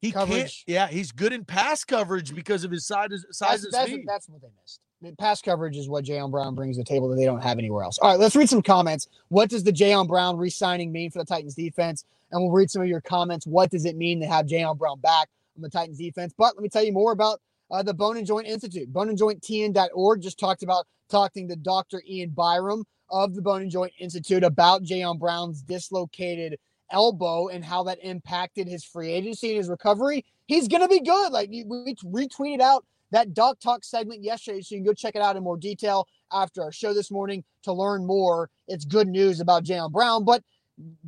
he 0.00 0.12
can't. 0.12 0.52
Yeah, 0.66 0.88
he's 0.88 1.12
good 1.12 1.32
in 1.32 1.44
pass 1.44 1.84
coverage 1.84 2.34
because 2.34 2.64
of 2.64 2.70
his 2.70 2.86
size, 2.86 3.08
size 3.30 3.62
That's, 3.62 3.64
and 3.64 3.72
that's, 3.72 3.90
speed. 3.90 4.04
that's 4.06 4.28
what 4.28 4.42
they 4.42 4.48
missed. 4.60 4.80
Pass 5.12 5.42
coverage 5.42 5.76
is 5.76 5.88
what 5.88 6.04
Jayon 6.04 6.30
Brown 6.30 6.54
brings 6.54 6.76
to 6.76 6.82
the 6.82 6.88
table 6.88 7.08
that 7.08 7.16
they 7.16 7.24
don't 7.24 7.42
have 7.42 7.58
anywhere 7.58 7.84
else. 7.84 7.98
All 7.98 8.10
right, 8.10 8.18
let's 8.18 8.36
read 8.36 8.48
some 8.48 8.62
comments. 8.62 9.08
What 9.28 9.50
does 9.50 9.64
the 9.64 9.72
Jayon 9.72 10.08
Brown 10.08 10.36
re-signing 10.36 10.92
mean 10.92 11.10
for 11.10 11.18
the 11.18 11.24
Titans 11.24 11.54
defense? 11.54 12.04
And 12.30 12.42
we'll 12.42 12.52
read 12.52 12.70
some 12.70 12.82
of 12.82 12.88
your 12.88 13.00
comments. 13.00 13.46
What 13.46 13.70
does 13.70 13.84
it 13.84 13.96
mean 13.96 14.20
to 14.20 14.26
have 14.26 14.46
Jayon 14.46 14.78
Brown 14.78 15.00
back 15.00 15.28
on 15.56 15.62
the 15.62 15.68
Titans 15.68 15.98
defense? 15.98 16.34
But 16.36 16.56
let 16.56 16.62
me 16.62 16.68
tell 16.68 16.84
you 16.84 16.92
more 16.92 17.12
about 17.12 17.40
uh, 17.70 17.82
the 17.82 17.94
Bone 17.94 18.16
and 18.16 18.26
Joint 18.26 18.46
Institute. 18.46 18.92
Boneandjointtn.org 18.92 20.20
just 20.20 20.38
talked 20.38 20.62
about 20.62 20.86
talking 21.08 21.48
to 21.48 21.56
Dr. 21.56 22.02
Ian 22.08 22.30
Byram 22.30 22.84
of 23.10 23.34
the 23.34 23.42
Bone 23.42 23.62
and 23.62 23.70
Joint 23.70 23.92
Institute 23.98 24.42
about 24.42 24.82
Jayon 24.82 25.18
Brown's 25.18 25.62
dislocated 25.62 26.58
elbow 26.90 27.48
and 27.48 27.64
how 27.64 27.82
that 27.84 27.98
impacted 28.02 28.68
his 28.68 28.84
free 28.84 29.10
agency 29.10 29.48
and 29.48 29.58
his 29.58 29.68
recovery. 29.68 30.24
He's 30.46 30.68
going 30.68 30.82
to 30.82 30.88
be 30.88 31.00
good. 31.00 31.32
Like 31.32 31.50
we 31.50 31.64
retweeted 31.64 32.60
out 32.60 32.84
that 33.14 33.32
Doc 33.32 33.60
Talk 33.60 33.84
segment 33.84 34.24
yesterday, 34.24 34.60
so 34.60 34.74
you 34.74 34.80
can 34.80 34.86
go 34.86 34.92
check 34.92 35.14
it 35.14 35.22
out 35.22 35.36
in 35.36 35.44
more 35.44 35.56
detail 35.56 36.08
after 36.32 36.62
our 36.64 36.72
show 36.72 36.92
this 36.92 37.12
morning 37.12 37.44
to 37.62 37.72
learn 37.72 38.04
more. 38.04 38.50
It's 38.66 38.84
good 38.84 39.06
news 39.06 39.38
about 39.38 39.62
Jayon 39.62 39.92
Brown, 39.92 40.24
but 40.24 40.42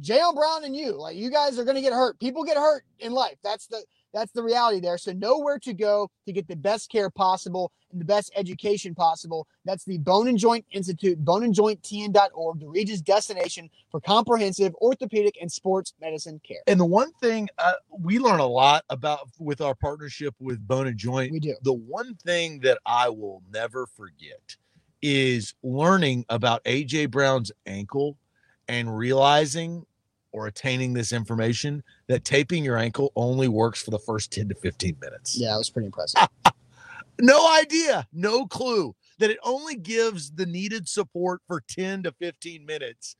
Jayon 0.00 0.36
Brown 0.36 0.62
and 0.62 0.76
you, 0.76 0.92
like 0.92 1.16
you 1.16 1.30
guys 1.30 1.58
are 1.58 1.64
going 1.64 1.74
to 1.74 1.82
get 1.82 1.92
hurt. 1.92 2.20
People 2.20 2.44
get 2.44 2.56
hurt 2.56 2.84
in 3.00 3.10
life. 3.10 3.36
That's 3.42 3.66
the 3.66 3.82
that's 4.16 4.32
the 4.32 4.42
reality 4.42 4.80
there. 4.80 4.96
So 4.96 5.12
nowhere 5.12 5.58
to 5.58 5.74
go 5.74 6.10
to 6.24 6.32
get 6.32 6.48
the 6.48 6.56
best 6.56 6.90
care 6.90 7.10
possible 7.10 7.70
and 7.92 8.00
the 8.00 8.04
best 8.04 8.32
education 8.34 8.94
possible. 8.94 9.46
That's 9.66 9.84
the 9.84 9.98
Bone 9.98 10.26
and 10.28 10.38
Joint 10.38 10.64
Institute, 10.72 11.22
boneandjointtn.org, 11.22 12.60
the 12.60 12.66
region's 12.66 13.02
destination 13.02 13.68
for 13.90 14.00
comprehensive 14.00 14.74
orthopedic 14.76 15.36
and 15.38 15.52
sports 15.52 15.92
medicine 16.00 16.40
care. 16.46 16.62
and 16.66 16.80
the 16.80 16.86
one 16.86 17.12
thing 17.20 17.48
uh, 17.58 17.74
we 17.90 18.18
learn 18.18 18.40
a 18.40 18.46
lot 18.46 18.84
about 18.88 19.28
with 19.38 19.60
our 19.60 19.74
partnership 19.74 20.34
with 20.40 20.66
Bone 20.66 20.86
and 20.86 20.96
Joint. 20.96 21.30
We 21.30 21.40
do. 21.40 21.54
The 21.62 21.74
one 21.74 22.14
thing 22.14 22.60
that 22.60 22.78
I 22.86 23.10
will 23.10 23.42
never 23.52 23.86
forget 23.86 24.56
is 25.02 25.54
learning 25.62 26.24
about 26.30 26.64
AJ 26.64 27.10
Brown's 27.10 27.52
ankle 27.66 28.16
and 28.66 28.96
realizing 28.96 29.84
or 30.36 30.46
attaining 30.46 30.92
this 30.92 31.14
information 31.14 31.82
that 32.08 32.22
taping 32.22 32.62
your 32.62 32.76
ankle 32.76 33.10
only 33.16 33.48
works 33.48 33.82
for 33.82 33.90
the 33.90 33.98
first 33.98 34.30
10 34.30 34.50
to 34.50 34.54
15 34.54 34.98
minutes. 35.00 35.34
Yeah, 35.34 35.54
it 35.54 35.58
was 35.58 35.70
pretty 35.70 35.86
impressive. 35.86 36.20
No 37.18 37.50
idea, 37.50 38.06
no 38.12 38.44
clue 38.46 38.94
that 39.20 39.30
it 39.30 39.38
only 39.42 39.74
gives 39.74 40.32
the 40.32 40.44
needed 40.44 40.86
support 40.86 41.40
for 41.46 41.62
10 41.66 42.02
to 42.02 42.12
15 42.12 42.66
minutes 42.66 43.16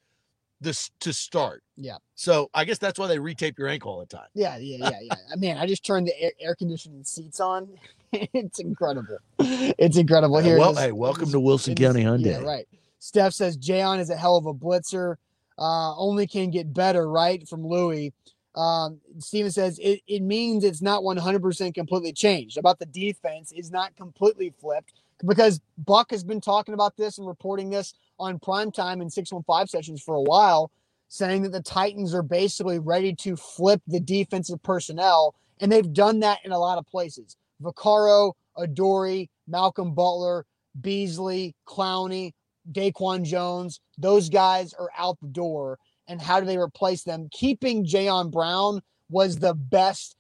this 0.61 0.91
to 1.01 1.15
start. 1.15 1.63
Yeah. 1.79 1.97
So 2.15 2.51
I 2.53 2.67
guess 2.67 2.77
that's 2.77 2.99
why 2.99 3.07
they 3.07 3.17
retape 3.17 3.57
your 3.57 3.69
ankle 3.69 3.93
all 3.93 4.01
the 4.01 4.05
time. 4.05 4.27
Yeah, 4.35 4.59
yeah, 4.59 4.91
yeah, 4.91 4.99
yeah. 5.01 5.15
I 5.33 5.37
mean, 5.37 5.57
I 5.57 5.67
just 5.67 5.83
turned 5.83 6.09
the 6.09 6.23
air, 6.23 6.33
air 6.39 6.55
conditioning 6.55 7.05
seats 7.05 7.41
on. 7.41 7.71
it's 8.13 8.59
incredible. 8.59 9.17
It's 9.39 9.97
incredible. 9.97 10.41
Here, 10.41 10.59
well, 10.59 10.73
it 10.73 10.75
is. 10.75 10.79
hey, 10.81 10.93
welcome 10.93 11.23
is- 11.29 11.33
to 11.33 11.41
Wilson 11.41 11.75
County 11.75 12.03
Yeah, 12.03 12.09
Hyundai. 12.09 12.45
right. 12.45 12.69
Steph 12.99 13.33
says 13.33 13.57
Jayon 13.57 13.99
is 13.99 14.11
a 14.11 14.17
hell 14.17 14.37
of 14.37 14.45
a 14.45 14.53
blitzer. 14.53 15.17
Uh, 15.59 15.97
only 15.97 16.27
can 16.27 16.51
get 16.51 16.73
better, 16.73 17.09
right? 17.09 17.49
From 17.49 17.67
Louis. 17.67 18.13
Um, 18.55 19.01
Steven 19.19 19.51
says 19.51 19.79
it, 19.79 20.01
it 20.07 20.23
means 20.23 20.65
it's 20.65 20.83
not 20.83 21.03
100% 21.03 21.75
completely 21.75 22.13
changed. 22.13 22.57
About 22.57 22.79
the 22.79 22.87
defense 22.87 23.53
is 23.53 23.71
not 23.71 23.95
completely 23.97 24.53
flipped 24.61 24.93
because 25.27 25.61
Buck 25.79 26.11
has 26.11 26.25
been 26.25 26.41
talking 26.41 26.75
about 26.75 26.97
this 26.97 27.19
and 27.19 27.27
reporting 27.27 27.71
this 27.71 27.95
on 28.19 28.39
primetime 28.39 29.01
and 29.01 29.13
615 29.13 29.67
sessions 29.67 30.03
for 30.03 30.15
a 30.15 30.23
while, 30.23 30.71
saying 31.09 31.43
that 31.43 31.53
the 31.53 31.63
Titans 31.63 32.15
are 32.15 32.23
basically 32.23 32.79
ready 32.79 33.15
to 33.15 33.37
flip 33.37 33.83
the 33.87 34.01
defensive 34.01 34.63
personnel. 34.63 35.35
And 35.61 35.71
they've 35.71 35.93
done 35.93 36.21
that 36.21 36.39
in 36.45 36.53
a 36.53 36.59
lot 36.59 36.79
of 36.79 36.87
places. 36.87 37.37
Vaccaro, 37.63 38.33
Adoree, 38.59 39.29
Malcolm 39.47 39.95
Butler, 39.95 40.45
Beasley, 40.81 41.55
Clowney, 41.67 42.33
Daquan 42.73 43.25
Jones, 43.25 43.81
those 43.99 44.29
guys 44.29 44.75
are 44.75 44.91
out 44.97 45.19
the 45.21 45.29
door. 45.29 45.79
And 46.09 46.21
how 46.21 46.41
do 46.41 46.47
they 46.47 46.59
replace 46.59 47.03
them? 47.03 47.29
Keeping 47.33 47.85
Jayon 47.85 48.31
Brown 48.31 48.81
was 49.09 49.37
the 49.37 49.55
best 49.55 50.17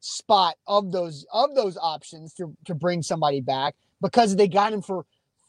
spot 0.00 0.56
of 0.66 0.92
those 0.92 1.26
of 1.32 1.54
those 1.54 1.76
options 1.76 2.32
to, 2.34 2.54
to 2.64 2.74
bring 2.74 3.02
somebody 3.02 3.40
back 3.40 3.74
because 4.00 4.36
they 4.36 4.48
got 4.48 4.72
him 4.72 4.82
for 4.82 5.04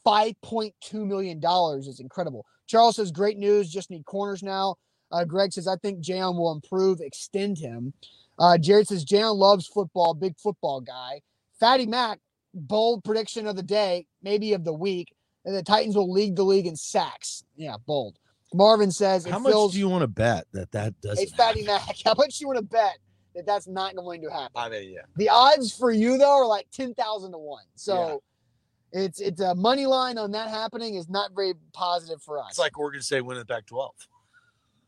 $5.2 0.06 0.72
million 1.06 1.40
is 1.78 2.00
incredible. 2.00 2.44
Charles 2.66 2.96
says, 2.96 3.12
great 3.12 3.38
news. 3.38 3.70
Just 3.70 3.90
need 3.90 4.04
corners 4.04 4.42
now. 4.42 4.76
Uh, 5.10 5.24
Greg 5.24 5.52
says, 5.52 5.68
I 5.68 5.76
think 5.76 6.00
Jayon 6.00 6.36
will 6.36 6.52
improve, 6.52 7.00
extend 7.00 7.58
him. 7.58 7.92
Uh, 8.38 8.56
Jared 8.58 8.88
says, 8.88 9.04
Jayon 9.04 9.36
loves 9.36 9.66
football, 9.66 10.14
big 10.14 10.38
football 10.38 10.80
guy. 10.80 11.20
Fatty 11.60 11.86
Mac, 11.86 12.18
bold 12.54 13.04
prediction 13.04 13.46
of 13.46 13.56
the 13.56 13.62
day, 13.62 14.06
maybe 14.22 14.54
of 14.54 14.64
the 14.64 14.72
week, 14.72 15.14
that 15.44 15.52
the 15.52 15.62
Titans 15.62 15.96
will 15.96 16.10
lead 16.10 16.36
the 16.36 16.44
league 16.44 16.66
in 16.66 16.76
sacks. 16.76 17.44
Yeah, 17.56 17.76
bold. 17.86 18.18
Marvin 18.54 18.90
says, 18.90 19.26
How 19.26 19.38
much 19.38 19.52
feels, 19.52 19.72
do 19.72 19.78
you 19.78 19.88
want 19.88 20.02
to 20.02 20.08
bet 20.08 20.46
that 20.52 20.70
that 20.72 21.00
doesn't? 21.00 21.30
Fatty? 21.36 21.64
Mac, 21.64 21.82
how 22.04 22.14
much 22.16 22.38
do 22.38 22.42
you 22.42 22.48
want 22.48 22.58
to 22.58 22.64
bet 22.64 22.98
that 23.34 23.46
that's 23.46 23.66
not 23.66 23.96
going 23.96 24.20
to 24.22 24.30
happen? 24.30 24.52
I 24.54 24.68
mean, 24.68 24.92
yeah. 24.92 25.00
The 25.16 25.28
odds 25.28 25.74
for 25.74 25.90
you 25.90 26.18
though 26.18 26.42
are 26.42 26.46
like 26.46 26.66
ten 26.70 26.94
thousand 26.94 27.32
to 27.32 27.38
one. 27.38 27.64
So 27.74 28.22
it's 28.92 29.20
it's 29.20 29.40
a 29.40 29.54
money 29.54 29.86
line 29.86 30.18
on 30.18 30.32
that 30.32 30.50
happening 30.50 30.96
is 30.96 31.08
not 31.08 31.30
very 31.34 31.54
positive 31.72 32.22
for 32.22 32.38
us. 32.38 32.50
It's 32.50 32.58
like 32.58 32.78
Oregon 32.78 33.00
State 33.00 33.22
winning 33.22 33.42
the 33.46 33.46
Pac-12. 33.46 33.90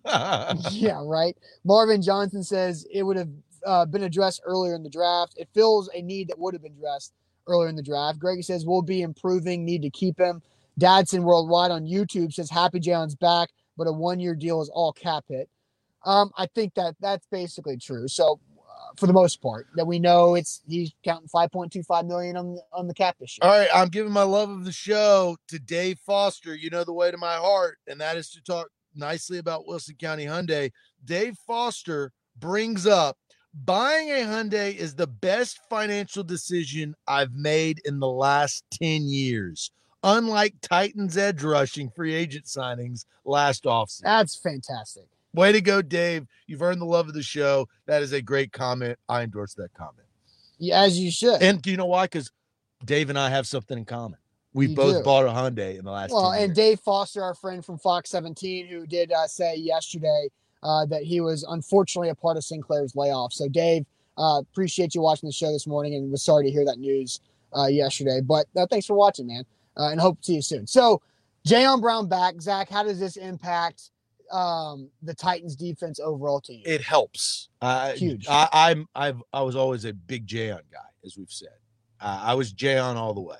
yeah, 0.73 1.01
right. 1.03 1.37
Marvin 1.65 2.03
Johnson 2.03 2.43
says 2.43 2.87
it 2.93 3.03
would 3.03 3.17
have 3.17 3.31
uh, 3.65 3.87
been 3.87 4.03
addressed 4.03 4.43
earlier 4.45 4.75
in 4.75 4.83
the 4.83 4.91
draft. 4.91 5.35
It 5.39 5.49
fills 5.55 5.89
a 5.95 6.03
need 6.03 6.29
that 6.29 6.39
would 6.39 6.53
have 6.53 6.63
been 6.63 6.75
addressed 6.77 7.15
earlier 7.47 7.69
in 7.69 7.77
the 7.77 7.83
draft. 7.83 8.19
Greg 8.19 8.43
says 8.43 8.65
we'll 8.67 8.83
be 8.83 9.03
improving. 9.03 9.65
Need 9.65 9.83
to 9.83 9.91
keep 9.91 10.19
him. 10.19 10.43
Dadson 10.79 11.23
Worldwide 11.23 11.71
on 11.71 11.85
YouTube 11.85 12.33
says 12.33 12.51
Happy 12.51 12.81
Jayon's 12.81 13.15
back, 13.15 13.51
but 13.77 13.87
a 13.87 13.93
one-year 13.93 14.35
deal 14.35 14.61
is 14.61 14.69
all 14.69 14.93
cap 14.93 15.25
hit. 15.29 15.49
Um, 16.05 16.31
I 16.37 16.47
think 16.47 16.75
that 16.75 16.97
that's 17.01 17.27
basically 17.31 17.77
true. 17.77 18.09
So, 18.09 18.41
uh, 18.59 18.95
for 18.97 19.07
the 19.07 19.13
most 19.13 19.41
part, 19.41 19.69
that 19.77 19.87
we 19.87 19.99
know 19.99 20.35
it's 20.35 20.61
he's 20.67 20.93
counting 21.05 21.29
5.25 21.29 22.07
million 22.07 22.37
on 22.37 22.59
on 22.73 22.89
the 22.89 22.95
cap 22.95 23.17
this 23.19 23.39
year. 23.39 23.49
All 23.49 23.59
right, 23.59 23.69
I'm 23.75 23.89
giving 23.89 24.13
my 24.13 24.23
love 24.23 24.51
of 24.51 24.65
the 24.65 24.73
show 24.73 25.37
to 25.49 25.59
Dave 25.59 25.99
Foster. 26.01 26.55
You 26.55 26.71
know 26.71 26.85
the 26.85 26.93
way 26.93 27.11
to 27.11 27.17
my 27.17 27.37
heart, 27.37 27.79
and 27.87 28.01
that 28.01 28.17
is 28.17 28.31
to 28.33 28.43
talk 28.43 28.69
nicely 28.95 29.39
about 29.39 29.67
Wilson 29.67 29.97
County 29.99 30.27
Hyundai. 30.27 30.73
Dave 31.05 31.37
Foster 31.47 32.13
brings 32.39 32.87
up 32.87 33.17
buying 33.55 34.11
a 34.11 34.25
Hyundai 34.25 34.75
is 34.75 34.95
the 34.95 35.07
best 35.07 35.61
financial 35.71 36.25
decision 36.25 36.95
I've 37.07 37.33
made 37.33 37.81
in 37.85 38.01
the 38.01 38.09
last 38.09 38.65
10 38.73 39.03
years. 39.09 39.71
Unlike 40.03 40.57
Titans 40.61 41.17
edge 41.17 41.43
rushing 41.43 41.91
free 41.91 42.15
agent 42.15 42.45
signings 42.45 43.07
last 43.25 43.65
offseason. 43.65 44.03
That's 44.03 44.37
fantastic. 44.37 45.05
Way 45.33 45.53
to 45.53 45.61
go, 45.61 45.83
Dave. 45.83 46.27
You've 46.47 46.63
earned 46.63 46.81
the 46.81 46.85
love 46.87 47.09
of 47.09 47.15
the 47.15 47.23
show. 47.23 47.69
That 47.87 48.03
is 48.03 48.13
a 48.13 48.21
great 48.21 48.53
comment. 48.53 48.99
I 49.09 49.23
endorse 49.23 49.55
that 49.55 49.73
comment. 49.75 50.07
Yeah, 50.59 50.83
as 50.83 50.99
you 50.99 51.11
should. 51.11 51.43
And 51.43 51.61
do 51.61 51.71
you 51.71 51.77
know 51.77 51.87
why? 51.87 52.05
Because 52.05 52.31
Dave 52.85 53.09
and 53.11 53.19
I 53.19 53.31
have 53.31 53.47
something 53.47 53.79
in 53.79 53.85
common. 53.85 54.19
We 54.53 54.69
You 54.69 54.77
both 54.77 54.99
do. 54.99 55.03
bought 55.03 55.27
a 55.27 55.31
Hyundai 55.31 55.77
in 55.79 55.85
the 55.85 55.91
last. 55.91 56.13
Well, 56.13 56.33
10 56.33 56.43
and. 56.43 56.55
Dave 56.55 56.79
Foster, 56.81 57.23
our 57.23 57.35
friend 57.35 57.65
from 57.65 57.79
Fox 57.79 58.11
17, 58.11 58.69
who 58.69 58.87
did 58.87 59.11
uh, 59.11 59.27
say 59.27 59.57
yesterday 59.57 60.29
uh, 60.65 60.87
that 60.87 61.03
he 61.03 61.21
was 61.21 61.45
unfortunately 61.49 62.09
a 62.09 62.15
part 62.15 62.37
of 62.37 62.45
Sinclair's 62.45 62.97
layoff. 62.97 63.33
So, 63.33 63.49
Dave, 63.49 63.85
uh, 64.17 64.41
appreciate 64.41 64.95
you 64.95 65.03
watching 65.03 65.29
the 65.29 65.33
show 65.33 65.53
this 65.53 65.67
morning, 65.67 65.95
and 65.95 66.11
was 66.11 66.23
sorry 66.23 66.45
to 66.47 66.51
hear 66.51 66.65
that 66.65 66.79
news 66.79 67.21
uh, 67.57 67.67
yesterday. 67.67 68.21
But 68.21 68.47
uh, 68.57 68.67
thanks 68.69 68.87
for 68.87 68.95
watching, 68.95 69.27
man, 69.27 69.45
uh, 69.77 69.91
and 69.91 70.01
hope 70.01 70.19
to 70.21 70.25
see 70.25 70.35
you 70.35 70.43
soon. 70.43 70.67
So, 70.67 71.03
Jayon 71.47 71.81
Brown 71.81 72.09
back, 72.09 72.41
Zach. 72.41 72.71
How 72.71 72.83
does 72.83 72.99
this 72.99 73.17
impact 73.17 73.91
um, 74.33 74.89
the 75.03 75.15
Titans' 75.15 75.55
defense 75.55 76.01
overall 76.01 76.41
to 76.43 76.55
you? 76.55 76.63
it 76.65 76.81
helps. 76.81 77.51
Uh, 77.61 77.93
Huge. 77.93 78.27
I, 78.29 78.49
I'm 78.53 78.89
I've 78.95 79.23
I 79.33 79.43
was 79.43 79.57
always 79.57 79.85
a 79.85 79.93
big 79.93 80.27
Jayon 80.27 80.63
guy, 80.73 80.89
as 81.05 81.17
we've 81.19 81.31
said. 81.31 81.49
Uh, 82.01 82.21
I 82.23 82.35
was 82.35 82.53
Jayon 82.53 82.97
all 82.97 83.15
the 83.15 83.21
way. 83.21 83.37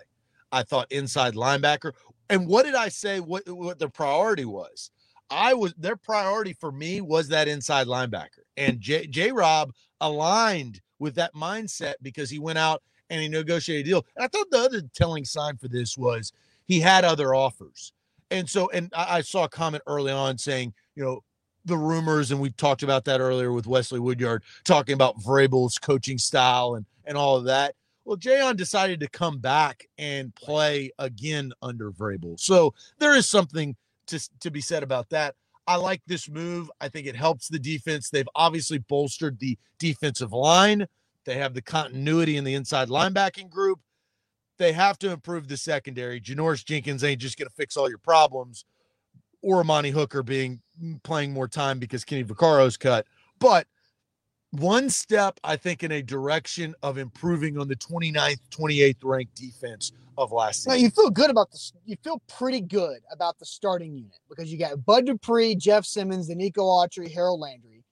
I 0.53 0.63
thought 0.63 0.91
inside 0.93 1.35
linebacker. 1.35 1.93
And 2.31 2.47
what 2.47 2.65
did 2.65 2.75
I 2.75 2.89
say? 2.89 3.21
What 3.21 3.49
what 3.49 3.79
their 3.79 3.89
priority 3.89 4.45
was? 4.45 4.91
I 5.31 5.55
was 5.55 5.75
their 5.75 5.97
priority 5.97 6.53
for 6.53 6.71
me 6.71 7.01
was 7.01 7.29
that 7.29 7.49
inside 7.49 7.87
linebacker, 7.87 8.45
and 8.57 8.81
J 8.81 9.07
J 9.07 9.33
Rob 9.33 9.73
aligned 10.01 10.81
with 10.99 11.15
that 11.17 11.35
mindset 11.35 11.95
because 12.03 12.31
he 12.31 12.39
went 12.39 12.59
out 12.59 12.83
and 13.11 13.21
he 13.21 13.29
negotiated 13.29 13.87
a 13.87 13.89
deal. 13.89 14.07
And 14.17 14.25
I 14.25 14.29
thought 14.29 14.51
the 14.51 14.59
other 14.59 14.83
telling 14.95 15.25
sign 15.25 15.57
for 15.57 15.69
this 15.69 15.97
was 15.97 16.33
he 16.67 16.81
had 16.81 17.05
other 17.05 17.35
offers. 17.35 17.93
And 18.31 18.49
so, 18.49 18.71
and 18.71 18.91
I, 18.95 19.19
I 19.19 19.21
saw 19.21 19.45
a 19.45 19.49
comment 19.49 19.83
early 19.87 20.13
on 20.13 20.39
saying, 20.39 20.73
you 20.95 21.05
know, 21.05 21.23
the 21.67 21.77
rumors, 21.77 22.31
and 22.31 22.41
we've 22.41 22.57
talked 22.57 22.83
about 22.83 23.05
that 23.07 23.21
earlier 23.21 23.53
with 23.53 23.67
Wesley 23.67 24.01
Woodyard 24.01 24.43
talking 24.65 24.95
about 24.95 25.19
Vrabel's 25.19 25.79
coaching 25.79 26.19
style 26.19 26.75
and 26.75 26.87
and 27.05 27.17
all 27.17 27.37
of 27.37 27.45
that. 27.45 27.75
Well, 28.05 28.17
Jayon 28.19 28.57
decided 28.57 29.01
to 29.01 29.09
come 29.09 29.39
back 29.39 29.87
and 29.97 30.35
play 30.35 30.91
again 30.99 31.53
under 31.63 31.91
Vrabel. 31.91 32.39
So 32.39 32.75
there 32.99 33.15
is 33.15 33.29
something 33.29 33.77
to, 34.09 34.29
to 34.41 34.51
be 34.51 34.61
said 34.61 34.83
about 34.83 35.09
that. 35.11 35.35
I 35.67 35.77
like 35.77 36.03
this 36.07 36.29
move. 36.29 36.71
I 36.81 36.89
think 36.89 37.07
it 37.07 37.17
helps 37.17 37.49
the 37.49 37.59
defense. 37.59 38.11
They've 38.11 38.29
obviously 38.35 38.79
bolstered 38.79 39.39
the 39.39 39.59
defensive 39.79 40.33
line. 40.33 40.87
They 41.25 41.37
have 41.37 41.55
the 41.55 41.63
continuity 41.63 42.37
in 42.37 42.45
the 42.45 42.55
inside 42.55 42.89
linebacking 42.89 43.49
group. 43.49 43.81
They 44.59 44.73
have 44.73 44.99
to 45.01 45.11
improve 45.11 45.49
the 45.49 45.57
secondary. 45.57 46.21
Janoris 46.21 46.65
Jenkins 46.65 47.03
ain't 47.03 47.21
just 47.21 47.39
going 47.39 47.49
to 47.49 47.55
fix 47.55 47.77
all 47.77 47.89
your 47.89 47.99
problems, 47.99 48.65
or 49.43 49.61
Amani 49.61 49.91
Hooker 49.91 50.23
being 50.23 50.61
mm, 50.83 51.03
playing 51.03 51.33
more 51.33 51.49
time 51.49 51.79
because 51.79 52.05
Kenny 52.05 52.23
Vaccaro's 52.23 52.77
cut. 52.77 53.07
But 53.41 53.67
one 54.61 54.91
step, 54.91 55.41
I 55.43 55.57
think, 55.57 55.83
in 55.83 55.93
a 55.93 56.03
direction 56.03 56.75
of 56.83 56.99
improving 56.99 57.59
on 57.59 57.69
the 57.69 57.77
29th, 57.77 58.41
28th 58.51 58.97
ranked 59.03 59.35
defense 59.35 59.93
of 60.17 60.33
last 60.33 60.65
season. 60.65 60.81
you 60.81 60.91
feel 60.91 61.11
good 61.11 61.31
about 61.31 61.51
this. 61.51 61.73
You 61.85 61.97
feel 62.03 62.23
pretty 62.29 62.61
good 62.61 62.99
about 63.11 63.39
the 63.39 63.47
starting 63.47 63.95
unit 63.95 64.19
because 64.29 64.53
you 64.53 64.59
got 64.59 64.85
Bud 64.85 65.07
Dupree, 65.07 65.57
Jeff 65.57 65.85
Simmons, 65.85 66.31
Denico 66.31 66.59
Autry, 66.59 67.13
Harold 67.13 67.41
Landry, 67.41 67.83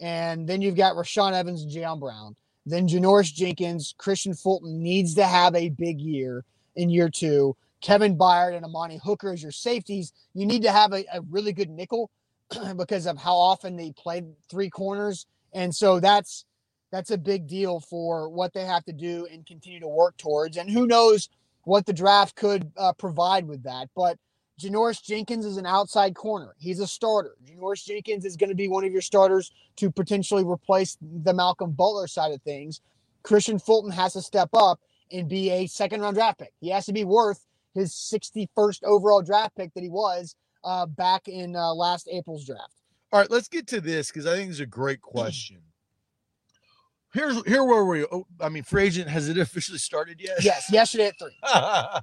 and 0.00 0.46
then 0.48 0.62
you've 0.62 0.76
got 0.76 0.94
Rashaan 0.94 1.32
Evans 1.32 1.62
and 1.62 1.70
Jayon 1.72 2.00
Brown. 2.00 2.36
Then 2.66 2.88
Janoris 2.88 3.32
Jenkins, 3.32 3.94
Kristian 3.98 4.40
Fulton 4.40 4.82
needs 4.82 5.14
to 5.14 5.24
have 5.24 5.54
a 5.54 5.68
big 5.70 6.00
year 6.00 6.44
in 6.76 6.90
year 6.90 7.10
two. 7.10 7.56
Kevin 7.80 8.16
Byard 8.16 8.56
and 8.56 8.64
Amani 8.64 8.98
Hooker 9.02 9.32
as 9.32 9.42
your 9.42 9.52
safeties. 9.52 10.12
You 10.32 10.46
need 10.46 10.62
to 10.62 10.72
have 10.72 10.92
a, 10.92 11.04
a 11.12 11.20
really 11.28 11.52
good 11.52 11.68
nickel 11.68 12.10
because 12.76 13.06
of 13.06 13.18
how 13.18 13.34
often 13.34 13.76
they 13.76 13.92
played 13.92 14.24
three 14.48 14.70
corners. 14.70 15.26
And 15.54 15.74
so 15.74 16.00
that's 16.00 16.44
that's 16.90 17.10
a 17.10 17.18
big 17.18 17.46
deal 17.48 17.80
for 17.80 18.28
what 18.28 18.52
they 18.52 18.64
have 18.64 18.84
to 18.84 18.92
do 18.92 19.26
and 19.32 19.44
continue 19.46 19.80
to 19.80 19.88
work 19.88 20.16
towards. 20.16 20.56
And 20.56 20.70
who 20.70 20.86
knows 20.86 21.28
what 21.64 21.86
the 21.86 21.92
draft 21.92 22.36
could 22.36 22.70
uh, 22.76 22.92
provide 22.92 23.48
with 23.48 23.64
that. 23.64 23.88
But 23.96 24.18
Janoris 24.60 25.02
Jenkins 25.02 25.44
is 25.44 25.56
an 25.56 25.66
outside 25.66 26.14
corner. 26.14 26.54
He's 26.58 26.78
a 26.78 26.86
starter. 26.86 27.34
Janoris 27.44 27.84
Jenkins 27.84 28.24
is 28.24 28.36
going 28.36 28.50
to 28.50 28.56
be 28.56 28.68
one 28.68 28.84
of 28.84 28.92
your 28.92 29.00
starters 29.00 29.50
to 29.76 29.90
potentially 29.90 30.44
replace 30.44 30.96
the 31.00 31.34
Malcolm 31.34 31.72
Butler 31.72 32.06
side 32.06 32.32
of 32.32 32.40
things. 32.42 32.80
Kristian 33.24 33.60
Fulton 33.60 33.90
has 33.90 34.12
to 34.12 34.22
step 34.22 34.50
up 34.54 34.78
and 35.10 35.28
be 35.28 35.50
a 35.50 35.66
second 35.66 36.00
round 36.00 36.14
draft 36.14 36.38
pick. 36.38 36.52
He 36.60 36.68
has 36.68 36.86
to 36.86 36.92
be 36.92 37.04
worth 37.04 37.44
his 37.74 37.92
61st 37.92 38.84
overall 38.84 39.22
draft 39.22 39.56
pick 39.56 39.74
that 39.74 39.82
he 39.82 39.88
was 39.88 40.36
uh, 40.62 40.86
back 40.86 41.26
in 41.26 41.56
uh, 41.56 41.74
last 41.74 42.08
April's 42.10 42.46
draft. 42.46 42.83
All 43.14 43.20
right, 43.20 43.30
let's 43.30 43.46
get 43.46 43.68
to 43.68 43.80
this 43.80 44.08
because 44.08 44.26
I 44.26 44.34
think 44.34 44.50
it's 44.50 44.58
a 44.58 44.66
great 44.66 44.98
mm. 44.98 45.02
question. 45.02 45.58
Here's 47.12 47.40
here 47.46 47.62
where 47.62 47.84
we. 47.84 48.04
Oh, 48.10 48.26
I 48.40 48.48
mean, 48.48 48.64
free 48.64 48.82
agent 48.86 49.08
has 49.08 49.28
it 49.28 49.38
officially 49.38 49.78
started 49.78 50.20
yet? 50.20 50.42
Yes, 50.42 50.68
yesterday 50.72 51.06
at 51.06 51.14
three. 51.20 51.38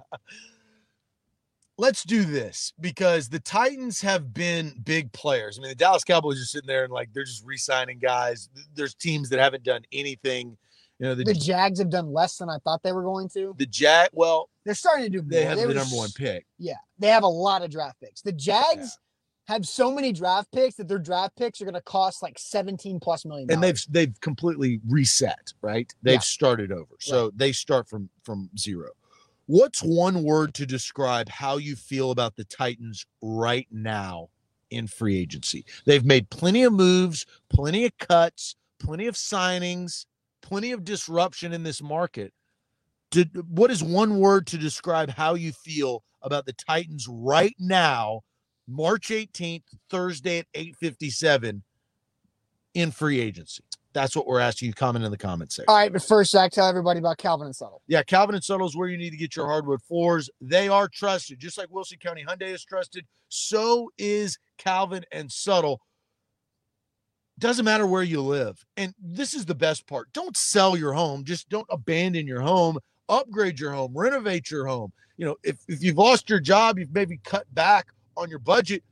Let's 1.78 2.06
do 2.06 2.24
this 2.24 2.72
because 2.80 3.28
the 3.28 3.42
Titans 3.42 4.00
have 4.00 4.34
been 4.34 4.74
big 4.86 5.12
players. 5.12 5.60
I 5.60 5.62
mean, 5.62 5.68
the 5.70 5.76
Dallas 5.76 6.06
Cowboys 6.06 6.40
are 6.40 6.46
sitting 6.46 6.68
there 6.68 6.86
and 6.86 6.94
like 6.94 7.10
they're 7.12 7.26
just 7.26 7.44
re-signing 7.46 8.00
guys. 8.00 8.48
There's 8.74 8.94
teams 8.94 9.28
that 9.30 9.40
haven't 9.40 9.66
done 9.66 9.82
anything. 9.92 10.58
You 11.00 11.08
know, 11.08 11.16
the 11.16 11.26
The 11.26 11.34
Jags 11.34 11.80
have 11.80 11.90
done 11.90 12.14
less 12.14 12.38
than 12.38 12.50
I 12.50 12.58
thought 12.64 12.84
they 12.84 12.94
were 12.94 13.04
going 13.04 13.28
to. 13.34 13.54
the 13.58 13.66
Jag. 13.66 14.12
Well, 14.14 14.48
They're 14.64 14.76
starting 14.76 15.06
to 15.06 15.10
do 15.10 15.22
more. 15.24 15.30
they 15.30 15.44
have 15.44 15.58
the 15.58 15.68
were 15.68 15.74
number 15.74 15.98
one 15.98 16.12
pick. 16.16 16.46
Yeah, 16.58 16.76
they 17.00 17.10
have 17.10 17.24
a 17.24 17.28
lot 17.28 17.64
of 17.64 17.70
draft 17.70 18.00
picks. 18.00 18.22
The 18.22 18.32
Jags 18.32 18.98
have 19.52 19.68
so 19.68 19.94
many 19.94 20.14
draft 20.14 20.52
picks 20.52 20.76
that 20.76 20.88
their 20.88 21.00
draft 21.00 21.36
picks 21.36 21.62
are 21.62 21.66
going 21.66 21.76
to 21.76 21.82
cost 21.82 22.24
like 22.24 22.40
17 22.40 23.00
plus 23.00 23.26
million. 23.26 23.52
and 23.52 23.62
they've 23.62 23.84
they've 23.90 24.20
completely 24.22 24.80
reset 24.88 25.54
right? 25.62 25.94
They've 26.02 26.14
Yeah. 26.14 26.20
started 26.20 26.72
over. 26.72 26.96
So 27.00 27.32
they 27.36 27.52
start 27.52 27.88
from 27.88 28.10
from 28.24 28.50
zero. 28.58 28.92
What's 29.48 29.82
one 29.82 30.24
word 30.24 30.54
to 30.56 30.66
describe 30.66 31.28
how 31.28 31.58
you 31.58 31.76
feel 31.76 32.12
about 32.12 32.36
the 32.38 32.46
titans 32.46 33.06
right 33.22 33.68
now 33.72 34.30
in 34.70 34.88
free 34.88 35.18
agency? 35.18 35.66
They've 35.86 36.06
made 36.06 36.30
plenty 36.30 36.64
of 36.64 36.74
moves 36.74 37.26
plenty 37.50 37.86
of 37.86 37.98
cuts 37.98 38.56
plenty 38.80 39.08
of 39.08 39.16
signings 39.16 40.06
plenty 40.42 40.72
of 40.72 40.84
disruption 40.84 41.54
in 41.54 41.64
this 41.64 41.82
market. 41.84 42.34
Did, 43.12 43.30
what 43.50 43.70
is 43.70 43.84
one 43.84 44.18
word 44.20 44.48
to 44.48 44.58
describe 44.58 45.10
how 45.10 45.36
you 45.36 45.52
feel 45.52 46.04
about 46.22 46.46
the 46.46 46.54
titans 46.54 47.08
right 47.08 47.56
now 47.60 48.22
march 48.68 49.10
18th 49.10 49.64
thursday 49.90 50.40
at 50.40 50.46
857 50.54 51.64
in 52.74 52.92
free 52.92 53.20
agency? 53.20 53.64
That's 53.94 54.16
what 54.16 54.26
we're 54.26 54.40
asking 54.40 54.68
you. 54.68 54.74
Comment 54.74 55.04
in 55.04 55.12
the 55.12 55.18
comment 55.18 55.52
section. 55.52 55.66
All 55.68 55.76
right, 55.76 55.92
but 55.92 56.02
first, 56.02 56.32
Zach, 56.32 56.52
tell 56.52 56.68
everybody 56.68 57.00
about 57.00 57.18
Calvin 57.18 57.48
and 57.48 57.56
Subtle. 57.56 57.82
Yeah, 57.88 58.04
Calvin 58.04 58.36
and 58.36 58.44
Subtle 58.44 58.68
is 58.68 58.76
where 58.76 58.88
you 58.88 58.98
need 58.98 59.10
to 59.10 59.18
get 59.18 59.36
your 59.36 59.48
hardwood 59.48 59.82
floors. 59.82 60.30
They 60.40 60.70
are 60.70 60.88
trusted, 60.88 61.40
just 61.40 61.58
like 61.58 61.68
Wilson 61.70 61.98
County 62.00 62.24
Hyundai 62.26 62.54
is 62.54 62.64
trusted. 62.64 63.06
So 63.28 63.90
is 63.98 64.38
Calvin 64.58 65.04
and 65.12 65.30
Subtle. 65.32 65.82
doesn't 67.40 67.66
matter 67.66 67.86
where 67.86 68.04
you 68.04 68.22
live. 68.22 68.64
And 68.78 68.94
this 68.98 69.34
is 69.34 69.46
the 69.46 69.56
best 69.56 69.88
part. 69.88 70.12
Don't 70.14 70.38
sell 70.38 70.78
your 70.78 70.94
home. 70.94 71.26
Just 71.26 71.50
don't 71.50 71.68
abandon 71.70 72.28
your 72.28 72.42
home. 72.42 72.78
Upgrade 73.10 73.60
your 73.60 73.74
home, 73.74 73.92
renovate 73.94 74.50
your 74.50 74.66
home. 74.66 74.94
You 75.18 75.26
know, 75.26 75.36
if, 75.44 75.58
if 75.68 75.84
you've 75.84 75.98
lost 75.98 76.30
your 76.30 76.40
job, 76.40 76.80
you've 76.80 76.94
maybe 76.94 77.20
cut 77.26 77.46
back 77.54 77.88
on 78.22 78.30
your 78.30 78.40
budget. 78.40 78.84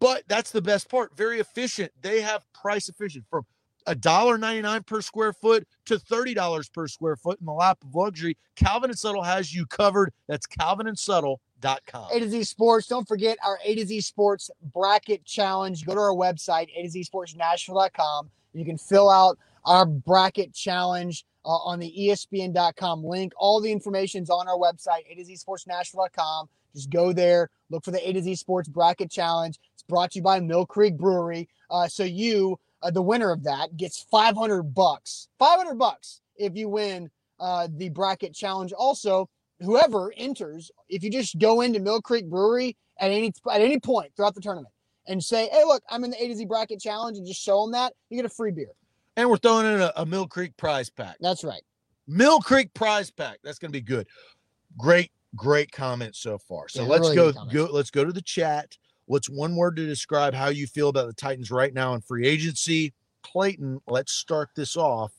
But 0.00 0.24
that's 0.26 0.50
the 0.50 0.62
best 0.62 0.88
part. 0.90 1.16
Very 1.16 1.40
efficient. 1.40 1.92
They 2.02 2.20
have 2.20 2.44
price 2.52 2.88
efficient 2.88 3.24
from 3.30 3.46
$1.99 3.86 4.86
per 4.86 5.00
square 5.00 5.32
foot 5.32 5.66
to 5.86 5.96
$30 5.96 6.72
per 6.72 6.88
square 6.88 7.16
foot 7.16 7.38
in 7.40 7.46
the 7.46 7.52
lap 7.52 7.78
of 7.82 7.94
luxury. 7.94 8.36
Calvin 8.56 8.90
and 8.90 8.98
Subtle 8.98 9.22
has 9.22 9.54
you 9.54 9.66
covered. 9.66 10.12
That's 10.28 10.46
calvinandsubtle.com. 10.46 12.08
A 12.12 12.18
to 12.18 12.28
Z 12.28 12.44
Sports. 12.44 12.86
Don't 12.86 13.06
forget 13.06 13.38
our 13.44 13.58
A 13.64 13.74
to 13.74 13.86
Z 13.86 14.00
Sports 14.00 14.50
bracket 14.72 15.24
challenge. 15.24 15.86
Go 15.86 15.94
to 15.94 16.00
our 16.00 16.14
website, 16.14 16.68
A 16.76 16.82
to 16.82 16.90
Z 16.90 17.04
Sports 17.04 17.34
Nashville.com. 17.36 18.30
You 18.52 18.64
can 18.64 18.78
fill 18.78 19.10
out 19.10 19.38
our 19.64 19.86
bracket 19.86 20.54
challenge 20.54 21.24
uh, 21.44 21.48
on 21.48 21.78
the 21.78 21.92
ESPN.com 21.98 23.04
link. 23.04 23.32
All 23.36 23.60
the 23.60 23.72
information 23.72 24.22
is 24.22 24.30
on 24.30 24.48
our 24.48 24.56
website, 24.56 25.10
A 25.10 25.14
to 25.16 25.24
Z 25.24 25.36
Sports 25.36 25.66
Nashville.com. 25.66 26.48
Just 26.74 26.90
go 26.90 27.12
there, 27.12 27.50
look 27.70 27.84
for 27.84 27.90
the 27.90 28.08
A 28.08 28.12
to 28.12 28.22
Z 28.22 28.34
Sports 28.36 28.68
bracket 28.68 29.10
challenge. 29.10 29.58
It's 29.74 29.82
brought 29.82 30.12
to 30.12 30.18
you 30.18 30.22
by 30.22 30.40
Mill 30.40 30.66
Creek 30.66 30.96
Brewery. 30.96 31.48
Uh, 31.70 31.88
so 31.88 32.04
you, 32.04 32.58
uh, 32.82 32.90
the 32.90 33.02
winner 33.02 33.30
of 33.30 33.44
that, 33.44 33.76
gets 33.76 34.02
500 34.10 34.62
bucks. 34.62 35.28
500 35.38 35.74
bucks 35.74 36.20
if 36.36 36.56
you 36.56 36.68
win 36.68 37.10
uh, 37.40 37.68
the 37.76 37.88
bracket 37.90 38.34
challenge. 38.34 38.72
Also, 38.72 39.28
whoever 39.60 40.12
enters, 40.16 40.70
if 40.88 41.02
you 41.02 41.10
just 41.10 41.38
go 41.38 41.60
into 41.60 41.80
Mill 41.80 42.00
Creek 42.00 42.28
Brewery 42.28 42.76
at 42.98 43.10
any 43.10 43.32
at 43.50 43.60
any 43.60 43.78
point 43.78 44.12
throughout 44.16 44.34
the 44.34 44.40
tournament 44.40 44.72
and 45.06 45.22
say, 45.22 45.48
"Hey, 45.48 45.64
look, 45.64 45.82
I'm 45.88 46.04
in 46.04 46.10
the 46.10 46.22
A 46.22 46.28
to 46.28 46.36
Z 46.36 46.44
bracket 46.46 46.80
challenge," 46.80 47.18
and 47.18 47.26
just 47.26 47.40
show 47.40 47.62
them 47.62 47.72
that, 47.72 47.92
you 48.08 48.16
get 48.16 48.24
a 48.24 48.28
free 48.28 48.50
beer. 48.50 48.72
And 49.16 49.30
we're 49.30 49.36
throwing 49.36 49.66
in 49.66 49.80
a, 49.80 49.92
a 49.96 50.06
Mill 50.06 50.26
Creek 50.26 50.56
prize 50.56 50.90
pack. 50.90 51.16
That's 51.20 51.44
right. 51.44 51.62
Mill 52.06 52.40
Creek 52.40 52.72
prize 52.74 53.10
pack. 53.10 53.38
That's 53.42 53.58
going 53.58 53.70
to 53.70 53.78
be 53.78 53.80
good. 53.80 54.06
Great, 54.76 55.10
great 55.36 55.72
comments 55.72 56.18
so 56.18 56.38
far. 56.38 56.68
So 56.68 56.82
Yeah, 56.82 56.88
let's 56.88 57.10
really 57.10 57.16
go, 57.16 57.32
go. 57.52 57.68
Let's 57.72 57.90
go 57.90 58.04
to 58.04 58.12
the 58.12 58.22
chat. 58.22 58.76
What's 59.06 59.28
one 59.28 59.54
word 59.56 59.76
to 59.76 59.86
describe 59.86 60.34
how 60.34 60.48
you 60.48 60.66
feel 60.66 60.88
about 60.88 61.06
the 61.06 61.12
Titans 61.12 61.50
right 61.50 61.74
now 61.74 61.94
in 61.94 62.00
free 62.00 62.26
agency? 62.26 62.94
Clayton, 63.22 63.80
let's 63.86 64.12
start 64.12 64.50
this 64.54 64.76
off. 64.76 65.12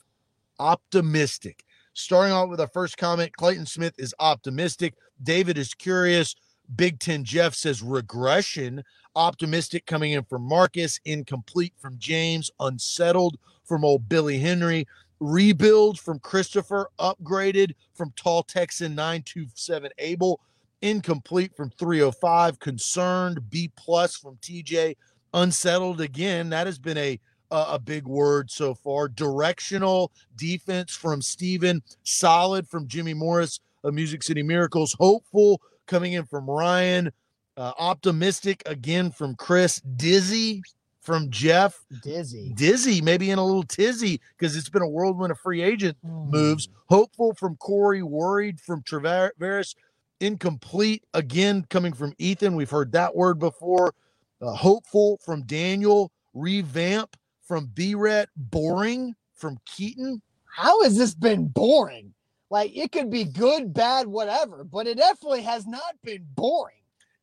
Optimistic. 0.60 1.64
Starting 1.94 2.34
off 2.34 2.50
with 2.50 2.60
our 2.60 2.68
first 2.68 2.98
comment, 2.98 3.36
Clayton 3.36 3.66
Smith 3.66 3.94
is 3.98 4.14
optimistic. 4.20 4.96
David 5.22 5.58
is 5.58 5.74
curious. 5.74 6.36
Big 6.76 7.00
Ten 7.00 7.24
Jeff 7.24 7.54
says 7.54 7.82
regression. 7.82 8.84
Optimistic 9.16 9.86
coming 9.86 10.14
in 10.14 10.24
from 10.24 10.42
Marcus. 10.42 11.00
Incomplete 11.06 11.74
from 11.78 11.98
James. 12.00 12.50
Unsettled 12.60 13.38
from 13.64 13.86
old 13.86 14.10
Billy 14.10 14.40
Henry. 14.40 14.88
Rebuild 15.20 16.00
from 16.00 16.20
Christopher. 16.20 16.90
Upgraded 17.00 17.74
from 17.94 18.14
Tall 18.16 18.44
Texan 18.44 18.96
927 18.96 19.92
Abel. 19.98 20.40
Incomplete 20.82 21.56
from 21.56 21.70
305. 21.72 22.60
Concerned. 22.60 23.50
B 23.50 23.72
plus 23.76 24.16
from 24.16 24.38
TJ. 24.38 24.96
Unsettled 25.34 26.02
again. 26.02 26.50
That 26.50 26.68
has 26.68 26.80
been 26.80 26.98
a 26.98 27.20
a 27.52 27.66
a 27.72 27.80
big 27.80 28.06
word 28.08 28.50
so 28.50 28.74
far. 28.74 29.08
Directional 29.08 30.12
defense 30.36 30.96
from 30.96 31.22
Steven. 31.22 31.82
Solid 32.04 32.68
from 32.68 32.88
Jimmy 32.88 33.14
Morris 33.14 33.60
of 33.84 33.94
Music 33.94 34.24
City 34.24 34.44
Miracles. 34.44 34.96
Hopeful 35.00 35.62
coming 35.88 36.14
in 36.14 36.26
from 36.26 36.50
Ryan. 36.50 37.12
Uh, 37.58 37.72
optimistic 37.80 38.62
again 38.66 39.12
from 39.12 39.36
Chris. 39.36 39.80
Dizzy 39.96 40.62
from 41.06 41.30
Jeff. 41.30 41.86
Dizzy. 42.02 42.52
Dizzy, 42.56 43.00
maybe 43.02 43.30
in 43.32 43.38
a 43.38 43.46
little 43.46 43.64
tizzy 43.64 44.20
because 44.38 44.56
it's 44.56 44.70
been 44.70 44.82
a 44.82 44.88
whirlwind 44.88 45.32
of 45.32 45.40
free 45.40 45.62
agent 45.62 45.98
Hmm. 46.04 46.32
moves. 46.32 46.68
Hopeful 46.88 47.34
from 47.36 47.56
Corey. 47.58 48.02
Worried 48.04 48.60
from 48.60 48.82
Travaris. 48.84 49.76
Incomplete 50.20 51.04
again 51.14 51.66
coming 51.70 51.94
from 51.94 52.14
Ethan. 52.18 52.56
We've 52.56 52.70
heard 52.70 52.92
that 52.94 53.16
word 53.16 53.38
before. 53.40 53.94
Uh, 54.42 54.52
hopeful 54.54 55.20
from 55.24 55.44
Daniel. 55.44 56.12
Revamp 56.34 57.16
from 57.44 57.68
B-Ret. 57.68 58.30
Boring 58.36 59.14
from 59.36 59.60
Keaton. 59.66 60.22
How 60.46 60.84
has 60.84 60.98
this 60.98 61.14
been 61.14 61.48
boring? 61.48 62.14
Like 62.50 62.76
it 62.76 62.92
could 62.92 63.10
be 63.10 63.26
good, 63.26 63.74
bad, 63.74 64.08
whatever, 64.08 64.64
but 64.64 64.88
it 64.88 64.98
definitely 64.98 65.42
has 65.42 65.68
not 65.68 65.96
been 66.04 66.26
boring. 66.36 66.76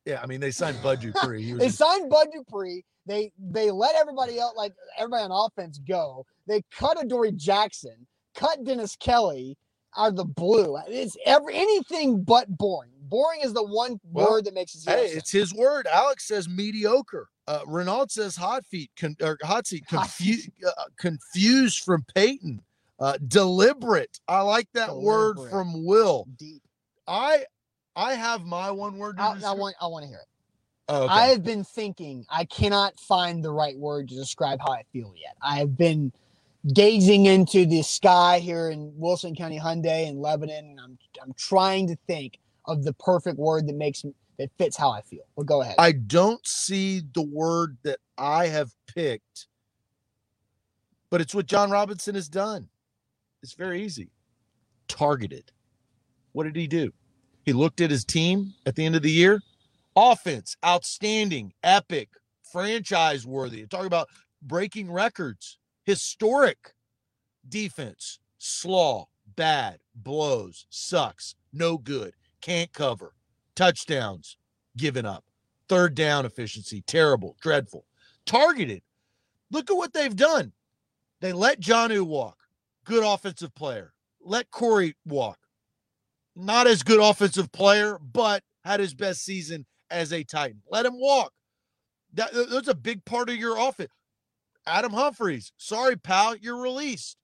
Yeah, 0.04 0.20
I 0.22 0.26
mean 0.26 0.40
they 0.40 0.50
signed 0.50 0.82
Bud 0.82 1.00
Dupree. 1.00 1.52
They 1.58 1.68
signed 1.68 2.10
Bud 2.10 2.28
Dupree. 2.34 2.84
They 3.06 3.32
they 3.38 3.70
let 3.70 3.94
everybody 3.96 4.38
else, 4.38 4.54
like 4.56 4.72
everybody 4.98 5.24
on 5.24 5.30
offense, 5.32 5.78
go. 5.78 6.24
They 6.46 6.62
cut 6.72 7.00
Adoree 7.02 7.32
Jackson, 7.32 8.06
cut 8.34 8.64
Dennis 8.64 8.96
Kelly 8.96 9.56
out 9.96 10.08
of 10.10 10.16
the 10.16 10.24
blue. 10.24 10.76
It's 10.88 11.16
every 11.26 11.54
anything 11.56 12.22
but 12.22 12.46
boring. 12.56 12.90
Boring 13.02 13.40
is 13.42 13.52
the 13.52 13.62
one 13.64 14.00
Well, 14.10 14.30
word 14.30 14.44
that 14.46 14.54
makes 14.54 14.74
it. 14.74 14.88
Hey, 14.88 15.06
sense. 15.08 15.18
it's 15.18 15.30
his 15.30 15.54
word. 15.54 15.86
Alex 15.86 16.26
says 16.26 16.48
mediocre. 16.48 17.28
Uh, 17.46 17.60
Renault 17.66 18.06
says 18.10 18.36
hot 18.36 18.64
feet, 18.64 18.90
con- 18.96 19.16
or 19.20 19.36
hot 19.42 19.66
seat, 19.66 19.84
confu- 19.88 20.50
uh, 20.66 20.70
confused 20.98 21.80
from 21.84 22.04
Peyton. 22.14 22.62
Uh, 23.00 23.18
deliberate. 23.26 24.20
I 24.28 24.42
like 24.42 24.68
that 24.74 24.94
word 24.96 25.36
from 25.50 25.84
Will. 25.84 26.26
deep. 26.38 26.62
I 27.08 27.44
I 27.94 28.14
have 28.14 28.44
my 28.44 28.70
one 28.70 28.96
word. 28.96 29.16
To 29.18 29.22
I, 29.22 29.38
I 29.46 29.52
want 29.52 29.76
I 29.80 29.86
want 29.86 30.04
to 30.04 30.08
hear 30.08 30.18
it. 30.18 30.28
Oh, 30.88 31.04
okay. 31.04 31.12
I 31.12 31.26
have 31.28 31.44
been 31.44 31.64
thinking. 31.64 32.24
I 32.30 32.44
cannot 32.44 32.98
find 32.98 33.44
the 33.44 33.52
right 33.52 33.76
word 33.76 34.08
to 34.08 34.14
describe 34.14 34.60
how 34.60 34.72
I 34.72 34.82
feel 34.92 35.14
yet. 35.16 35.36
I 35.42 35.56
have 35.56 35.76
been 35.76 36.12
gazing 36.74 37.26
into 37.26 37.66
the 37.66 37.82
sky 37.82 38.38
here 38.38 38.70
in 38.70 38.92
Wilson 38.96 39.34
County 39.34 39.58
Hyundai 39.58 40.08
in 40.08 40.20
Lebanon, 40.20 40.64
and 40.70 40.80
I'm 40.80 40.98
I'm 41.22 41.32
trying 41.34 41.88
to 41.88 41.96
think 42.06 42.38
of 42.66 42.84
the 42.84 42.92
perfect 42.94 43.38
word 43.38 43.66
that 43.68 43.74
makes 43.76 44.04
that 44.38 44.50
fits 44.58 44.76
how 44.76 44.90
I 44.90 45.02
feel. 45.02 45.24
Well, 45.36 45.44
go 45.44 45.62
ahead. 45.62 45.76
I 45.78 45.92
don't 45.92 46.44
see 46.46 47.02
the 47.14 47.22
word 47.22 47.76
that 47.84 47.98
I 48.16 48.46
have 48.46 48.72
picked, 48.86 49.48
but 51.10 51.20
it's 51.20 51.34
what 51.34 51.46
Jon 51.46 51.70
Robinson 51.70 52.14
has 52.14 52.28
done. 52.28 52.68
It's 53.42 53.54
very 53.54 53.82
easy. 53.82 54.10
Targeted. 54.88 55.52
What 56.32 56.44
did 56.44 56.56
he 56.56 56.66
do? 56.66 56.92
He 57.44 57.52
looked 57.52 57.80
at 57.80 57.90
his 57.90 58.04
team 58.04 58.54
at 58.66 58.76
the 58.76 58.84
end 58.84 58.96
of 58.96 59.02
the 59.02 59.10
year. 59.10 59.40
Offense, 59.96 60.56
outstanding, 60.64 61.52
epic, 61.62 62.08
franchise 62.42 63.26
worthy. 63.26 63.66
Talk 63.66 63.86
about 63.86 64.08
breaking 64.40 64.90
records, 64.90 65.58
historic. 65.84 66.74
Defense, 67.48 68.20
slaw, 68.38 69.06
bad, 69.36 69.78
blows, 69.94 70.66
sucks, 70.70 71.34
no 71.52 71.76
good, 71.76 72.14
can't 72.40 72.72
cover, 72.72 73.14
touchdowns, 73.54 74.36
given 74.76 75.04
up. 75.04 75.24
Third 75.68 75.94
down 75.94 76.26
efficiency, 76.26 76.82
terrible, 76.82 77.36
dreadful. 77.40 77.84
Targeted. 78.26 78.82
Look 79.50 79.70
at 79.70 79.76
what 79.76 79.92
they've 79.92 80.14
done. 80.14 80.52
They 81.20 81.32
let 81.32 81.60
Jonnu 81.60 82.02
walk, 82.02 82.38
good 82.84 83.04
offensive 83.04 83.54
player. 83.54 83.92
Let 84.20 84.50
Corey 84.50 84.94
walk, 85.04 85.38
not 86.34 86.66
as 86.66 86.82
good 86.82 87.00
offensive 87.00 87.50
player, 87.52 87.98
but 88.00 88.42
had 88.64 88.80
his 88.80 88.94
best 88.94 89.24
season 89.24 89.66
as 89.90 90.12
a 90.12 90.24
Titan. 90.24 90.62
Let 90.70 90.86
him 90.86 90.98
walk. 90.98 91.32
That, 92.14 92.30
that's 92.50 92.68
a 92.68 92.74
big 92.74 93.04
part 93.04 93.30
of 93.30 93.36
your 93.36 93.58
offense. 93.58 93.90
Adam 94.66 94.92
Humphries, 94.92 95.52
sorry, 95.56 95.96
pal, 95.96 96.36
you're 96.36 96.60
released. 96.60 97.16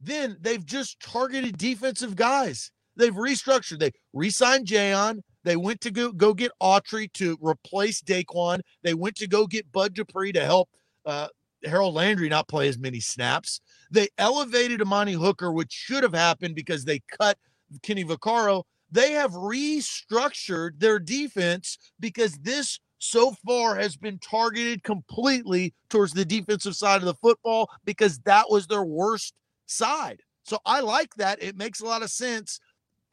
Then 0.00 0.36
they've 0.40 0.64
just 0.64 1.00
targeted 1.00 1.58
defensive 1.58 2.16
guys. 2.16 2.70
They've 2.96 3.14
restructured. 3.14 3.78
They 3.78 3.92
re-signed 4.12 4.66
Jayon. 4.66 5.20
They 5.44 5.56
went 5.56 5.80
to 5.82 5.90
go, 5.90 6.12
go 6.12 6.34
get 6.34 6.52
Autry 6.62 7.12
to 7.14 7.36
replace 7.40 8.00
Daquan. 8.02 8.60
They 8.82 8.94
went 8.94 9.16
to 9.16 9.26
go 9.26 9.46
get 9.46 9.72
Bud 9.72 9.94
Dupree 9.94 10.32
to 10.32 10.44
help 10.44 10.68
uh, 11.04 11.28
Harold 11.64 11.94
Landry 11.94 12.28
not 12.28 12.48
play 12.48 12.68
as 12.68 12.78
many 12.78 13.00
snaps. 13.00 13.60
They 13.90 14.08
elevated 14.18 14.82
Amani 14.82 15.14
Hooker, 15.14 15.52
which 15.52 15.72
should 15.72 16.02
have 16.02 16.14
happened 16.14 16.54
because 16.54 16.84
they 16.84 17.00
cut 17.18 17.38
Kenny 17.82 18.04
Vaccaro. 18.04 18.64
They 18.90 19.12
have 19.12 19.32
restructured 19.32 20.78
their 20.78 20.98
defense 20.98 21.78
because 21.98 22.34
this 22.38 22.78
so 22.98 23.34
far 23.44 23.74
has 23.76 23.96
been 23.96 24.18
targeted 24.18 24.84
completely 24.84 25.74
towards 25.88 26.12
the 26.12 26.24
defensive 26.24 26.76
side 26.76 27.00
of 27.00 27.06
the 27.06 27.14
football 27.14 27.68
because 27.84 28.18
that 28.20 28.48
was 28.48 28.66
their 28.66 28.84
worst 28.84 29.34
side. 29.66 30.20
So 30.44 30.58
I 30.66 30.80
like 30.80 31.14
that. 31.16 31.42
It 31.42 31.56
makes 31.56 31.80
a 31.80 31.86
lot 31.86 32.02
of 32.02 32.10
sense. 32.10 32.60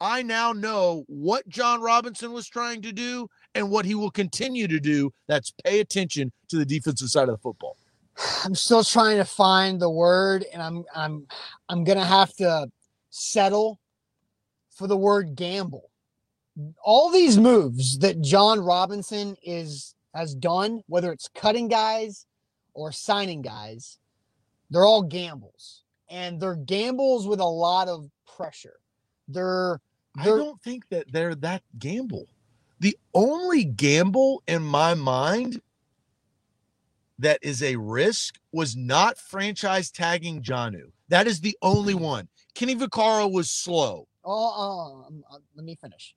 I 0.00 0.22
now 0.22 0.52
know 0.52 1.04
what 1.08 1.48
Jon 1.48 1.80
Robinson 1.80 2.32
was 2.32 2.46
trying 2.48 2.82
to 2.82 2.92
do 2.92 3.28
and 3.54 3.70
what 3.70 3.84
he 3.84 3.94
will 3.94 4.10
continue 4.10 4.66
to 4.68 4.80
do. 4.80 5.12
That's 5.26 5.52
pay 5.64 5.80
attention 5.80 6.32
to 6.48 6.56
the 6.56 6.64
defensive 6.64 7.08
side 7.08 7.28
of 7.28 7.34
the 7.34 7.38
football. 7.38 7.76
I'm 8.44 8.54
still 8.54 8.84
trying 8.84 9.18
to 9.18 9.24
find 9.24 9.80
the 9.80 9.90
word, 9.90 10.44
and 10.52 10.62
I'm 10.62 10.84
I'm 10.94 11.26
I'm 11.68 11.84
gonna 11.84 12.04
have 12.04 12.34
to 12.36 12.68
settle 13.10 13.78
for 14.80 14.86
the 14.86 14.96
word 14.96 15.36
gamble. 15.36 15.90
All 16.82 17.10
these 17.10 17.36
moves 17.36 17.98
that 17.98 18.22
Jon 18.22 18.60
Robinson 18.60 19.36
is 19.42 19.94
has 20.14 20.34
done, 20.34 20.80
whether 20.86 21.12
it's 21.12 21.28
cutting 21.34 21.68
guys 21.68 22.24
or 22.72 22.90
signing 22.90 23.42
guys, 23.42 23.98
they're 24.70 24.86
all 24.86 25.02
gambles, 25.02 25.84
and 26.08 26.40
they're 26.40 26.56
gambles 26.56 27.28
with 27.28 27.40
a 27.40 27.44
lot 27.44 27.88
of 27.88 28.08
pressure. 28.38 28.80
They're 29.28 29.82
I 30.16 30.24
they're 30.24 30.38
don't 30.38 30.62
think 30.62 30.88
that 30.88 31.12
they're 31.12 31.34
that 31.34 31.62
gamble. 31.78 32.26
The 32.80 32.96
only 33.12 33.64
gamble 33.64 34.42
in 34.48 34.62
my 34.62 34.94
mind 34.94 35.60
that 37.18 37.38
is 37.42 37.62
a 37.62 37.76
risk 37.76 38.40
was 38.50 38.74
not 38.76 39.18
franchise 39.18 39.90
tagging 39.90 40.42
Jonnu. 40.42 40.92
That 41.10 41.26
is 41.26 41.42
the 41.42 41.58
only 41.60 41.92
one. 41.92 42.28
Kenny 42.54 42.74
Vaccaro 42.74 43.30
was 43.30 43.50
slow. 43.50 44.06
Oh, 44.24 45.04
um, 45.06 45.24
uh, 45.30 45.38
let 45.54 45.64
me 45.64 45.74
finish. 45.74 46.14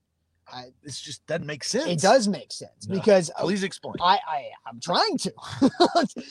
I, 0.51 0.65
It's 0.83 0.99
just 0.99 1.25
doesn't 1.25 1.45
make 1.47 1.63
sense. 1.63 1.85
it 1.87 1.99
does 2.01 2.27
make 2.27 2.51
sense 2.51 2.87
No. 2.87 2.95
because 2.95 3.29
uh, 3.37 3.41
Please 3.43 3.63
explain. 3.63 3.95
I, 4.01 4.19
I 4.27 4.49
I'm 4.67 4.79
trying 4.79 5.17
to. 5.19 5.33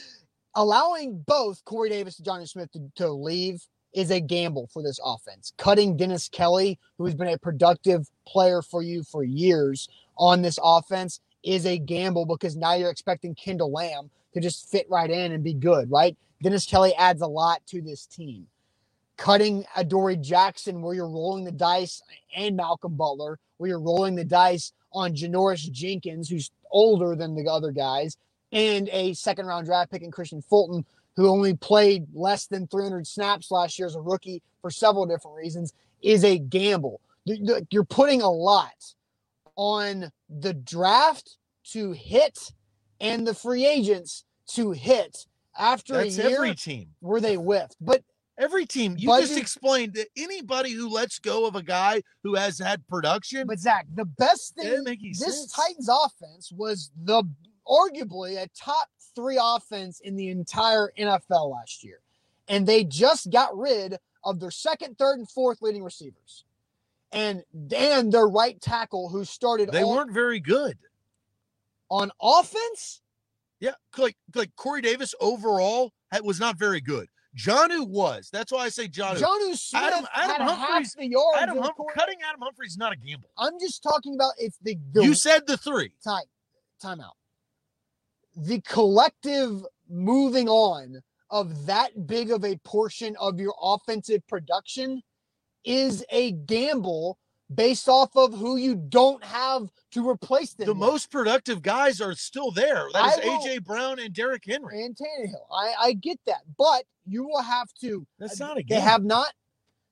Allowing 0.55 1.25
both 1.27 1.65
Corey 1.65 1.89
Davis 1.89 2.19
and 2.19 2.27
Jonnu 2.27 2.47
Smith 2.47 2.71
to, 2.73 2.91
to 2.97 3.11
leave 3.11 3.67
is 3.95 4.11
a 4.11 4.21
gamble 4.21 4.69
for 4.73 4.83
this 4.83 4.99
offense. 5.03 5.53
Cutting 5.57 5.97
Dennis 5.97 6.29
Kelly, 6.29 6.79
who 6.99 7.07
has 7.07 7.15
been 7.15 7.29
a 7.29 7.39
productive 7.39 8.09
player 8.27 8.61
for 8.61 8.83
you 8.83 9.03
for 9.03 9.25
years 9.25 9.89
on 10.19 10.43
this 10.43 10.59
offense, 10.63 11.21
is 11.43 11.65
a 11.67 11.79
gamble 11.79 12.27
because 12.27 12.55
now 12.55 12.75
you're 12.75 12.91
expecting 12.91 13.35
Kendall 13.35 13.73
Lamm 13.73 14.11
to 14.35 14.41
just 14.41 14.71
fit 14.71 14.87
right 14.91 15.11
in 15.11 15.33
and 15.33 15.43
be 15.43 15.55
good, 15.55 15.91
right? 15.91 16.17
Dennis 16.43 16.67
Kelly 16.67 16.95
adds 16.97 17.23
a 17.23 17.27
lot 17.27 17.63
to 17.69 17.81
this 17.81 18.05
team. 18.07 18.47
Cutting 19.27 19.65
Adoree 19.77 20.17
Jackson, 20.17 20.83
where 20.83 20.97
you're 20.97 21.09
rolling 21.09 21.45
the 21.45 21.53
dice, 21.53 22.03
and 22.35 22.57
Malcolm 22.57 22.97
Butler, 22.97 23.39
where 23.57 23.69
you're 23.69 23.79
rolling 23.79 24.17
the 24.17 24.25
dice 24.25 24.73
on 24.93 25.15
Janoris 25.15 25.71
Jenkins, 25.71 26.29
who's 26.29 26.51
older 26.73 27.15
than 27.15 27.37
the 27.37 27.49
other 27.49 27.71
guys, 27.71 28.17
and 28.51 28.89
a 28.89 29.15
second 29.15 29.47
round 29.47 29.67
draft 29.67 29.93
pick 29.93 30.03
in 30.03 30.11
Kristian 30.11 30.45
Fulton, 30.45 30.85
who 31.15 31.29
only 31.29 31.55
played 31.55 32.09
less 32.13 32.47
than 32.49 32.67
300 32.67 33.07
snaps 33.07 33.53
last 33.53 33.79
year 33.79 33.87
as 33.87 33.95
a 33.95 34.01
rookie 34.01 34.43
for 34.61 34.73
several 34.73 35.07
different 35.07 35.37
reasons, 35.37 35.73
is 36.01 36.25
a 36.25 36.37
gamble. 36.41 37.01
You- 37.25 37.37
you- 37.41 37.67
You're 37.71 37.85
putting 37.85 38.23
a 38.23 38.29
lot 38.31 38.95
on 39.55 40.11
the 40.29 40.53
draft 40.53 41.37
to 41.71 41.93
hit 41.93 42.53
and 42.99 43.25
the 43.25 43.35
free 43.35 43.67
agents 43.67 44.25
to 44.49 44.73
hit 44.73 45.27
after 45.57 45.93
That's 45.99 46.19
a 46.19 46.23
year 46.29 46.37
every 46.39 46.57
team. 46.57 46.97
where 46.99 47.21
they 47.21 47.37
whiffed. 47.37 47.77
But 47.81 48.03
Every 48.39 48.65
team. 48.65 48.97
You 48.99 49.09
just 49.21 49.37
explained 49.37 49.95
that 49.95 50.09
anybody 50.17 50.73
who 50.73 50.89
lets 50.89 51.19
go 51.19 51.47
of 51.47 51.55
a 51.55 51.63
guy 51.63 52.03
who 52.23 52.35
has 52.35 52.59
had 52.59 52.87
production, 52.89 53.47
but 53.47 53.59
Zach, 53.59 53.87
the 53.95 54.07
best 54.07 54.55
thing 54.55 54.85
this 54.85 55.19
sense. 55.19 55.53
Titans 55.53 55.89
offense 55.89 56.51
was 56.51 56.91
the 57.05 57.25
arguably 57.67 58.43
a 58.43 58.49
top 58.59 58.89
three 59.15 59.39
offense 59.41 60.01
in 60.01 60.17
the 60.17 60.31
entire 60.31 60.91
NFL 60.99 61.53
last 61.53 61.85
year. 61.85 62.01
And 62.49 62.67
they 62.67 62.85
just 62.85 63.31
got 63.31 63.57
rid 63.57 63.99
of 64.25 64.41
their 64.41 64.51
second, 64.51 64.99
third, 64.99 65.19
and 65.19 65.31
fourth 65.31 65.61
leading 65.63 65.83
receivers. 65.85 66.45
And 67.13 67.45
Dan, 67.69 68.09
their 68.11 68.27
right 68.27 68.59
tackle, 68.61 69.11
who 69.11 69.25
started 69.25 69.71
they 69.71 69.83
all- 69.83 69.95
weren't 69.95 70.13
very 70.13 70.41
good. 70.41 70.79
on 71.91 72.11
offense, 72.23 73.03
Yeah, 73.61 73.75
like 73.99 74.17
like 74.35 74.57
Corey 74.57 74.81
Davis 74.81 75.15
overall 75.21 75.93
was 76.23 76.41
not 76.41 76.57
very 76.57 76.81
good. 76.81 77.09
Jonnu 77.37 77.89
was. 77.89 78.29
That's 78.31 78.53
why 78.53 78.61
I 78.65 78.69
say 78.69 78.89
Jonnu. 78.89 79.19
Jonnu 79.19 79.57
Smith 79.57 79.83
Adam- 79.83 80.07
Adam 80.15 80.47
had 80.49 80.57
half 80.59 80.95
the 80.97 81.07
yards. 81.07 81.39
Adam 81.41 81.59
of 81.59 81.65
hum- 81.65 81.75
Corey- 81.75 81.95
cutting 81.95 82.19
Adam 82.29 82.41
Humphries 82.43 82.73
is 82.73 82.79
not 82.79 82.93
a 82.93 82.97
gamble. 82.97 83.31
I'm 83.39 83.59
just 83.59 83.83
talking 83.83 84.15
about 84.15 84.33
it's 84.39 84.59
the, 84.63 84.77
the 84.93 85.03
You 85.05 85.15
said 85.15 85.47
the 85.47 85.57
three. 85.57 85.93
time 86.05 86.25
timeout. 86.83 87.13
The 88.37 88.61
collective 88.63 89.65
moving 89.89 90.49
on 90.49 91.03
of 91.31 91.67
that 91.67 92.07
big 92.07 92.31
of 92.31 92.45
a 92.45 92.57
portion 92.59 93.17
of 93.17 93.39
your 93.41 93.55
offensive 93.63 94.27
production 94.27 95.03
is 95.65 96.05
a 96.11 96.33
gamble 96.33 97.19
based 97.55 97.89
off 97.89 98.11
of 98.17 98.35
who 98.35 98.57
you 98.57 98.75
don't 98.75 99.23
have 99.25 99.69
to 99.93 100.09
replace 100.09 100.55
them. 100.55 100.67
The 100.67 100.73
with. 100.73 100.81
most 100.81 101.11
productive 101.11 101.63
guys 101.63 102.01
are 102.01 102.15
still 102.15 102.51
there. 102.51 102.87
That 102.93 103.19
is 103.19 103.25
AJ 103.25 103.65
Brown 103.65 103.99
and 103.99 104.13
Derrick 104.13 104.45
Henry. 104.47 104.85
and 104.85 104.97
Tannehill. 104.97 105.47
I, 105.53 105.75
I 105.81 105.93
get 105.95 106.19
that, 106.27 106.43
but 106.57 106.85
you 107.07 107.25
will 107.25 107.43
have 107.43 107.69
to. 107.81 108.07
That's 108.19 108.41
uh, 108.41 108.49
not 108.49 108.59
a 108.59 108.63
game. 108.63 108.77
They 108.77 108.83
have 108.83 109.05
not. 109.05 109.33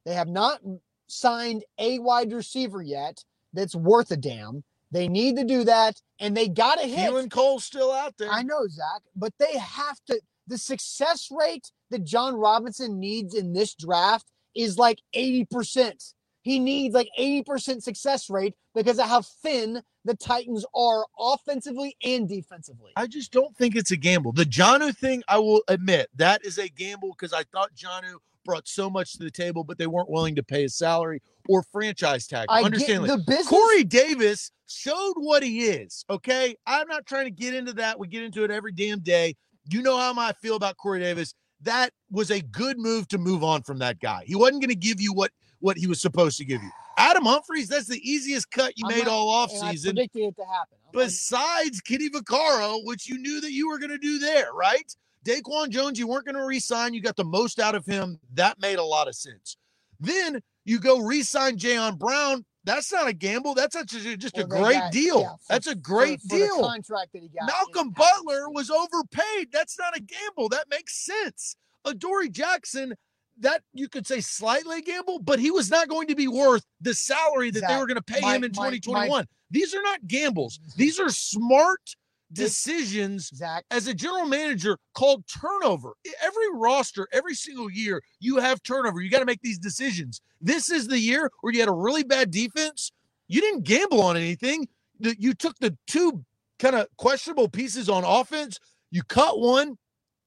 They 0.06 0.14
have 0.14 0.28
not 0.28 0.60
signed 1.08 1.64
a 1.78 1.98
wide 1.98 2.32
receiver 2.32 2.82
yet 2.82 3.24
that's 3.52 3.74
worth 3.74 4.10
a 4.10 4.16
damn. 4.16 4.64
They 4.92 5.08
need 5.08 5.36
to 5.36 5.44
do 5.44 5.64
that, 5.64 6.00
and 6.18 6.36
they 6.36 6.48
got 6.48 6.80
to 6.80 6.86
hit. 6.86 7.10
Keelan 7.10 7.30
Cole's 7.30 7.64
still 7.64 7.92
out 7.92 8.14
there. 8.18 8.30
I 8.30 8.42
know, 8.42 8.66
Zach, 8.68 9.02
but 9.14 9.32
they 9.38 9.58
have 9.58 9.98
to. 10.06 10.20
The 10.48 10.58
success 10.58 11.28
rate 11.30 11.70
that 11.90 12.02
Jon 12.02 12.34
Robinson 12.34 12.98
needs 12.98 13.34
in 13.34 13.52
this 13.52 13.74
draft 13.74 14.26
is 14.56 14.78
like 14.78 15.00
80%. 15.14 16.14
He 16.42 16.58
needs 16.58 16.94
like 16.94 17.08
80% 17.18 17.82
success 17.82 18.30
rate 18.30 18.54
because 18.74 18.98
of 18.98 19.08
how 19.08 19.22
thin 19.22 19.82
the 20.04 20.16
Titans 20.16 20.64
are 20.74 21.04
offensively 21.18 21.96
and 22.02 22.28
defensively. 22.28 22.92
I 22.96 23.06
just 23.06 23.32
don't 23.32 23.54
think 23.56 23.76
it's 23.76 23.90
a 23.90 23.96
gamble. 23.96 24.32
The 24.32 24.44
Jonnu 24.44 24.96
thing, 24.96 25.22
I 25.28 25.38
will 25.38 25.62
admit, 25.68 26.08
that 26.16 26.44
is 26.44 26.58
a 26.58 26.68
gamble 26.68 27.10
because 27.10 27.32
I 27.32 27.42
thought 27.44 27.74
Jonnu 27.74 28.16
brought 28.44 28.66
so 28.66 28.88
much 28.88 29.12
to 29.12 29.18
the 29.18 29.30
table, 29.30 29.64
but 29.64 29.78
they 29.78 29.86
weren't 29.86 30.10
willing 30.10 30.34
to 30.36 30.42
pay 30.42 30.62
his 30.62 30.74
salary 30.74 31.20
or 31.48 31.62
franchise 31.62 32.26
tag. 32.26 32.46
I 32.48 32.62
Understand 32.62 33.04
the 33.04 33.18
business. 33.18 33.48
Corey 33.48 33.84
Davis 33.84 34.50
showed 34.66 35.14
what 35.16 35.42
he 35.42 35.64
is. 35.64 36.04
Okay. 36.08 36.56
I'm 36.66 36.88
not 36.88 37.06
trying 37.06 37.26
to 37.26 37.30
get 37.30 37.54
into 37.54 37.72
that. 37.74 37.98
We 37.98 38.08
get 38.08 38.22
into 38.22 38.44
it 38.44 38.50
every 38.50 38.72
damn 38.72 39.00
day. 39.00 39.36
You 39.70 39.82
know 39.82 39.98
how 39.98 40.14
I 40.16 40.32
feel 40.32 40.56
about 40.56 40.76
Corey 40.78 41.00
Davis. 41.00 41.34
That 41.62 41.92
was 42.10 42.30
a 42.30 42.40
good 42.40 42.78
move 42.78 43.06
to 43.08 43.18
move 43.18 43.44
on 43.44 43.62
from 43.62 43.78
that 43.78 44.00
guy. 44.00 44.22
He 44.26 44.34
wasn't 44.34 44.62
going 44.62 44.70
to 44.70 44.74
give 44.74 45.00
you 45.00 45.12
what 45.12 45.30
what 45.60 45.76
he 45.76 45.86
was 45.86 46.00
supposed 46.00 46.36
to 46.38 46.44
give 46.44 46.62
you. 46.62 46.70
Adam 46.98 47.24
Humphries, 47.24 47.68
that's 47.68 47.86
the 47.86 48.00
easiest 48.08 48.50
cut 48.50 48.72
you 48.76 48.86
I'm 48.86 48.94
made 48.96 49.04
not- 49.06 49.12
all 49.12 49.46
offseason. 49.48 49.84
predicted 49.94 50.22
it 50.22 50.36
to 50.36 50.44
happen. 50.44 50.76
I'm- 50.84 50.92
Besides 50.92 51.80
Kenny 51.80 52.10
Vaccaro, 52.10 52.84
which 52.84 53.08
you 53.08 53.18
knew 53.18 53.40
that 53.40 53.52
you 53.52 53.68
were 53.68 53.78
going 53.78 53.90
to 53.90 53.98
do 53.98 54.18
there, 54.18 54.52
right? 54.52 54.94
Daquan 55.24 55.68
Jones, 55.70 55.98
you 55.98 56.06
weren't 56.08 56.24
going 56.24 56.34
to 56.34 56.44
re-sign. 56.44 56.94
You 56.94 57.00
got 57.02 57.16
the 57.16 57.24
most 57.24 57.58
out 57.60 57.74
of 57.74 57.84
him. 57.86 58.18
That 58.34 58.58
made 58.60 58.78
a 58.78 58.84
lot 58.84 59.06
of 59.08 59.14
sense. 59.14 59.56
Then 60.00 60.40
you 60.64 60.78
go 60.78 60.98
re-sign 60.98 61.56
Jayon 61.58 61.98
Brown. 61.98 62.44
That's 62.64 62.92
not 62.92 63.06
a 63.08 63.12
gamble. 63.12 63.54
That's 63.54 63.74
a, 63.74 63.84
just 63.84 64.36
a 64.38 64.46
Well, 64.46 64.62
great 64.62 64.74
got- 64.78 64.92
deal. 64.92 65.20
yeah, 65.20 65.28
for- 65.32 65.38
That's 65.48 65.66
a 65.66 65.74
great 65.74 66.20
for 66.22 66.28
the 66.28 66.44
deal. 66.46 66.60
contract 66.60 67.12
that 67.12 67.22
he 67.22 67.28
got. 67.28 67.46
Malcolm 67.46 67.90
Butler 67.90 68.50
was 68.50 68.70
overpaid. 68.70 69.48
That's 69.52 69.78
not 69.78 69.96
a 69.96 70.00
gamble. 70.00 70.48
That 70.50 70.66
makes 70.70 70.94
sense. 71.04 71.56
Adoree 71.86 72.28
Jackson, 72.30 72.94
that 73.40 73.62
you 73.72 73.88
could 73.88 74.06
say 74.06 74.20
slightly 74.20 74.82
gamble, 74.82 75.18
but 75.18 75.38
he 75.38 75.50
was 75.50 75.70
not 75.70 75.88
going 75.88 76.06
to 76.08 76.14
be 76.14 76.28
worth 76.28 76.64
the 76.80 76.94
salary 76.94 77.50
that 77.50 77.62
they 77.66 77.76
were 77.76 77.86
going 77.86 77.96
to 77.96 78.02
pay 78.02 78.20
my- 78.20 78.36
him 78.36 78.44
in 78.44 78.52
my- 78.54 78.64
my- 78.64 78.70
2021. 78.70 79.26
These 79.50 79.74
are 79.74 79.82
not 79.82 80.06
gambles. 80.06 80.60
These 80.76 81.00
are 81.00 81.10
smart 81.10 81.96
decisions 82.32 83.30
Zach. 83.34 83.64
as 83.70 83.86
a 83.86 83.94
general 83.94 84.26
manager 84.26 84.78
called 84.94 85.24
turnover. 85.26 85.94
Every 86.22 86.52
roster, 86.54 87.08
every 87.12 87.34
single 87.34 87.70
year, 87.70 88.02
you 88.20 88.36
have 88.36 88.62
turnover. 88.62 89.00
You 89.00 89.10
got 89.10 89.18
to 89.18 89.24
make 89.24 89.42
these 89.42 89.58
decisions. 89.58 90.20
This 90.40 90.70
is 90.70 90.86
the 90.86 90.98
year 90.98 91.30
where 91.40 91.52
you 91.52 91.60
had 91.60 91.68
a 91.68 91.72
really 91.72 92.04
bad 92.04 92.30
defense. 92.30 92.92
You 93.28 93.40
didn't 93.40 93.64
gamble 93.64 94.02
on 94.02 94.16
anything. 94.16 94.68
You 95.00 95.34
took 95.34 95.58
the 95.58 95.76
two 95.86 96.24
kind 96.58 96.76
of 96.76 96.86
questionable 96.96 97.48
pieces 97.48 97.88
on 97.88 98.04
offense. 98.04 98.58
You 98.90 99.02
cut 99.02 99.38
one, 99.40 99.78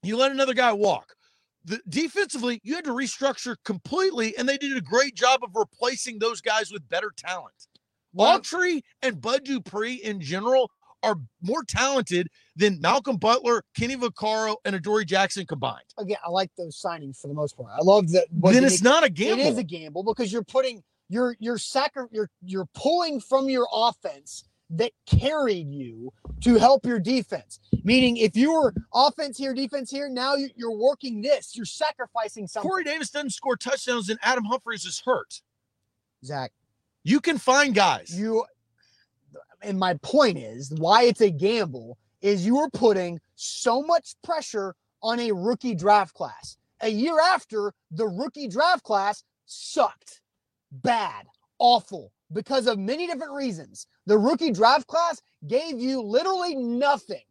you 0.01 0.18
let 0.18 0.32
another 0.32 0.53
guy 0.53 0.74
walk. 0.74 1.16
The 1.66 1.80
defensively, 1.88 2.59
you 2.64 2.76
had 2.76 2.84
to 2.86 2.91
restructure 2.91 3.55
completely, 3.64 4.36
and 4.38 4.47
they 4.47 4.57
did 4.57 4.76
a 4.76 4.82
great 4.82 5.16
job 5.16 5.41
of 5.43 5.51
replacing 5.55 6.20
those 6.20 6.41
guys 6.41 6.72
with 6.72 6.88
better 6.89 7.11
talent. 7.16 7.68
One 8.11 8.41
Autry 8.41 8.82
and 9.01 9.20
Bud 9.22 9.45
Dupree 9.45 9.95
in 9.95 10.20
general 10.22 10.70
are 11.03 11.16
more 11.41 11.64
talented 11.64 12.30
than 12.55 12.80
Malcolm 12.80 13.18
Butler, 13.18 13.64
Kenny 13.76 13.95
Vaccaro, 13.95 14.55
and 14.66 14.76
Adoree 14.76 15.05
Jackson 15.05 15.45
combined. 15.45 15.84
again, 15.97 16.18
I 16.26 16.30
like 16.30 16.51
those 16.57 16.80
signings 16.82 17.20
for 17.20 17.28
the 17.28 17.34
most 17.34 17.57
part. 17.57 17.70
I 17.78 17.82
love 17.82 18.09
that. 18.11 18.28
then 18.32 18.64
it's 18.64 18.82
not 18.82 19.03
a 19.03 19.09
gamble. 19.09 19.43
It 19.43 19.49
is 19.49 19.57
a 19.57 19.64
gamble 19.64 20.03
because 20.03 20.32
you're 20.32 20.43
putting 20.43 20.84
you're 21.09 21.36
you're 21.39 21.57
sacri- 21.57 22.07
you're 22.11 22.30
you're 22.41 22.68
pulling 22.74 23.20
from 23.20 23.49
your 23.49 23.68
offense 23.74 24.45
that 24.74 24.91
carried 25.05 25.69
you 25.71 26.11
to 26.41 26.55
help 26.55 26.86
your 26.86 26.99
defense. 26.99 27.59
Meaning, 27.84 28.17
if 28.17 28.36
your 28.36 28.74
offense 28.93 29.38
here, 29.38 29.53
defense 29.53 29.91
here, 29.91 30.09
now 30.09 30.36
you- 30.36 30.49
you're 30.55 30.76
working 30.76 31.21
this. 31.21 31.55
You're 31.55 31.65
sacrificing 31.65 32.47
something. 32.47 32.69
Corey 32.69 32.84
Davis 32.84 33.09
doesn't 33.11 33.32
score 33.32 33.55
touchdowns, 33.55 34.09
and 34.09 34.19
Adam 34.21 34.45
Humphries 34.45 34.86
is 34.86 35.01
hurt. 35.05 35.41
Zach, 36.26 36.53
You 37.03 37.19
can 37.19 37.38
find 37.38 37.76
guys. 37.76 38.17
you 38.17 38.45
and 39.61 39.80
my 39.80 39.93
point 39.95 40.38
is 40.38 40.71
why 40.74 41.03
it's 41.03 41.21
a 41.21 41.30
gamble 41.32 41.97
is 42.21 42.45
you 42.45 42.57
are 42.57 42.69
putting 42.71 43.19
so 43.36 43.82
much 43.82 44.15
pressure 44.21 44.76
on 45.01 45.19
a 45.21 45.32
rookie 45.32 45.74
draft 45.76 46.13
class. 46.13 46.57
A 46.82 46.89
year 46.89 47.17
after 47.19 47.74
the 47.91 48.07
rookie 48.07 48.47
draft 48.49 48.84
class 48.84 49.24
sucked, 49.45 50.21
bad, 50.71 51.28
awful 51.59 52.11
because 52.34 52.67
of 52.67 52.77
many 52.79 53.07
different 53.07 53.34
reasons. 53.34 53.88
The 54.05 54.17
rookie 54.17 54.51
draft 54.51 54.88
class 54.88 55.21
gave 55.47 55.79
you 55.79 56.01
literally 56.01 56.55
nothing. 56.55 57.21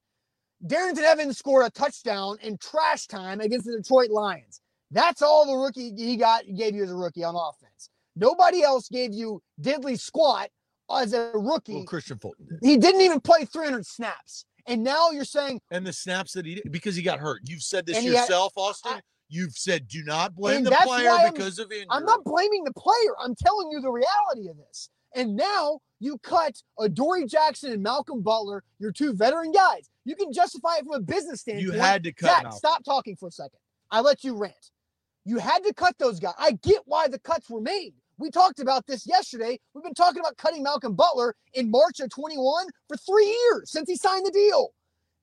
Darrynton 0.65 0.99
Evans 1.03 1.39
scored 1.39 1.67
a 1.67 1.71
touchdown 1.71 2.37
in 2.43 2.57
trash 2.59 3.07
time 3.07 3.41
against 3.41 3.67
the 3.67 3.77
Detroit 3.77 4.11
Lions. 4.11 4.61
That's 4.91 5.23
all 5.23 5.47
the 5.47 5.57
rookie 5.57 5.93
he 5.97 6.17
got 6.17 6.45
gave 6.57 6.75
you 6.75 6.85
as 6.85 6.91
a 6.91 6.95
rookie 6.95 7.25
on 7.25 7.35
offense. 7.35 7.91
Nobody 8.15 8.63
else 8.63 8.89
gave 8.89 9.13
you 9.13 9.43
diddly 9.61 9.99
squat 9.99 10.51
as 10.95 11.15
a 11.15 11.33
rookie. 11.35 11.75
Well, 11.75 11.87
Kristian 11.87 12.21
Fulton 12.21 12.47
did. 12.49 12.59
he 12.63 12.77
didn't 12.77 13.01
even 13.01 13.21
play 13.21 13.45
300 13.45 13.87
snaps. 13.87 14.45
And 14.67 14.85
now 14.85 15.11
you're 15.11 15.25
saying 15.25 15.61
And 15.73 15.85
the 15.85 15.93
snaps 15.93 16.33
that 16.35 16.47
he 16.47 16.57
did 16.57 16.71
because 16.71 16.95
he 16.95 17.03
got 17.03 17.19
hurt. 17.19 17.41
You've 17.45 17.63
said 17.63 17.85
this 17.87 17.99
he 17.99 18.07
had- 18.09 18.21
yourself, 18.21 18.53
Austin. 18.57 19.01
You've 19.33 19.57
said 19.57 19.89
do 19.89 20.05
not 20.05 20.35
blame 20.37 20.59
And 20.59 20.67
the 20.67 20.79
player 20.83 21.17
because 21.33 21.59
of 21.59 21.73
injury. 21.73 21.87
I'm 21.89 22.05
not 22.05 22.23
blaming 22.23 22.65
the 22.65 22.73
player. 22.73 23.15
I'm 23.19 23.35
telling 23.35 23.71
you 23.71 23.81
the 23.81 23.91
reality 23.91 24.51
of 24.51 24.59
this. 24.59 24.91
And 25.15 25.37
now 25.37 25.81
you 26.01 26.19
cut 26.19 26.63
Adoree 26.79 27.27
Jackson 27.27 27.73
and 27.73 27.83
Malcolm 27.83 28.21
Butler, 28.23 28.63
your 28.79 28.93
two 28.93 29.15
veteran 29.15 29.51
guys. 29.53 29.89
You 30.05 30.17
can 30.17 30.33
justify 30.33 30.77
it 30.77 30.85
from 30.85 30.95
a 30.95 31.01
business 31.01 31.41
standpoint. 31.41 31.67
You 31.67 31.73
had 31.73 32.03
to 32.05 32.13
cut 32.13 32.27
Zach, 32.27 32.43
Malcolm. 32.43 32.59
stop 32.59 32.85
talking 32.85 33.17
for 33.17 33.29
a 33.29 33.33
second. 33.33 33.59
I 33.91 34.01
let 34.01 34.23
you 34.23 34.37
rant. 34.37 34.71
You 35.25 35.39
had 35.39 35.65
to 35.65 35.73
cut 35.73 35.97
those 35.99 36.21
guys. 36.21 36.35
I 36.39 36.53
get 36.53 36.83
why 36.85 37.09
the 37.09 37.19
cuts 37.19 37.49
were 37.49 37.61
made. 37.61 37.95
We 38.19 38.31
talked 38.31 38.61
about 38.61 38.87
this 38.87 39.07
yesterday. 39.07 39.59
We've 39.73 39.85
been 39.85 39.95
talking 39.95 40.21
about 40.21 40.37
cutting 40.37 40.63
Malcolm 40.63 40.95
Butler 40.95 41.35
in 41.55 41.71
March 41.71 42.01
of 42.01 42.11
21 42.11 42.67
for 42.89 42.97
three 42.97 43.27
years 43.27 43.71
since 43.71 43.89
he 43.89 43.97
signed 43.97 44.27
the 44.27 44.31
deal. 44.31 44.75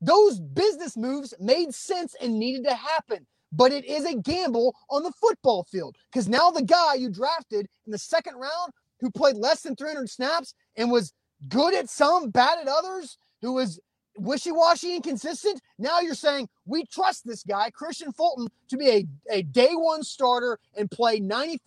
Those 0.02 0.40
business 0.40 0.96
moves 0.96 1.34
made 1.40 1.74
sense 1.74 2.16
and 2.22 2.40
needed 2.40 2.64
to 2.66 2.74
happen. 2.74 3.28
But 3.52 3.72
it 3.72 3.86
is 3.86 4.06
a 4.06 4.16
gamble 4.16 4.76
on 4.90 5.04
the 5.04 5.12
football 5.14 5.66
field 5.72 5.96
because 6.12 6.30
now 6.30 6.52
the 6.52 6.64
guy 6.64 6.96
you 6.96 7.10
drafted 7.10 7.68
in 7.86 7.92
the 7.92 7.98
second 7.98 8.36
round 8.36 8.74
who 9.00 9.12
played 9.12 9.38
less 9.38 9.62
than 9.62 9.76
300 9.76 10.10
snaps 10.10 10.54
and 10.76 10.92
was 10.92 11.14
good 11.48 11.74
at 11.74 11.90
some, 11.90 12.30
bad 12.30 12.60
at 12.60 12.68
others, 12.68 13.18
who 13.42 13.54
was 13.54 13.80
wishy-washy 14.18 14.96
and 14.96 15.04
consistent. 15.04 15.62
Now 15.80 16.02
you're 16.02 16.14
saying 16.16 16.50
we 16.66 16.86
trust 16.86 17.26
this 17.26 17.44
guy, 17.44 17.72
Kristian 17.72 18.16
Fulton, 18.16 18.50
to 18.70 18.78
be 18.78 18.90
a, 18.90 19.08
a 19.32 19.44
day 19.44 19.72
one 19.74 20.04
starter 20.04 20.60
and 20.78 20.92
play 20.92 21.22
95% 21.22 21.58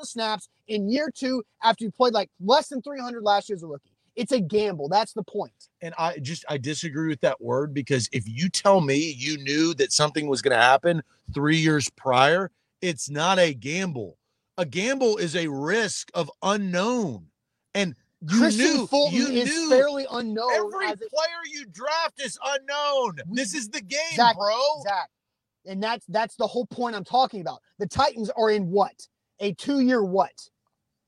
of 0.00 0.08
snaps 0.08 0.48
in 0.68 0.90
year 0.90 1.10
two 1.14 1.42
after 1.62 1.84
you 1.84 1.92
played 1.92 2.14
like 2.14 2.30
less 2.40 2.68
than 2.68 2.82
300 2.82 3.22
last 3.22 3.48
year 3.48 3.56
as 3.56 3.62
a 3.62 3.68
rookie. 3.68 3.91
It's 4.16 4.32
a 4.32 4.40
gamble. 4.40 4.88
That's 4.88 5.12
the 5.14 5.22
point. 5.22 5.52
and 5.80 5.94
I 5.98 6.18
just 6.18 6.44
I 6.48 6.58
disagree 6.58 7.08
with 7.08 7.20
that 7.22 7.40
word 7.40 7.72
because 7.74 8.08
if 8.12 8.24
you 8.28 8.48
tell 8.48 8.80
me 8.80 8.96
you 9.18 9.38
knew 9.38 9.74
that 9.74 9.90
something 9.92 10.26
was 10.28 10.42
going 10.42 10.56
to 10.56 10.62
happen 10.62 11.02
3 11.34 11.56
years 11.56 11.88
prior, 11.96 12.50
it's 12.82 13.08
not 13.10 13.38
a 13.38 13.54
gamble. 13.54 14.18
A 14.58 14.66
gamble 14.66 15.16
is 15.16 15.34
a 15.34 15.48
risk 15.48 16.10
of 16.14 16.30
unknown. 16.42 17.26
And 17.74 17.94
you 18.20 18.40
Kristian 18.42 18.58
knew 18.58 18.86
Fulton 18.86 19.16
you 19.18 19.26
is 19.28 19.48
knew 19.48 19.70
fairly 19.70 20.06
unknown. 20.12 20.52
every 20.52 20.86
player 20.88 21.40
you 21.50 21.64
draft 21.66 22.20
is 22.22 22.38
unknown. 22.44 23.18
We- 23.28 23.36
This 23.36 23.54
is 23.54 23.68
the 23.70 23.80
game, 23.80 23.98
Zach, 24.14 24.36
bro. 24.36 24.54
Zach, 24.82 25.08
and 25.66 25.82
that's 25.82 26.04
that's 26.06 26.36
the 26.36 26.46
whole 26.46 26.66
point 26.66 26.94
I'm 26.94 27.02
talking 27.04 27.40
about. 27.40 27.60
The 27.78 27.86
Titans 27.88 28.30
are 28.36 28.50
in 28.50 28.68
what? 28.70 29.08
A 29.40 29.54
two-year 29.54 30.04
what? 30.04 30.50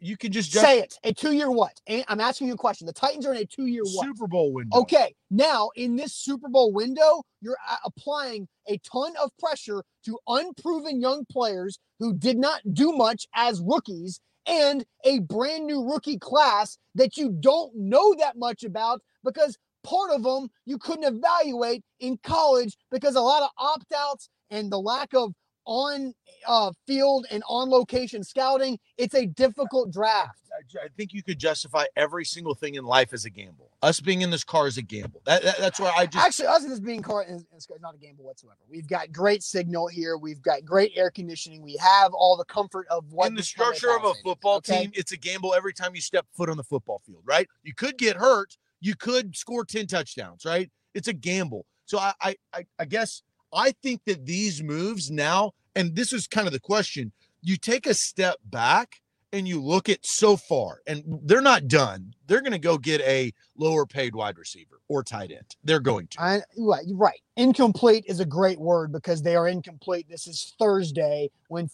You 0.04 0.18
can 0.18 0.32
just 0.32 0.52
Say 0.52 0.80
it. 0.80 0.98
A 1.02 1.14
two-year 1.14 1.50
what? 1.50 1.80
And 1.86 2.04
I'm 2.08 2.20
asking 2.20 2.48
you 2.48 2.54
a 2.54 2.58
question. 2.58 2.86
The 2.86 2.92
Titans 2.92 3.24
are 3.24 3.32
in 3.32 3.40
a 3.40 3.46
two-year 3.46 3.84
what? 3.84 4.04
Super 4.04 4.26
Bowl 4.26 4.52
window. 4.52 4.80
Okay, 4.80 5.14
now 5.30 5.70
in 5.76 5.96
this 5.96 6.12
Super 6.12 6.50
Bowl 6.50 6.74
window, 6.74 7.22
you're 7.40 7.56
uh, 7.70 7.76
applying 7.86 8.46
a 8.68 8.76
ton 8.78 9.14
of 9.22 9.30
pressure 9.38 9.82
to 10.04 10.18
unproven 10.28 11.00
young 11.00 11.24
players 11.24 11.78
who 12.00 12.12
did 12.12 12.36
not 12.36 12.60
do 12.74 12.92
much 12.92 13.26
as 13.34 13.62
rookies 13.62 14.20
and 14.44 14.84
a 15.04 15.20
brand 15.20 15.64
new 15.64 15.82
rookie 15.90 16.18
class 16.18 16.76
that 16.94 17.16
you 17.16 17.30
don't 17.40 17.74
know 17.74 18.14
that 18.18 18.36
much 18.36 18.62
about 18.62 19.00
because 19.24 19.56
part 19.84 20.10
of 20.10 20.22
them 20.22 20.48
you 20.66 20.76
couldn't 20.76 21.04
evaluate 21.04 21.82
in 22.00 22.18
college 22.22 22.76
because 22.90 23.16
a 23.16 23.22
lot 23.22 23.42
of 23.42 23.48
opt 23.56 23.90
outs 23.96 24.28
and 24.50 24.70
the 24.70 24.78
lack 24.78 25.14
of 25.14 25.32
on 25.66 26.14
uh, 26.46 26.72
field 26.86 27.26
and 27.30 27.42
on 27.48 27.70
location 27.70 28.22
scouting. 28.22 28.78
It's 28.96 29.14
a 29.14 29.26
difficult 29.26 29.92
draft. 29.92 30.38
I, 30.52 30.84
I 30.84 30.88
think 30.96 31.12
you 31.12 31.22
could 31.22 31.38
justify 31.38 31.84
every 31.96 32.24
single 32.24 32.54
thing 32.54 32.74
in 32.74 32.84
life 32.84 33.12
as 33.12 33.24
a 33.24 33.30
gamble. 33.30 33.70
Us 33.82 34.00
being 34.00 34.22
in 34.22 34.30
this 34.30 34.44
car 34.44 34.66
is 34.66 34.78
a 34.78 34.82
gamble. 34.82 35.20
That, 35.26 35.42
that- 35.42 35.58
that's 35.58 35.80
where 35.80 35.92
I 35.92 36.06
just 36.06 36.24
Actually, 36.24 36.48
us 36.48 36.64
as 36.64 36.80
being 36.80 37.02
car 37.02 37.24
is, 37.24 37.44
is 37.56 37.68
not 37.80 37.94
a 37.94 37.98
gamble 37.98 38.24
whatsoever. 38.24 38.58
We've 38.70 38.86
got 38.86 39.12
great 39.12 39.42
signal 39.42 39.88
here. 39.88 40.16
We've 40.16 40.42
got 40.42 40.64
great 40.64 40.92
air 40.96 41.10
conditioning. 41.10 41.62
We 41.62 41.76
have 41.76 42.12
all 42.14 42.36
the 42.36 42.44
comfort 42.44 42.86
of 42.90 43.12
what 43.12 43.28
in 43.28 43.34
the 43.34 43.42
structure 43.42 43.90
of 43.96 44.04
a 44.04 44.14
football 44.22 44.58
okay? 44.58 44.82
team, 44.82 44.92
it's 44.94 45.12
a 45.12 45.16
gamble 45.16 45.54
every 45.54 45.72
time 45.72 45.94
you 45.94 46.00
step 46.00 46.26
foot 46.36 46.48
on 46.48 46.56
the 46.56 46.64
football 46.64 47.00
field, 47.06 47.22
right? 47.24 47.48
You 47.62 47.74
could 47.74 47.98
get 47.98 48.16
hurt. 48.16 48.56
You 48.80 48.94
could 48.94 49.34
score 49.36 49.64
10 49.64 49.86
touchdowns, 49.86 50.44
right? 50.44 50.70
It's 50.94 51.08
a 51.08 51.12
gamble. 51.12 51.66
So 51.86 51.98
I 51.98 52.12
I 52.20 52.36
I, 52.52 52.64
I 52.78 52.84
guess 52.84 53.22
I 53.54 53.72
think 53.82 54.02
that 54.06 54.26
these 54.26 54.62
moves 54.62 55.10
now, 55.10 55.52
and 55.76 55.94
this 55.94 56.12
is 56.12 56.26
kind 56.26 56.46
of 56.46 56.52
the 56.52 56.60
question, 56.60 57.12
you 57.42 57.56
take 57.56 57.86
a 57.86 57.94
step 57.94 58.36
back 58.44 59.00
and 59.32 59.48
you 59.48 59.60
look 59.60 59.88
at 59.88 60.06
so 60.06 60.36
far, 60.36 60.80
and 60.86 61.02
they're 61.24 61.40
not 61.40 61.66
done. 61.66 62.14
They're 62.28 62.40
going 62.40 62.52
to 62.52 62.58
go 62.58 62.78
get 62.78 63.00
a 63.00 63.32
lower 63.56 63.84
paid 63.84 64.14
wide 64.14 64.38
receiver 64.38 64.80
or 64.86 65.02
tight 65.02 65.32
end. 65.32 65.56
They're 65.64 65.80
going 65.80 66.06
to. 66.08 66.22
I, 66.22 66.40
right, 66.56 66.84
right. 66.92 67.20
Incomplete 67.36 68.04
is 68.06 68.20
a 68.20 68.24
great 68.24 68.60
word 68.60 68.92
because 68.92 69.22
they 69.22 69.34
are 69.34 69.48
incomplete. 69.48 70.06
This 70.08 70.28
is 70.28 70.54
Thursday 70.58 71.30
when 71.48 71.68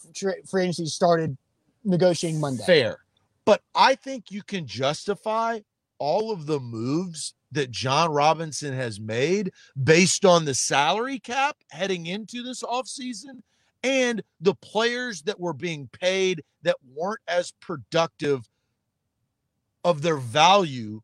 free 0.48 0.62
agency 0.62 0.86
started 0.86 1.36
negotiating 1.84 2.40
Monday. 2.40 2.64
Fair. 2.64 3.00
But 3.44 3.62
I 3.74 3.94
think 3.94 4.30
you 4.30 4.42
can 4.42 4.66
justify 4.66 5.60
all 5.98 6.32
of 6.32 6.46
the 6.46 6.60
moves 6.60 7.34
that 7.52 7.70
Jon 7.70 8.10
Robinson 8.12 8.72
has 8.74 9.00
made 9.00 9.52
based 9.82 10.24
on 10.24 10.44
the 10.44 10.54
salary 10.54 11.18
cap 11.18 11.56
heading 11.70 12.06
into 12.06 12.42
this 12.42 12.62
offseason 12.62 13.42
and 13.82 14.22
the 14.40 14.54
players 14.56 15.22
that 15.22 15.40
were 15.40 15.52
being 15.54 15.88
paid 15.92 16.42
that 16.62 16.76
weren't 16.94 17.20
as 17.26 17.52
productive 17.60 18.48
of 19.84 20.02
their 20.02 20.16
value 20.16 21.00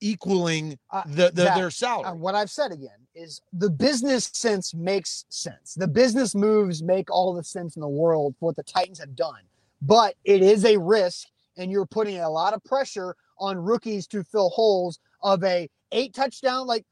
equaling 0.00 0.78
Uh, 0.90 1.02
the, 1.06 1.30
the 1.34 1.42
Zach, 1.42 1.56
their 1.56 1.66
uh, 1.66 1.70
salary. 1.70 2.18
what 2.18 2.34
I've 2.34 2.50
said 2.50 2.72
again 2.72 2.90
is 3.14 3.42
the 3.52 3.68
business 3.68 4.30
sense 4.32 4.72
makes 4.72 5.26
sense. 5.28 5.74
The 5.74 5.88
business 5.88 6.34
moves 6.34 6.82
make 6.82 7.10
all 7.10 7.34
the 7.34 7.44
sense 7.44 7.76
in 7.76 7.80
the 7.80 7.88
world 7.88 8.34
for 8.38 8.46
what 8.46 8.56
the 8.56 8.62
Titans 8.62 8.98
have 9.00 9.14
done. 9.16 9.42
But 9.82 10.14
it 10.24 10.42
is 10.42 10.64
a 10.64 10.78
risk, 10.78 11.28
and 11.56 11.70
you're 11.70 11.86
putting 11.86 12.18
a 12.20 12.30
lot 12.30 12.54
of 12.54 12.62
pressure 12.64 13.16
on 13.38 13.58
rookies 13.58 14.06
to 14.08 14.22
fill 14.22 14.50
holes 14.50 15.00
of 15.22 15.42
a 15.44 15.68
eight 15.92 16.14
touchdown. 16.14 16.66
Like, 16.66 16.84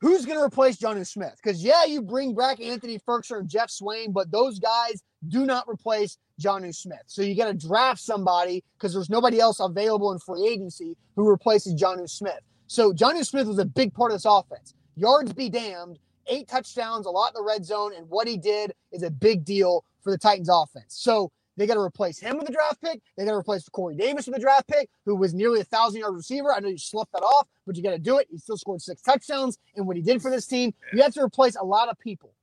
who's 0.00 0.26
going 0.26 0.38
to 0.38 0.44
replace 0.44 0.76
Jonnu 0.76 1.06
Smith? 1.06 1.34
Because 1.42 1.62
yeah, 1.62 1.84
you 1.84 2.02
bring 2.02 2.34
back 2.34 2.60
Anthony 2.60 2.98
Firkser 2.98 3.38
and 3.38 3.48
Geoff 3.48 3.68
Swaim, 3.68 4.12
but 4.12 4.30
those 4.30 4.58
guys 4.58 5.02
do 5.28 5.46
not 5.46 5.68
replace 5.68 6.18
Jonnu 6.40 6.74
Smith. 6.74 7.02
So 7.06 7.22
you 7.22 7.36
got 7.36 7.46
to 7.46 7.66
draft 7.66 8.00
somebody 8.00 8.64
because 8.74 8.92
there's 8.92 9.10
nobody 9.10 9.40
else 9.40 9.60
available 9.60 10.12
in 10.12 10.18
free 10.18 10.46
agency 10.46 10.96
who 11.16 11.28
replaces 11.28 11.80
Jonnu 11.80 12.08
Smith. 12.08 12.40
So 12.66 12.92
Jonnu 12.92 13.24
Smith 13.24 13.46
was 13.46 13.58
a 13.58 13.64
big 13.64 13.94
part 13.94 14.10
of 14.10 14.16
this 14.16 14.24
offense. 14.24 14.74
Yards 14.96 15.32
be 15.32 15.48
damned, 15.48 15.98
eight 16.26 16.48
touchdowns, 16.48 17.06
a 17.06 17.10
lot 17.10 17.28
in 17.28 17.34
the 17.34 17.46
red 17.46 17.64
zone, 17.64 17.92
and 17.96 18.08
what 18.08 18.26
he 18.26 18.36
did 18.36 18.72
is 18.92 19.02
a 19.02 19.10
big 19.10 19.44
deal 19.44 19.84
for 20.02 20.10
the 20.10 20.18
Titans 20.18 20.48
offense. 20.50 20.86
So 20.88 21.30
they 21.56 21.66
got 21.66 21.74
to 21.74 21.80
replace 21.80 22.18
him 22.18 22.38
with 22.38 22.48
a 22.48 22.52
draft 22.52 22.80
pick. 22.80 23.00
They 23.16 23.24
got 23.24 23.32
to 23.32 23.36
replace 23.36 23.68
Corey 23.68 23.94
Davis 23.94 24.26
with 24.26 24.36
a 24.36 24.40
draft 24.40 24.68
pick, 24.68 24.88
who 25.04 25.16
was 25.16 25.34
nearly 25.34 25.60
a 25.60 25.64
thousand 25.64 26.00
yard 26.00 26.14
receiver. 26.14 26.52
I 26.52 26.60
know 26.60 26.68
you 26.68 26.78
sloughed 26.78 27.12
that 27.12 27.22
off, 27.22 27.46
but 27.66 27.76
you 27.76 27.82
got 27.82 27.90
to 27.90 27.98
do 27.98 28.18
it. 28.18 28.26
He 28.30 28.38
still 28.38 28.56
scored 28.56 28.80
six 28.80 29.02
touchdowns, 29.02 29.58
and 29.76 29.86
what 29.86 29.96
he 29.96 30.02
did 30.02 30.22
for 30.22 30.30
this 30.30 30.46
team, 30.46 30.72
you 30.92 31.02
have 31.02 31.12
to 31.14 31.22
replace 31.22 31.56
a 31.56 31.64
lot 31.64 31.88
of 31.88 31.98
people 31.98 32.34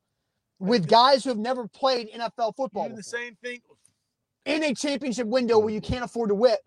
with 0.60 0.88
guys 0.88 1.24
who 1.24 1.30
have 1.30 1.40
never 1.40 1.68
played 1.68 2.10
NFL 2.12 2.56
football 2.56 2.84
the 2.84 2.90
before. 2.90 3.02
same 3.04 3.36
thing. 3.44 3.62
in 4.46 4.64
a 4.64 4.74
championship 4.74 5.28
window 5.28 5.58
where 5.60 5.74
you 5.74 5.82
can't 5.82 6.04
afford 6.04 6.30
to 6.30 6.36
whip. 6.36 6.60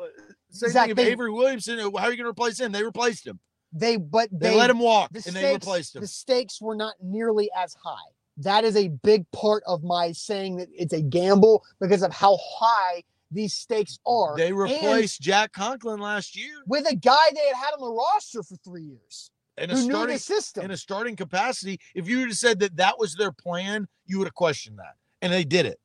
Same 0.51 0.70
Zach, 0.70 0.86
thing 0.86 0.97
they- 0.97 1.11
Avery 1.11 1.30
Williamson. 1.30 1.78
Uh, 1.78 1.90
how 1.99 2.07
are 2.07 2.11
you 2.11 2.16
going 2.16 2.24
to 2.24 2.30
replace 2.30 2.59
him? 2.61 2.72
They 2.72 2.82
replaced 2.84 3.26
him. 3.26 3.38
They 3.72 3.97
but 3.97 4.28
They, 4.30 4.51
they, 4.51 4.57
let 4.57 4.68
him 4.68 4.78
walk 4.78 5.11
the 5.12 5.16
and 5.18 5.24
stakes, 5.24 5.40
they 5.40 5.53
replaced 5.55 5.97
him. 5.97 6.03
The 6.03 6.09
stakes 6.09 6.61
were 6.61 6.74
not 6.74 6.95
nearly 7.03 7.51
as 7.57 7.74
high. 7.82 7.97
That 8.38 8.64
is 8.64 8.76
a 8.76 8.88
big 8.88 9.30
part 9.32 9.62
of 9.66 9.82
my 9.82 10.12
saying 10.12 10.56
that 10.56 10.68
it's 10.72 10.92
a 10.92 11.02
gamble 11.02 11.64
because 11.80 12.02
of 12.02 12.12
how 12.12 12.38
high 12.58 13.02
these 13.30 13.54
stakes 13.54 13.98
are. 14.06 14.36
They 14.36 14.48
And 14.48 14.58
replaced 14.58 15.20
Jack 15.20 15.52
Conklin 15.52 16.00
last 16.00 16.36
year 16.36 16.62
with 16.66 16.90
a 16.90 16.94
guy 16.94 17.30
they 17.34 17.46
had 17.46 17.56
had 17.56 17.70
on 17.74 17.80
the 17.80 17.90
roster 17.90 18.42
for 18.42 18.56
three 18.56 18.82
years 18.82 19.30
in 19.58 19.70
a 19.70 19.76
starting 19.76 20.18
system. 20.18 20.64
in 20.64 20.70
a 20.70 20.76
starting 20.76 21.16
capacity. 21.16 21.78
If 21.94 22.08
you 22.08 22.18
would 22.20 22.28
have 22.28 22.38
said 22.38 22.58
that 22.60 22.76
that 22.76 22.98
was 22.98 23.14
their 23.14 23.32
plan, 23.32 23.86
you 24.06 24.18
would 24.18 24.26
have 24.26 24.34
questioned 24.34 24.78
that, 24.78 24.94
and 25.20 25.32
they 25.32 25.44
did 25.44 25.66
it. 25.66 25.78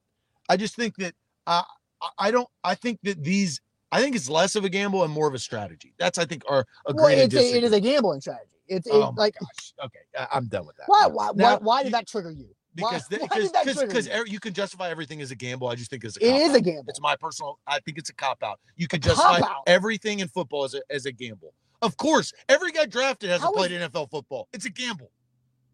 I 0.49 0.57
just 0.57 0.75
think 0.75 0.95
that 0.97 1.13
uh, 1.45 1.63
I- 2.01 2.27
I 2.27 2.31
don't. 2.31 2.47
I 2.63 2.75
think 2.75 2.99
that 3.03 3.23
these. 3.23 3.61
I 3.91 4.01
think 4.01 4.15
it's 4.17 4.29
less 4.29 4.55
of 4.57 4.65
a 4.65 4.69
gamble 4.69 5.03
and 5.03 5.13
more 5.13 5.27
of 5.29 5.33
a 5.33 5.39
strategy. 5.39 5.93
That's 5.97 6.17
I 6.17 6.25
think 6.25 6.43
our 6.49 6.65
agree 6.85 7.03
well, 7.03 7.17
it 7.17 7.33
is 7.33 7.71
a 7.71 7.79
gambling 7.79 8.19
strategy. 8.19 8.51
It's 8.67 8.87
it, 8.87 8.91
Oh 8.93 9.13
like 9.17 9.35
gosh. 9.39 9.73
Okay, 9.85 9.99
I, 10.17 10.27
I'm 10.33 10.47
done 10.47 10.65
with 10.65 10.77
that. 10.77 10.85
why 10.87 11.07
why 11.07 11.31
Now, 11.35 11.53
why, 11.57 11.57
why 11.57 11.83
did 11.83 11.89
you- 11.89 11.91
that 11.93 12.07
trigger 12.07 12.31
you? 12.31 12.49
Because 12.75 13.07
why 13.09 13.39
did 13.39 13.53
that 13.53 13.63
trigger 13.63 13.87
because 13.87 14.07
you? 14.07 14.23
you 14.27 14.39
can 14.39 14.53
justify 14.53 14.89
everything 14.91 15.19
as 15.21 15.31
a 15.31 15.35
gamble. 15.35 15.67
I 15.67 15.73
just 15.73 15.89
think 15.89 16.03
it's 16.03 16.15
a 16.17 16.23
It 16.23 16.35
is 16.43 16.53
a 16.53 16.61
gamble. 16.61 16.85
It's 16.87 17.01
my 17.01 17.15
personal. 17.15 17.57
I 17.65 17.79
think 17.79 17.97
it's 17.97 18.11
a 18.11 18.13
cop 18.13 18.43
out. 18.43 18.59
You 18.75 18.87
can 18.87 19.01
justify 19.01 19.39
everything 19.65 20.19
in 20.19 20.27
football 20.27 20.63
as 20.63 20.75
a, 20.75 20.81
as 20.91 21.07
a 21.07 21.11
gamble. 21.11 21.55
Of 21.81 21.97
course, 21.97 22.33
every 22.49 22.71
guy 22.71 22.85
drafted 22.85 23.31
hasn't 23.31 23.47
How 23.47 23.51
played 23.53 23.71
is- 23.71 23.81
NFL 23.89 24.11
football. 24.11 24.47
It's 24.53 24.65
a 24.65 24.69
gamble. 24.69 25.09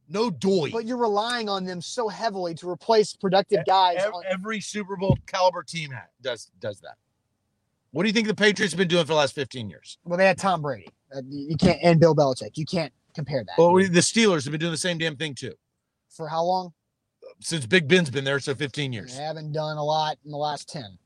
no 0.08 0.30
doy. 0.30 0.70
But 0.72 0.86
you're 0.86 0.96
relying 0.98 1.50
on 1.50 1.66
them 1.66 1.82
so 1.82 2.08
heavily 2.08 2.54
to 2.56 2.70
replace 2.70 3.14
productive 3.18 3.66
guys. 3.68 3.98
Ev- 4.00 4.14
on- 4.14 4.24
Every 4.30 4.62
Super 4.62 4.96
Bowl 4.96 5.18
caliber 5.28 5.64
team 5.64 5.94
does 6.22 6.52
does 6.60 6.80
that. 6.82 6.96
What 7.94 8.04
do 8.04 8.10
you 8.10 8.14
think 8.14 8.28
the 8.28 8.34
Patriots 8.36 8.74
have 8.74 8.78
been 8.80 8.88
doing 8.88 9.04
for 9.04 9.14
the 9.14 9.18
last 9.18 9.34
15 9.36 9.70
years? 9.70 9.98
well, 10.04 10.18
they 10.18 10.26
had 10.26 10.38
Tom 10.38 10.62
Brady. 10.62 10.88
Uh, 11.16 11.22
you 11.30 11.56
can't 11.56 11.80
and 11.82 12.00
Bill 12.00 12.16
Belichick. 12.16 12.58
You 12.58 12.66
can't 12.66 12.92
compare 13.16 13.44
that. 13.46 13.58
Well, 13.58 13.76
the 13.76 13.88
Steelers 14.02 14.44
have 14.44 14.52
been 14.52 14.60
doing 14.60 14.72
the 14.72 14.78
same 14.78 14.98
damn 14.98 15.16
thing 15.16 15.36
too 15.36 15.54
For 16.10 16.28
how 16.28 16.44
long? 16.44 16.74
since 17.40 17.66
Big 17.66 17.88
Ben's 17.88 18.10
been 18.10 18.24
there. 18.26 18.40
So 18.40 18.54
15 18.56 18.92
years. 18.94 19.16
They 19.16 19.24
haven't 19.24 19.52
done 19.54 19.78
a 19.78 19.84
lot 19.84 20.18
in 20.26 20.32
the 20.32 20.38
last 20.38 20.68
ten 20.70 20.98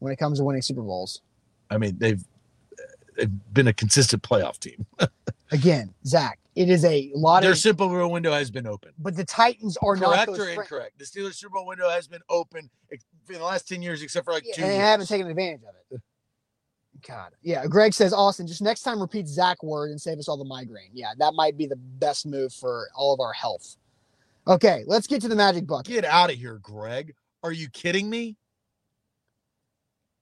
when 0.00 0.12
it 0.12 0.16
comes 0.16 0.38
to 0.38 0.44
winning 0.44 0.62
Super 0.62 0.82
Bowls. 0.82 1.22
I 1.70 1.78
mean, 1.78 1.96
they've 1.98 2.22
they've 3.16 3.30
been 3.54 3.68
a 3.68 3.72
consistent 3.72 4.22
playoff 4.22 4.58
team. 4.58 4.86
Again, 5.52 5.94
Zach, 6.04 6.38
it 6.56 6.68
is 6.68 6.84
a 6.84 7.10
lot 7.14 7.42
Their 7.42 7.52
of. 7.52 7.58
Super 7.58 7.86
Bowl 7.88 8.10
window 8.10 8.32
has 8.32 8.50
been 8.50 8.66
open. 8.66 8.90
But 8.98 9.16
the 9.16 9.24
Titans 9.24 9.76
are 9.82 9.94
not 9.96 10.26
Correct 10.26 10.40
or 10.40 10.48
incorrect? 10.50 10.98
The 10.98 11.04
Steelers 11.04 11.34
Super 11.34 11.54
Bowl 11.54 11.66
window 11.66 11.88
has 11.88 12.06
been 12.08 12.20
open 12.28 12.68
for 13.24 13.32
the 13.34 13.42
last 13.44 13.68
10 13.68 13.82
years, 13.82 14.02
except 14.02 14.24
for 14.24 14.32
like 14.32 14.44
Yeah, 14.46 14.54
two. 14.56 14.62
and 14.62 14.70
they 14.70 14.74
years. 14.74 14.84
haven't 14.86 15.06
taken 15.06 15.26
advantage 15.28 15.60
of 15.62 15.74
it. 15.96 16.02
God, 17.06 17.32
yeah. 17.42 17.66
Greg 17.66 17.94
says, 17.94 18.12
Austin, 18.12 18.46
just 18.46 18.62
next 18.62 18.82
time 18.82 19.00
repeat 19.00 19.28
Zach 19.28 19.62
word 19.62 19.90
and 19.90 20.00
save 20.00 20.18
us 20.18 20.28
all 20.28 20.36
the 20.36 20.44
migraine. 20.44 20.90
Yeah, 20.92 21.12
that 21.18 21.34
might 21.34 21.56
be 21.56 21.66
the 21.66 21.76
best 21.76 22.26
move 22.26 22.52
for 22.52 22.88
all 22.94 23.14
of 23.14 23.20
our 23.20 23.32
health. 23.32 23.76
Okay, 24.46 24.82
let's 24.86 25.06
get 25.06 25.20
to 25.22 25.28
the 25.28 25.36
magic 25.36 25.66
bucket. 25.66 25.92
Get 25.92 26.04
out 26.04 26.30
of 26.30 26.36
here, 26.36 26.58
Greg. 26.62 27.14
Are 27.42 27.52
you 27.52 27.68
kidding 27.68 28.08
me? 28.08 28.36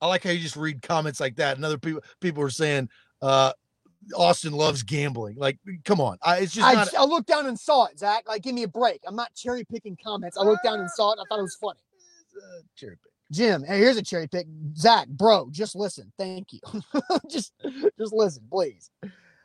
I 0.00 0.08
like 0.08 0.24
how 0.24 0.30
you 0.30 0.40
just 0.40 0.56
read 0.56 0.82
comments 0.82 1.20
like 1.20 1.36
that. 1.36 1.56
And 1.56 1.64
other 1.64 1.78
people 1.78 2.02
people 2.20 2.42
are 2.42 2.50
saying 2.50 2.88
uh 3.22 3.52
Austin 4.14 4.52
loves 4.52 4.82
gambling. 4.82 5.36
Like, 5.36 5.58
come 5.84 6.00
on. 6.00 6.18
I, 6.22 6.38
it's 6.38 6.52
just 6.52 6.66
I, 6.66 6.74
not 6.74 6.94
I 6.94 7.04
looked 7.04 7.26
down 7.26 7.46
and 7.46 7.58
saw 7.58 7.86
it, 7.86 7.98
Zach. 7.98 8.24
Like, 8.28 8.42
give 8.42 8.54
me 8.54 8.62
a 8.62 8.68
break. 8.68 9.00
I'm 9.06 9.16
not 9.16 9.34
cherry 9.34 9.64
picking 9.64 9.96
comments. 10.02 10.36
I 10.36 10.42
looked 10.42 10.62
down 10.62 10.78
and 10.78 10.90
saw 10.90 11.12
it. 11.12 11.18
I 11.20 11.24
thought 11.28 11.40
it 11.40 11.42
was 11.42 11.56
funny. 11.56 11.80
uh, 12.36 12.62
cherry 12.76 12.96
pick. 13.02 13.12
Jim, 13.32 13.64
hey, 13.64 13.78
here's 13.78 13.96
a 13.96 14.02
cherry 14.02 14.28
pick. 14.28 14.46
Zach, 14.76 15.08
bro, 15.08 15.48
just 15.50 15.74
listen. 15.74 16.12
Thank 16.16 16.52
you. 16.52 16.60
just, 17.30 17.52
just 17.98 18.12
listen, 18.12 18.44
please. 18.50 18.90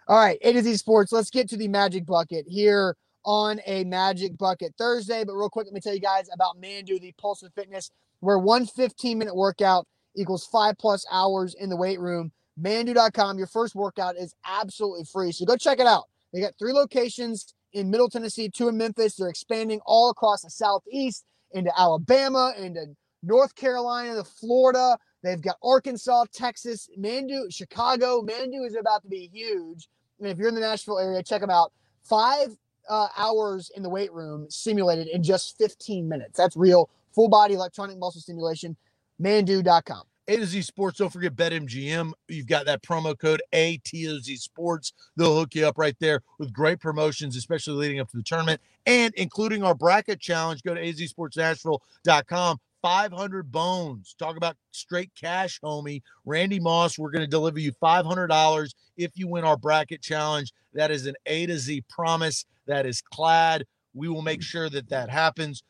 All 0.08 0.18
right, 0.18 0.38
A 0.42 0.54
to 0.54 0.62
Z 0.62 0.78
Sports. 0.78 1.12
Let's 1.12 1.30
get 1.30 1.50
to 1.50 1.58
the 1.58 1.68
magic 1.68 2.06
bucket 2.06 2.46
here 2.48 2.96
on 3.26 3.60
a 3.66 3.84
magic 3.86 4.38
bucket 4.38 4.74
Thursday. 4.78 5.24
But 5.24 5.34
real 5.34 5.50
quick, 5.50 5.66
let 5.66 5.74
me 5.74 5.80
tell 5.80 5.94
you 5.94 6.00
guys 6.00 6.28
about 6.34 6.62
Manduu, 6.62 7.00
the 7.00 7.14
Pulse 7.20 7.44
of 7.44 7.54
Fitness, 7.54 7.90
where 8.20 8.38
one 8.38 8.66
15 8.66 9.18
minute 9.18 9.36
workout 9.36 9.88
equals 10.16 10.46
five 10.46 10.78
plus 10.78 11.06
hours 11.12 11.56
in 11.56 11.70
the 11.70 11.78
weight 11.78 12.00
room. 12.00 12.32
Manduu.com. 12.62 13.38
Your 13.38 13.48
first 13.48 13.74
workout 13.74 14.16
is 14.18 14.36
absolutely 14.46 15.06
free. 15.06 15.32
So 15.32 15.46
go 15.46 15.56
check 15.56 15.80
it 15.80 15.88
out. 15.88 16.04
They 16.34 16.42
got 16.42 16.54
three 16.60 16.74
locations 16.74 17.54
in 17.74 17.90
Middle 17.90 18.10
Tennessee, 18.10 18.50
two 18.50 18.68
in 18.68 18.78
Memphis. 18.78 19.16
They're 19.16 19.30
expanding 19.30 19.80
all 19.86 20.10
across 20.10 20.42
the 20.42 20.50
Southeast 20.50 21.26
into 21.54 21.72
Alabama, 21.78 22.54
into 22.58 22.96
North 23.24 23.56
Carolina, 23.56 24.16
the 24.16 24.24
Florida. 24.24 24.98
They've 25.24 25.42
got 25.42 25.58
Arkansas, 25.64 26.26
Texas, 26.34 26.90
Manduu, 27.00 27.54
Chicago. 27.54 28.22
Manduu 28.22 28.66
is 28.66 28.76
about 28.76 29.04
to 29.04 29.10
be 29.10 29.30
huge. 29.32 29.88
And 30.20 30.28
if 30.28 30.38
you're 30.38 30.50
in 30.50 30.56
the 30.56 30.62
Nashville 30.62 31.00
area, 31.00 31.22
check 31.24 31.42
them 31.42 31.50
out. 31.50 31.72
Five 32.04 32.58
uh, 32.90 33.08
hours 33.18 33.72
in 33.76 33.84
the 33.84 33.90
weight 33.90 34.12
room 34.12 34.48
simulated 34.50 35.08
in 35.08 35.24
just 35.24 35.58
15 35.58 36.08
minutes. 36.08 36.38
That's 36.38 36.58
real. 36.58 36.90
Full 37.14 37.30
body 37.30 37.54
electronic 37.54 37.98
muscle 37.98 38.22
stimulation. 38.22 38.76
Manduu.com. 39.22 40.04
A 40.28 40.38
to 40.38 40.46
Z 40.46 40.62
Sports. 40.62 41.00
Don't 41.00 41.12
forget 41.12 41.36
BetMGM. 41.36 42.14
You've 42.28 42.48
got 42.48 42.66
that 42.66 42.84
promo 42.84 43.18
code 43.18 43.42
ATOZ 43.54 44.38
Sports. 44.38 44.94
They'll 45.18 45.36
hook 45.36 45.56
you 45.56 45.68
up 45.68 45.78
right 45.78 45.96
there 46.00 46.22
with 46.38 46.54
great 46.54 46.80
promotions, 46.80 47.36
especially 47.36 47.74
leading 47.76 48.00
up 48.00 48.10
to 48.12 48.18
the 48.18 48.24
tournament 48.24 48.62
and 48.86 49.14
including 49.16 49.64
our 49.64 49.76
bracket 49.76 50.20
challenge. 50.20 50.64
Go 50.64 50.74
to 50.74 50.82
azsportsnashville.com. 50.82 52.60
500 52.82 53.52
bones. 53.52 54.16
Talk 54.18 54.38
about 54.38 54.58
straight 54.72 55.12
cash, 55.20 55.60
homie. 55.62 56.02
Randy 56.26 56.60
Moss, 56.60 56.98
we're 56.98 57.12
going 57.12 57.24
to 57.24 57.30
deliver 57.30 57.60
you 57.60 57.72
$500 57.72 58.74
if 58.98 59.12
you 59.16 59.28
win 59.28 59.44
our 59.44 59.58
bracket 59.58 60.02
challenge. 60.02 60.52
That 60.74 60.92
is 60.92 61.06
an 61.06 61.16
A 61.26 61.46
to 61.46 61.58
Z 61.58 61.84
promise. 61.90 62.46
That 62.66 62.86
is 62.86 63.02
clad. 63.02 63.66
We 63.94 64.08
will 64.08 64.22
make 64.22 64.42
sure 64.42 64.70
that 64.70 64.90
that 64.90 65.10
happens 65.10 65.64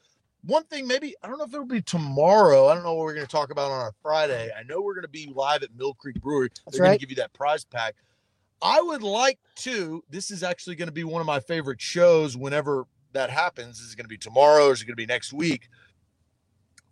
one 0.43 0.63
thing 0.63 0.87
maybe 0.87 1.13
i 1.23 1.27
don't 1.27 1.37
know 1.37 1.43
if 1.43 1.53
it'll 1.53 1.65
be 1.65 1.81
tomorrow 1.81 2.67
i 2.67 2.73
don't 2.73 2.83
know 2.83 2.93
what 2.93 3.05
we're 3.05 3.13
going 3.13 3.25
to 3.25 3.31
talk 3.31 3.51
about 3.51 3.71
on 3.71 3.79
our 3.79 3.93
friday 4.01 4.49
i 4.57 4.63
know 4.63 4.81
we're 4.81 4.93
going 4.93 5.03
to 5.03 5.07
be 5.09 5.31
live 5.35 5.61
at 5.63 5.69
mill 5.77 5.93
creek 5.93 6.19
brewery 6.21 6.49
That's 6.65 6.77
they're 6.77 6.83
going 6.83 6.91
right. 6.91 6.99
to 6.99 7.05
give 7.05 7.11
you 7.11 7.15
that 7.17 7.33
prize 7.33 7.63
pack 7.63 7.95
i 8.61 8.81
would 8.81 9.03
like 9.03 9.37
to 9.57 10.03
this 10.09 10.31
is 10.31 10.43
actually 10.43 10.75
going 10.75 10.87
to 10.87 10.93
be 10.93 11.03
one 11.03 11.21
of 11.21 11.27
my 11.27 11.39
favorite 11.39 11.79
shows 11.81 12.35
whenever 12.35 12.85
that 13.13 13.29
happens 13.29 13.79
is 13.79 13.93
it 13.93 13.97
going 13.97 14.05
to 14.05 14.09
be 14.09 14.17
tomorrow 14.17 14.69
or 14.69 14.71
is 14.73 14.81
it 14.81 14.85
going 14.85 14.93
to 14.93 14.97
be 14.97 15.05
next 15.05 15.31
week 15.33 15.69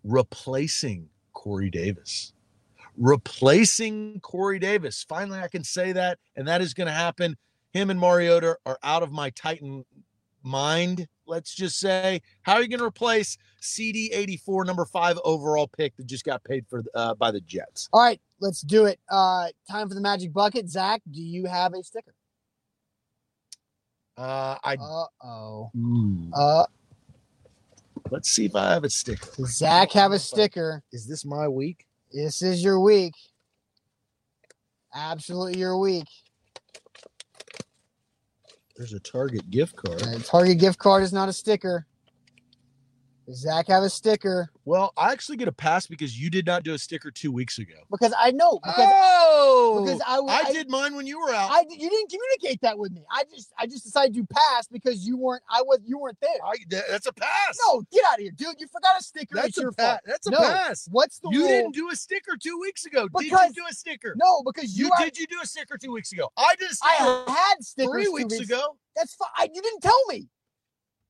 replacing 0.04 1.08
corey 1.34 1.70
davis 1.70 2.34
replacing 2.97 4.20
corey 4.22 4.60
davis 4.60 5.06
finally 5.08 5.39
i 5.39 5.47
can 5.47 5.64
say 5.64 5.91
that 5.91 6.18
and 6.36 6.47
that 6.47 6.62
is 6.62 6.74
going 6.74 6.88
to 6.88 6.93
happen 6.93 7.38
him 7.72 7.89
and 7.89 8.00
mariota 8.00 8.58
are 8.66 8.80
out 8.84 9.04
of 9.04 9.12
my 9.12 9.30
titan 9.32 9.86
mind 10.43 11.08
let's 11.28 11.54
just 11.54 11.78
say 11.80 12.22
how 12.41 12.54
are 12.54 12.62
you 12.62 12.68
going 12.68 12.80
to 12.80 12.86
replace 12.86 13.38
cd 13.62 14.12
84 14.14 14.66
number 14.66 14.86
five 14.86 15.20
overall 15.24 15.68
pick 15.68 15.95
that 15.97 16.08
just 16.08 16.24
got 16.26 16.43
paid 16.43 16.66
for 16.70 16.84
uh, 16.95 17.14
by 17.16 17.30
the 17.32 17.41
jets 17.41 17.89
All 17.93 18.02
right, 18.02 18.20
let's 18.39 18.62
do 18.62 18.86
it. 18.86 19.00
Uh, 19.10 19.47
time 19.70 19.89
for 19.89 19.95
the 19.95 20.02
magic 20.02 20.32
bucket. 20.34 20.70
Zach, 20.70 21.02
do 21.12 21.22
you 21.22 21.45
have 21.45 21.74
a 21.74 21.84
sticker? 21.84 22.14
uh, 24.18 24.58
i 24.64 24.76
Uh 24.76 25.06
oh. 25.26 25.72
Ooh. 25.78 26.32
Uh, 26.34 26.66
let's 28.12 28.30
see 28.32 28.45
if 28.45 28.56
i 28.56 28.72
have 28.74 28.84
a 28.84 28.89
sticker 28.89 29.30
does 29.38 29.58
Zach 29.58 29.91
have 29.93 30.12
a 30.12 30.20
sticker? 30.20 30.82
is 30.91 31.06
this 31.08 31.26
my 31.26 31.47
week 31.47 31.86
This 32.12 32.41
is 32.41 32.64
your 32.64 32.80
week. 32.80 33.14
Absolutely 34.95 35.60
your 35.60 35.78
week. 35.78 36.08
there's 38.76 38.93
a 38.93 39.00
target 39.00 39.50
gift 39.52 39.76
card 39.76 40.02
Uh, 40.02 40.20
Target 40.20 40.58
gift 40.60 40.80
card 40.80 41.04
is 41.04 41.14
not 41.14 41.30
a 41.30 41.34
sticker. 41.34 41.86
Does 43.30 43.42
Zach 43.42 43.68
have 43.68 43.84
a 43.84 43.90
sticker? 43.92 44.50
well 44.66 44.92
i 44.98 45.12
actually 45.12 45.38
get 45.38 45.48
a 45.48 45.52
pass 45.52 45.86
because 45.86 46.20
you 46.20 46.30
did 46.32 46.46
not 46.48 46.64
do 46.64 46.74
a 46.74 46.78
sticker 46.80 47.12
two 47.12 47.32
weeks 47.32 47.60
ago 47.60 47.76
Because 47.92 48.12
I 48.18 48.32
know 48.32 48.60
because 48.64 48.90
oh 48.92 49.84
because 49.86 50.02
I, 50.06 50.18
I, 50.18 50.48
I 50.48 50.52
did 50.52 50.68
mine 50.68 50.96
when 50.96 51.06
you 51.06 51.20
were 51.20 51.32
out 51.32 51.52
I 51.52 51.62
you 51.70 51.90
didn't 51.90 52.10
communicate 52.10 52.62
that 52.62 52.78
with 52.78 52.92
me. 52.92 53.04
I 53.12 53.24
just 53.32 53.54
I 53.60 53.68
just 53.68 53.84
decided 53.84 54.16
you 54.16 54.26
passed 54.26 54.72
because 54.72 55.06
you 55.08 55.16
weren't 55.16 55.44
I 55.50 55.62
was 55.62 55.80
you 55.86 56.00
weren't 56.00 56.18
there. 56.22 56.32
I, 56.44 56.56
that's 56.70 57.06
a 57.06 57.14
pass 57.14 57.58
No, 57.68 57.84
get 57.92 58.04
out 58.06 58.16
of 58.16 58.22
here, 58.22 58.32
dude. 58.32 58.56
You 58.58 58.68
forgot 58.68 59.00
a 59.00 59.04
sticker. 59.04 59.36
that's 59.36 59.50
it's 59.50 59.58
a 59.60 59.62
your 59.62 59.72
pass 59.74 59.86
fault. 59.88 60.00
that's 60.06 60.28
a 60.28 60.32
No. 60.32 60.40
pass 60.40 60.88
What's 60.92 61.20
the 61.20 61.30
you 61.32 61.42
rule? 61.42 61.48
didn't 61.50 61.76
do 61.76 61.90
a 61.92 61.96
sticker 61.96 62.36
two 62.42 62.60
weeks 62.60 62.86
ago 62.86 63.08
did 63.20 63.28
you 63.32 63.54
do 63.54 63.64
a 63.70 63.74
sticker 63.74 64.16
No, 64.18 64.42
because 64.44 64.76
you 64.76 64.86
you, 64.86 64.92
are, 64.92 65.06
did 65.06 65.18
you 65.20 65.28
do 65.28 65.38
a 65.44 65.46
sticker 65.46 65.78
two 65.78 65.92
weeks 65.92 66.12
ago 66.12 66.30
i 66.36 66.56
did 66.58 66.72
a 66.72 66.74
sticker 66.74 66.90
I 66.90 67.24
had 67.28 67.64
stickers 67.64 67.92
three 67.92 68.06
two 68.06 68.12
weeks 68.14 68.40
ago 68.40 68.76
That's 68.96 69.14
fine. 69.16 69.50
You 69.54 69.62
didn't 69.62 69.82
tell 69.82 70.06
me. 70.08 70.28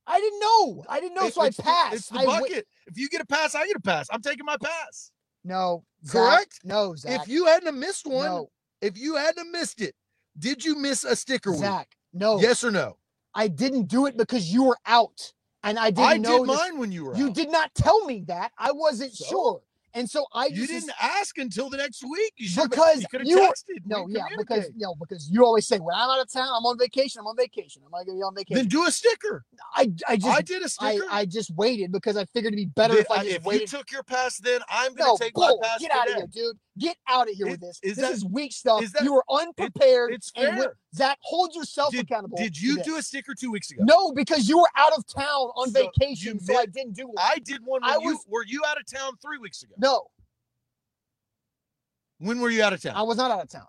I 0.10 0.20
didn't 0.20 0.40
know. 0.40 0.84
I 0.90 1.00
didn't 1.00 1.14
know, 1.16 1.28
It- 1.28 1.34
so 1.36 1.42
I 1.42 1.52
passed. 1.52 1.96
It's 1.96 2.10
the 2.10 2.20
I 2.20 2.26
bucket. 2.26 2.68
if 2.88 2.98
you 2.98 3.08
get 3.10 3.22
a 3.22 3.26
pass, 3.26 3.54
I 3.56 3.68
get 3.68 3.76
a 3.76 3.80
pass. 3.82 4.08
I'm 4.12 4.22
taking 4.22 4.46
my 4.46 4.58
pass. 4.58 5.12
no, 5.44 5.86
Zach, 6.06 6.12
Correct? 6.14 6.60
No, 6.64 6.96
Zach. 6.96 7.22
If 7.22 7.28
you 7.28 7.46
hadn't 7.46 7.80
missed 7.80 8.06
one, 8.08 8.26
no, 8.26 8.50
if 8.82 8.98
you 8.98 9.16
hadn't 9.16 9.52
missed 9.52 9.80
it, 9.82 9.96
did 10.38 10.66
you 10.66 10.76
miss 10.76 11.04
a 11.04 11.16
sticker 11.16 11.52
week? 11.52 11.60
Zach, 11.62 11.96
no. 12.12 12.40
Yes 12.40 12.64
or 12.64 12.72
no? 12.72 12.98
I 13.36 13.48
didn't 13.48 13.86
do 13.88 14.06
it 14.08 14.18
because 14.18 14.52
you 14.52 14.64
were 14.64 14.78
out, 14.86 15.32
and 15.64 15.78
I 15.78 15.92
didn't 15.92 16.10
I 16.10 16.18
know 16.18 16.40
did 16.40 16.50
this- 16.50 16.58
mine 16.58 16.78
when 16.80 16.92
you 16.92 17.06
were 17.06 17.16
You 17.16 17.28
out. 17.28 17.36
did 17.36 17.50
not 17.52 17.74
tell 17.76 18.04
me 18.06 18.24
that. 18.28 18.52
I 18.58 18.72
wasn't 18.72 19.14
So? 19.14 19.26
sure, 19.26 19.62
and 19.94 20.10
so 20.10 20.26
I 20.34 20.50
just 20.50 20.62
You 20.62 20.68
just 20.68 20.88
didn't 20.88 20.98
ask 21.02 21.38
until 21.38 21.70
the 21.70 21.78
next 21.78 22.04
week. 22.04 22.34
You 22.38 22.50
Because 22.64 23.02
you 23.02 23.08
could 23.10 23.22
have 23.22 23.28
you 23.28 23.38
texted. 23.40 23.82
No, 23.86 24.08
yeah, 24.10 24.24
because 24.38 24.70
no, 24.76 24.96
because 24.96 25.30
you 25.32 25.44
always 25.44 25.68
say 25.68 25.78
when 25.80 25.96
I'm 25.96 26.10
out 26.10 26.22
of 26.22 26.32
town, 26.32 26.48
I'm 26.48 26.66
on 26.66 26.78
vacation. 26.78 27.20
I'm 27.20 27.28
on 27.28 27.36
vacation. 27.36 27.82
I'm 27.86 27.92
gonna 27.92 28.06
be 28.18 28.22
on 28.22 28.36
vacation. 28.36 28.56
then 28.58 28.68
do 28.68 28.86
a 28.86 28.92
sticker. 28.92 29.44
I, 29.76 29.92
I 30.08 30.16
just, 30.18 30.28
I 30.28 30.42
did 30.42 30.62
a 30.62 30.66
I, 30.66 30.68
sticker. 30.68 31.06
I 31.12 31.26
just 31.26 31.52
waited 31.56 31.92
because 31.92 32.18
I 32.18 32.26
figured 32.26 32.54
it'd 32.54 32.58
be 32.58 32.72
better 32.74 32.94
Then 32.96 33.02
if 33.04 33.12
I 33.12 33.16
I- 33.16 33.24
just 33.24 33.48
if 33.48 33.62
you 33.62 33.68
took 33.68 33.92
your 33.92 34.04
pass, 34.04 34.38
then 34.38 34.62
I'm 34.70 34.94
going 34.94 35.08
no, 35.10 35.18
to 35.18 35.24
take 35.24 35.34
bull. 35.34 35.60
my 35.62 35.68
pass. 35.68 35.80
Get 35.80 35.92
out 35.92 36.10
of 36.10 36.16
here, 36.16 36.28
dude. 36.32 36.58
Get 36.80 36.98
out 37.08 37.30
of 37.30 37.36
here 37.36 37.48
Is- 37.48 37.52
with 37.52 37.62
this. 37.62 37.80
is 37.84 37.96
this 37.98 38.06
that- 38.06 38.12
is 38.14 38.26
weak 38.26 38.52
stuff. 38.54 38.82
is 38.82 38.92
that- 38.94 39.04
you 39.04 39.14
were 39.14 39.24
unprepared. 39.30 40.14
It's 40.14 40.32
and 40.36 40.58
fair. 40.58 40.78
Zach, 40.96 41.18
hold 41.22 41.54
yourself 41.54 41.94
accountable. 41.94 42.38
Did 42.38 42.60
you 42.60 42.82
do 42.84 42.96
a 42.98 43.02
sticker 43.04 43.36
two 43.36 43.52
weeks 43.52 43.70
ago? 43.72 43.84
No, 43.84 44.12
because 44.14 44.48
you 44.50 44.58
were 44.58 44.70
out 44.76 44.94
of 44.98 45.06
town 45.08 45.26
on 45.56 45.70
So, 45.72 45.82
vacation, 46.00 46.36
you 46.36 46.40
so 46.40 46.58
I 46.58 46.66
didn't 46.66 46.94
do 46.94 47.08
one. 47.08 47.16
I 47.20 47.38
did 47.40 47.64
one. 47.66 47.82
I 47.84 47.96
you 47.98 48.08
was- 48.10 48.26
were 48.28 48.46
you 48.46 48.64
out 48.66 48.80
of 48.80 48.86
town 48.86 49.18
three 49.22 49.38
weeks 49.38 49.62
ago? 49.64 49.76
no, 49.78 50.08
When 52.20 52.40
were 52.40 52.50
you 52.50 52.64
out 52.64 52.74
of 52.74 52.82
town? 52.82 52.96
I 52.96 53.02
was 53.04 53.18
not 53.18 53.32
out 53.32 53.42
of 53.44 53.50
town. 53.50 53.68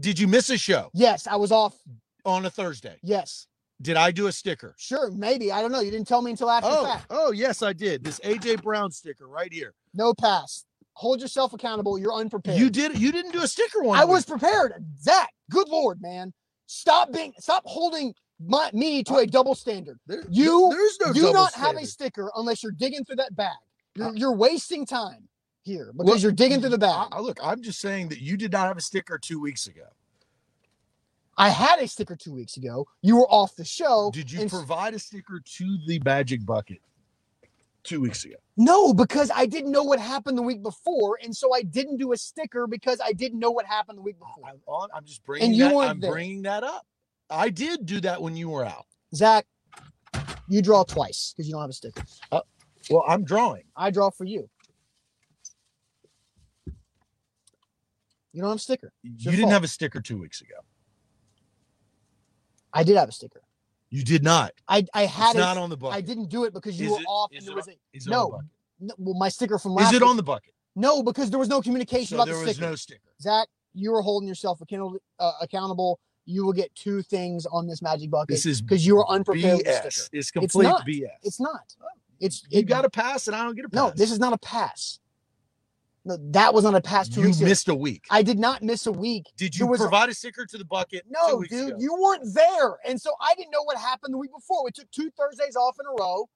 Did 0.00 0.18
you 0.18 0.26
miss 0.28 0.48
a 0.50 0.56
show 0.58 0.90
Yes, 0.94 1.26
I 1.26 1.36
was 1.36 1.52
off. 1.52 1.76
on 2.24 2.44
a 2.46 2.50
Thursday? 2.50 2.98
Yes, 3.02 3.46
Did 3.82 3.96
I 3.96 4.10
do 4.12 4.26
a 4.28 4.32
sticker? 4.32 4.74
sure, 4.78 5.10
maybe. 5.10 5.50
I 5.52 5.60
don't 5.60 5.72
know. 5.72 5.80
You 5.80 5.90
didn't 5.90 6.06
tell 6.08 6.22
me 6.22 6.30
until 6.30 6.50
after 6.50 6.70
the 6.70 6.78
Oh, 6.78 6.84
fact. 6.84 7.06
oh 7.10 7.32
yes, 7.32 7.62
I 7.62 7.72
did. 7.72 8.02
This 8.04 8.18
AJ 8.20 8.56
Brown 8.62 8.90
sticker 8.90 9.26
right 9.28 9.52
here. 9.52 9.74
No 9.92 10.14
pass. 10.14 10.64
Hold 10.94 11.20
yourself 11.20 11.52
accountable. 11.52 11.98
You're 11.98 12.14
unprepared. 12.14 12.58
You 12.58 12.70
did. 12.70 12.98
You 12.98 13.10
didn't 13.12 13.32
do 13.32 13.42
a 13.42 13.48
sticker 13.48 13.82
one. 13.82 13.98
I 13.98 14.04
was 14.04 14.24
prepared. 14.24 14.72
Zach, 15.00 15.32
good 15.50 15.68
lord, 15.68 16.00
man. 16.00 16.32
Stop 16.66 17.12
being 17.12 17.32
stop 17.38 17.62
holding 17.66 18.14
my, 18.40 18.70
me 18.72 19.02
to 19.04 19.16
a 19.16 19.26
double 19.26 19.54
standard. 19.54 19.98
There- 20.06 20.24
You 20.30 20.68
there's 20.70 20.98
no 21.04 21.12
do 21.12 21.32
not 21.32 21.52
have 21.54 21.76
a 21.76 21.86
sticker 21.86 22.30
unless 22.36 22.62
you're 22.62 22.72
digging 22.72 23.04
through 23.04 23.16
that 23.16 23.34
bag. 23.36 23.56
You're, 23.96 24.08
Uh, 24.08 24.12
you're 24.12 24.34
wasting 24.36 24.86
time 24.86 25.28
here 25.62 25.92
because 25.96 26.22
you're 26.22 26.32
digging 26.32 26.60
through 26.60 26.70
the 26.70 26.78
bag. 26.78 27.08
I- 27.12 27.20
look, 27.20 27.38
I'm 27.42 27.62
just 27.62 27.80
saying 27.80 28.08
that 28.08 28.20
you 28.20 28.36
did 28.36 28.52
not 28.52 28.66
have 28.68 28.76
a 28.76 28.80
sticker 28.80 29.18
two 29.18 29.40
weeks 29.40 29.66
ago. 29.66 29.86
I 31.36 31.48
had 31.48 31.80
a 31.80 31.88
sticker 31.88 32.14
two 32.16 32.32
weeks 32.32 32.56
ago. 32.56 32.86
You 33.02 33.16
were 33.16 33.28
off 33.28 33.56
the 33.56 33.64
show. 33.64 34.10
Did 34.14 34.30
you 34.30 34.42
and- 34.42 34.50
provide 34.50 34.94
a 34.94 34.98
sticker 35.00 35.40
to 35.58 35.78
the 35.86 35.98
Magic 36.04 36.46
Bucket 36.46 36.78
two 37.84 38.00
weeks 38.00 38.24
ago? 38.24 38.34
No, 38.56 38.92
because 38.92 39.30
I 39.34 39.46
didn't 39.46 39.70
know 39.70 39.82
what 39.82 39.98
happened 39.98 40.36
the 40.36 40.42
week 40.42 40.62
before, 40.62 41.18
and 41.22 41.34
so 41.34 41.54
I 41.54 41.62
didn't 41.62 41.98
do 41.98 42.12
a 42.12 42.16
sticker 42.16 42.66
because 42.66 43.00
I 43.04 43.12
didn't 43.12 43.38
know 43.38 43.50
what 43.50 43.66
happened 43.66 43.98
the 43.98 44.02
week 44.02 44.18
before. 44.18 44.48
I'm, 44.48 44.60
on, 44.66 44.88
I'm 44.94 45.04
just 45.04 45.24
bringing 45.24 45.52
you 45.52 45.68
that. 45.68 45.76
I'm 45.76 46.00
there. 46.00 46.10
bringing 46.10 46.42
that 46.42 46.64
up. 46.64 46.86
I 47.30 47.48
did 47.50 47.86
do 47.86 48.00
that 48.00 48.20
when 48.20 48.36
you 48.36 48.48
were 48.48 48.64
out. 48.64 48.86
Zach, 49.14 49.46
you 50.48 50.62
draw 50.62 50.84
twice 50.84 51.32
because 51.32 51.46
you 51.46 51.52
don't 51.52 51.62
have 51.62 51.70
a 51.70 51.74
sticker. 51.74 52.02
Uh, 52.30 52.40
well, 52.90 53.04
I'm 53.06 53.24
drawing. 53.24 53.64
I 53.76 53.90
draw 53.90 54.10
for 54.10 54.24
you. 54.24 54.48
You 58.32 58.40
don't 58.40 58.50
have 58.50 58.56
a 58.56 58.60
sticker. 58.60 58.92
You 59.02 59.30
didn't 59.30 59.42
fault. 59.42 59.52
have 59.52 59.64
a 59.64 59.68
sticker 59.68 60.00
two 60.00 60.18
weeks 60.18 60.40
ago. 60.40 60.56
I 62.72 62.82
did 62.82 62.96
have 62.96 63.08
a 63.08 63.12
sticker. 63.12 63.43
You 63.94 64.02
did 64.02 64.24
not. 64.24 64.52
I 64.66 64.84
I 64.92 65.06
had 65.06 65.30
It's 65.30 65.36
it. 65.36 65.38
not 65.38 65.56
on 65.56 65.70
the 65.70 65.76
bucket. 65.76 65.96
I 65.96 66.00
didn't 66.00 66.28
do 66.28 66.42
it 66.44 66.52
because 66.52 66.78
you 66.80 66.86
Is 66.86 66.92
were 66.92 67.00
it- 67.00 67.06
off 67.06 67.30
and 67.32 67.46
there 67.46 67.54
was 67.54 67.68
on- 67.68 67.74
a 67.74 68.10
no, 68.10 68.16
on 68.24 68.24
the 68.24 68.36
bucket? 68.36 68.48
no. 68.80 68.94
Well, 68.98 69.14
my 69.14 69.28
sticker 69.28 69.56
from 69.56 69.74
last. 69.74 69.92
Is 69.92 69.96
it 69.98 70.02
on 70.02 70.16
the 70.16 70.22
bucket? 70.24 70.52
No, 70.74 71.00
because 71.04 71.30
there 71.30 71.38
was 71.38 71.48
no 71.48 71.62
communication 71.62 72.08
So 72.08 72.16
about 72.16 72.24
there 72.26 72.34
the 72.34 72.40
was 72.44 72.50
sticker. 72.56 72.70
no 72.70 72.74
sticker. 72.74 73.00
Zach, 73.22 73.46
you 73.72 73.92
were 73.92 74.02
holding 74.02 74.26
yourself 74.26 74.60
accountable. 74.60 74.98
Uh, 75.20 75.30
accountable. 75.40 76.00
You 76.26 76.44
will 76.44 76.52
get 76.54 76.74
two 76.74 77.02
things 77.02 77.46
on 77.46 77.68
this 77.68 77.82
magic 77.82 78.10
bucket 78.10 78.30
This 78.34 78.46
is 78.46 78.60
because 78.62 78.84
you 78.84 78.96
were 78.96 79.08
unprepared 79.08 79.60
BS. 79.60 80.08
It's 80.12 80.30
complete 80.32 80.64
not. 80.64 80.84
BS. 80.84 81.10
It's 81.22 81.38
not. 81.38 81.76
It's 82.18 82.42
You 82.50 82.60
it, 82.60 82.62
got 82.64 82.84
a 82.84 82.90
pass, 82.90 83.28
and 83.28 83.36
I 83.36 83.44
don't 83.44 83.54
get 83.54 83.66
a 83.66 83.68
pass. 83.68 83.76
no. 83.76 83.90
This 83.90 84.10
is 84.10 84.18
not 84.18 84.32
a 84.32 84.38
pass. 84.38 84.98
No, 86.06 86.18
that 86.32 86.52
was 86.52 86.64
on 86.66 86.74
a 86.74 86.80
past 86.82 87.14
Two 87.14 87.20
you 87.20 87.26
weeks 87.28 87.38
ago. 87.38 87.48
missed 87.48 87.68
a 87.68 87.74
week. 87.74 88.04
I 88.10 88.22
did 88.22 88.38
not 88.38 88.62
miss 88.62 88.86
a 88.86 88.92
week. 88.92 89.24
Did 89.38 89.56
you 89.56 89.66
was- 89.66 89.80
provide 89.80 90.10
a 90.10 90.14
sticker 90.14 90.44
to 90.44 90.58
the 90.58 90.64
bucket? 90.64 91.04
No, 91.08 91.42
dude, 91.42 91.68
ago? 91.70 91.76
you 91.80 91.94
weren't 91.98 92.34
there, 92.34 92.76
and 92.84 93.00
so 93.00 93.10
I 93.20 93.34
didn't 93.36 93.50
know 93.52 93.62
what 93.62 93.78
happened 93.78 94.12
the 94.12 94.18
week 94.18 94.30
before. 94.36 94.64
We 94.64 94.70
took 94.70 94.90
two 94.90 95.10
Thursdays 95.18 95.56
off 95.56 95.76
in 95.80 95.86
a 95.86 96.02
row. 96.02 96.28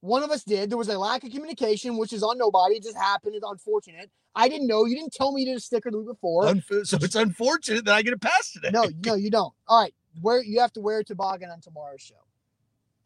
One 0.00 0.24
of 0.24 0.30
us 0.32 0.42
did. 0.42 0.70
There 0.70 0.78
was 0.78 0.88
a 0.88 0.98
lack 0.98 1.22
of 1.22 1.30
communication, 1.30 1.96
which 1.96 2.12
is 2.12 2.24
on 2.24 2.36
nobody. 2.36 2.74
It 2.74 2.82
just 2.82 2.96
happened. 2.96 3.36
It's 3.36 3.46
unfortunate. 3.48 4.10
I 4.34 4.48
didn't 4.48 4.66
know. 4.66 4.84
You 4.86 4.96
didn't 4.96 5.12
tell 5.12 5.30
me 5.30 5.42
you 5.42 5.46
did 5.48 5.56
a 5.56 5.60
sticker 5.60 5.92
the 5.92 5.98
week 5.98 6.08
before. 6.08 6.44
Unf- 6.46 6.86
so 6.86 6.96
it's 7.00 7.14
unfortunate 7.14 7.84
that 7.84 7.94
I 7.94 8.02
get 8.02 8.12
a 8.14 8.18
pass 8.18 8.50
today. 8.52 8.70
No, 8.72 8.90
no, 9.06 9.14
you 9.14 9.30
don't. 9.30 9.54
All 9.68 9.80
right, 9.80 9.94
where 10.20 10.42
you 10.42 10.58
have 10.60 10.72
to 10.72 10.80
wear 10.80 10.98
a 10.98 11.04
toboggan 11.04 11.48
on 11.50 11.60
tomorrow's 11.60 12.00
show. 12.02 12.16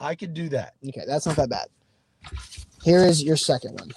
I 0.00 0.14
can 0.14 0.32
do 0.32 0.48
that. 0.48 0.74
Okay, 0.88 1.02
that's 1.06 1.26
not 1.26 1.36
that 1.36 1.50
bad. 1.50 1.66
Here 2.82 3.04
is 3.04 3.22
your 3.22 3.36
second 3.36 3.78
one. 3.78 3.90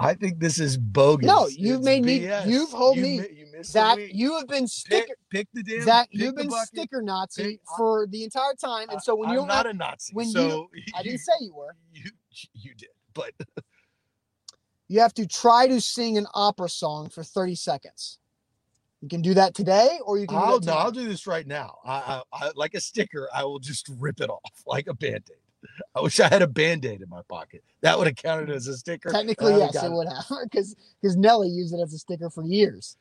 I 0.00 0.14
think 0.14 0.38
this 0.40 0.58
is 0.58 0.76
bogus. 0.76 1.26
No, 1.26 1.46
you've 1.46 1.76
It's 1.80 1.84
made 1.84 2.04
me- 2.04 2.26
you've 2.46 2.70
told 2.70 2.96
You 2.96 3.02
me- 3.02 3.20
mi- 3.20 3.28
you 3.30 3.46
Zach. 3.62 3.98
You 4.10 4.38
have 4.38 4.48
been 4.48 4.66
sticker. 4.66 5.14
pick 5.28 5.46
the 5.52 5.62
damn. 5.62 5.82
Zach, 5.82 6.08
you've 6.10 6.34
been 6.34 6.48
bucket. 6.48 6.68
sticker 6.68 7.02
Nazi 7.02 7.42
Pick- 7.44 7.60
for 7.76 8.06
the 8.06 8.24
entire 8.24 8.54
time, 8.54 8.88
and 8.88 9.02
so 9.02 9.14
when 9.14 9.28
I'm 9.28 9.34
you 9.34 9.40
don't 9.40 9.48
not 9.48 9.66
a 9.66 9.74
Nazi, 9.74 10.14
when 10.14 10.26
you 10.28 10.32
so 10.32 10.70
I 10.96 11.02
didn't 11.02 11.18
say 11.18 11.32
you 11.40 11.54
were. 11.54 11.76
you 11.92 12.10
you 12.54 12.74
did, 12.74 12.88
but 13.12 13.32
You 14.88 15.00
have 15.00 15.14
to 15.14 15.26
try 15.26 15.68
to 15.68 15.80
sing 15.80 16.16
an 16.18 16.26
opera 16.34 16.68
song 16.68 17.10
for 17.10 17.22
30 17.22 17.54
seconds. 17.54 18.18
You 19.02 19.08
can 19.08 19.22
do 19.22 19.34
that 19.34 19.54
today, 19.54 19.98
or 20.04 20.18
you 20.18 20.26
can. 20.26 20.36
I'll 20.38 20.58
that 20.60 20.66
no, 20.66 20.72
I'll 20.72 20.90
do 20.90 21.06
this 21.06 21.26
right 21.26 21.46
now. 21.46 21.78
I, 21.84 22.22
I, 22.32 22.46
I 22.46 22.50
like 22.56 22.74
a 22.74 22.80
sticker. 22.80 23.28
I 23.34 23.44
will 23.44 23.58
just 23.60 23.88
rip 23.98 24.20
it 24.20 24.30
off 24.30 24.62
like 24.66 24.88
a 24.88 24.94
band-aid. 24.94 25.36
I 25.94 26.00
wish 26.00 26.20
I 26.20 26.28
had 26.28 26.42
a 26.42 26.46
band-aid 26.46 27.00
in 27.00 27.08
my 27.08 27.22
pocket. 27.28 27.62
That 27.80 27.98
would 27.98 28.06
have 28.06 28.16
counted 28.16 28.50
as 28.50 28.66
a 28.66 28.76
sticker. 28.76 29.10
Technically, 29.10 29.52
and 29.52 29.62
I'd 29.62 29.66
have 29.66 29.74
yes, 29.74 29.84
it 29.84 29.92
would 29.92 30.08
have, 30.08 30.24
because 30.44 30.76
because 31.00 31.16
Nelly 31.16 31.48
used 31.48 31.74
it 31.74 31.80
as 31.80 31.92
a 31.94 31.98
sticker 31.98 32.30
for 32.30 32.44
years. 32.44 32.96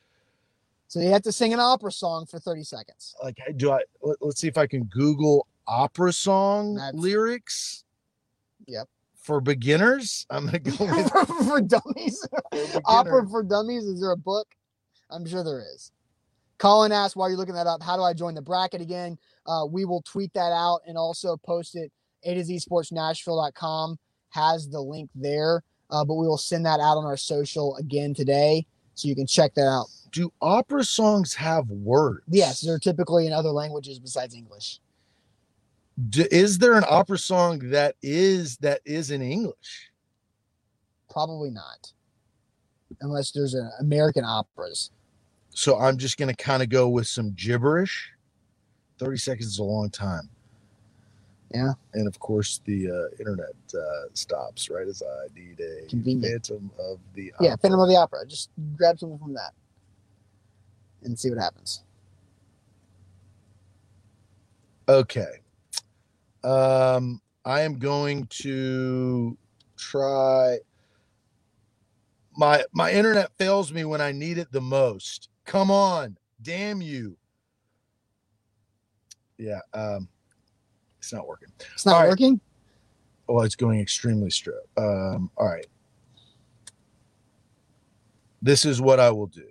So 0.87 0.99
you 0.99 1.09
have 1.09 1.21
to 1.23 1.31
sing 1.31 1.53
an 1.53 1.59
opera 1.59 1.91
song 1.91 2.25
for 2.25 2.39
30 2.39 2.63
seconds. 2.63 3.15
Like, 3.23 3.37
do 3.57 3.71
I? 3.71 3.81
Let, 4.01 4.17
us 4.23 4.39
see 4.39 4.47
if 4.47 4.57
I 4.57 4.65
can 4.65 4.85
Google 4.85 5.45
opera 5.67 6.11
song 6.11 6.75
That's- 6.75 6.95
lyrics. 6.95 7.83
Yep. 8.67 8.87
For 9.21 9.41
beginners, 9.41 10.25
I'm 10.29 10.45
gonna 10.45 10.59
go 10.59 10.71
with 10.85 11.11
for 11.47 11.61
dummies, 11.61 12.27
for 12.71 12.81
opera 12.85 13.27
for 13.27 13.43
dummies. 13.43 13.83
Is 13.83 14.01
there 14.01 14.11
a 14.11 14.17
book? 14.17 14.47
I'm 15.11 15.25
sure 15.25 15.43
there 15.43 15.61
is. 15.75 15.91
Colin 16.57 16.91
asked 16.91 17.15
while 17.15 17.29
you're 17.29 17.37
looking 17.37 17.55
that 17.55 17.67
up, 17.67 17.81
how 17.81 17.95
do 17.95 18.03
I 18.03 18.13
join 18.13 18.35
the 18.35 18.41
bracket 18.41 18.81
again? 18.81 19.17
Uh, 19.45 19.65
we 19.65 19.85
will 19.85 20.01
tweet 20.01 20.33
that 20.33 20.51
out 20.51 20.81
and 20.87 20.97
also 20.97 21.37
post 21.37 21.75
it. 21.75 21.91
A 22.23 22.33
to 22.33 22.43
Z 22.43 22.59
Sports 22.59 22.91
Nashville.com 22.91 23.97
has 24.29 24.69
the 24.69 24.79
link 24.79 25.09
there, 25.15 25.63
uh, 25.89 26.03
but 26.05 26.15
we 26.15 26.27
will 26.27 26.37
send 26.37 26.65
that 26.65 26.79
out 26.79 26.97
on 26.97 27.05
our 27.05 27.17
social 27.17 27.75
again 27.77 28.13
today, 28.13 28.65
so 28.95 29.07
you 29.07 29.15
can 29.15 29.27
check 29.27 29.53
that 29.55 29.67
out. 29.67 29.87
Do 30.11 30.31
opera 30.41 30.83
songs 30.83 31.33
have 31.35 31.69
words? 31.69 32.23
Yes, 32.27 32.61
they're 32.61 32.79
typically 32.79 33.27
in 33.27 33.33
other 33.33 33.49
languages 33.49 33.99
besides 33.99 34.35
English. 34.35 34.79
D- 36.09 36.27
is 36.31 36.57
there 36.57 36.73
an 36.73 36.85
opera 36.87 37.17
song 37.17 37.59
that 37.69 37.95
is 38.01 38.57
that 38.57 38.81
is 38.85 39.11
in 39.11 39.21
English? 39.21 39.91
Probably 41.09 41.49
not, 41.49 41.91
unless 43.01 43.31
there's 43.31 43.53
an 43.53 43.69
American 43.79 44.23
operas. 44.23 44.91
So 45.49 45.77
I'm 45.77 45.97
just 45.97 46.17
gonna 46.17 46.35
kind 46.35 46.63
of 46.63 46.69
go 46.69 46.87
with 46.89 47.07
some 47.07 47.33
gibberish. 47.35 48.11
Thirty 48.97 49.17
seconds 49.17 49.47
is 49.47 49.59
a 49.59 49.63
long 49.63 49.89
time. 49.89 50.29
Yeah. 51.51 51.73
And 51.93 52.07
of 52.07 52.19
course, 52.19 52.61
the 52.65 52.91
uh, 52.91 53.15
internet 53.19 53.55
uh, 53.73 54.05
stops 54.13 54.69
right 54.69 54.87
as 54.87 55.01
I 55.01 55.33
need 55.33 55.59
a 55.59 55.87
Convenient. 55.87 56.47
Phantom 56.47 56.71
of 56.79 56.99
the 57.15 57.33
Yeah, 57.39 57.53
Opera. 57.53 57.57
Phantom 57.61 57.79
of 57.79 57.89
the 57.89 57.95
Opera. 57.95 58.25
Just 58.27 58.51
grab 58.75 58.99
something 58.99 59.17
from 59.17 59.33
that 59.33 59.51
and 61.03 61.17
see 61.17 61.29
what 61.29 61.39
happens. 61.39 61.83
Okay. 64.87 65.41
Um, 66.43 67.21
I 67.45 67.61
am 67.61 67.79
going 67.79 68.27
to 68.27 69.37
try. 69.77 70.57
My 72.37 72.63
my 72.71 72.91
internet 72.91 73.31
fails 73.37 73.73
me 73.73 73.85
when 73.85 74.01
I 74.01 74.11
need 74.11 74.37
it 74.37 74.51
the 74.51 74.61
most. 74.61 75.29
Come 75.45 75.71
on, 75.71 76.17
damn 76.41 76.81
you. 76.81 77.17
Yeah, 79.37 79.59
um, 79.73 80.07
it's 81.09 81.13
not 81.15 81.27
working. 81.27 81.49
It's 81.73 81.87
not 81.87 81.95
All 81.95 82.01
right. 82.01 82.09
working. 82.09 82.39
Well, 83.27 83.43
it's 83.43 83.55
going 83.55 83.79
extremely 83.79 84.29
straight. 84.29 84.57
Um, 84.77 85.31
all 85.37 85.47
right. 85.47 85.65
This 88.43 88.63
is 88.63 88.79
what 88.79 88.99
I 88.99 89.09
will 89.09 89.25
do. 89.25 89.41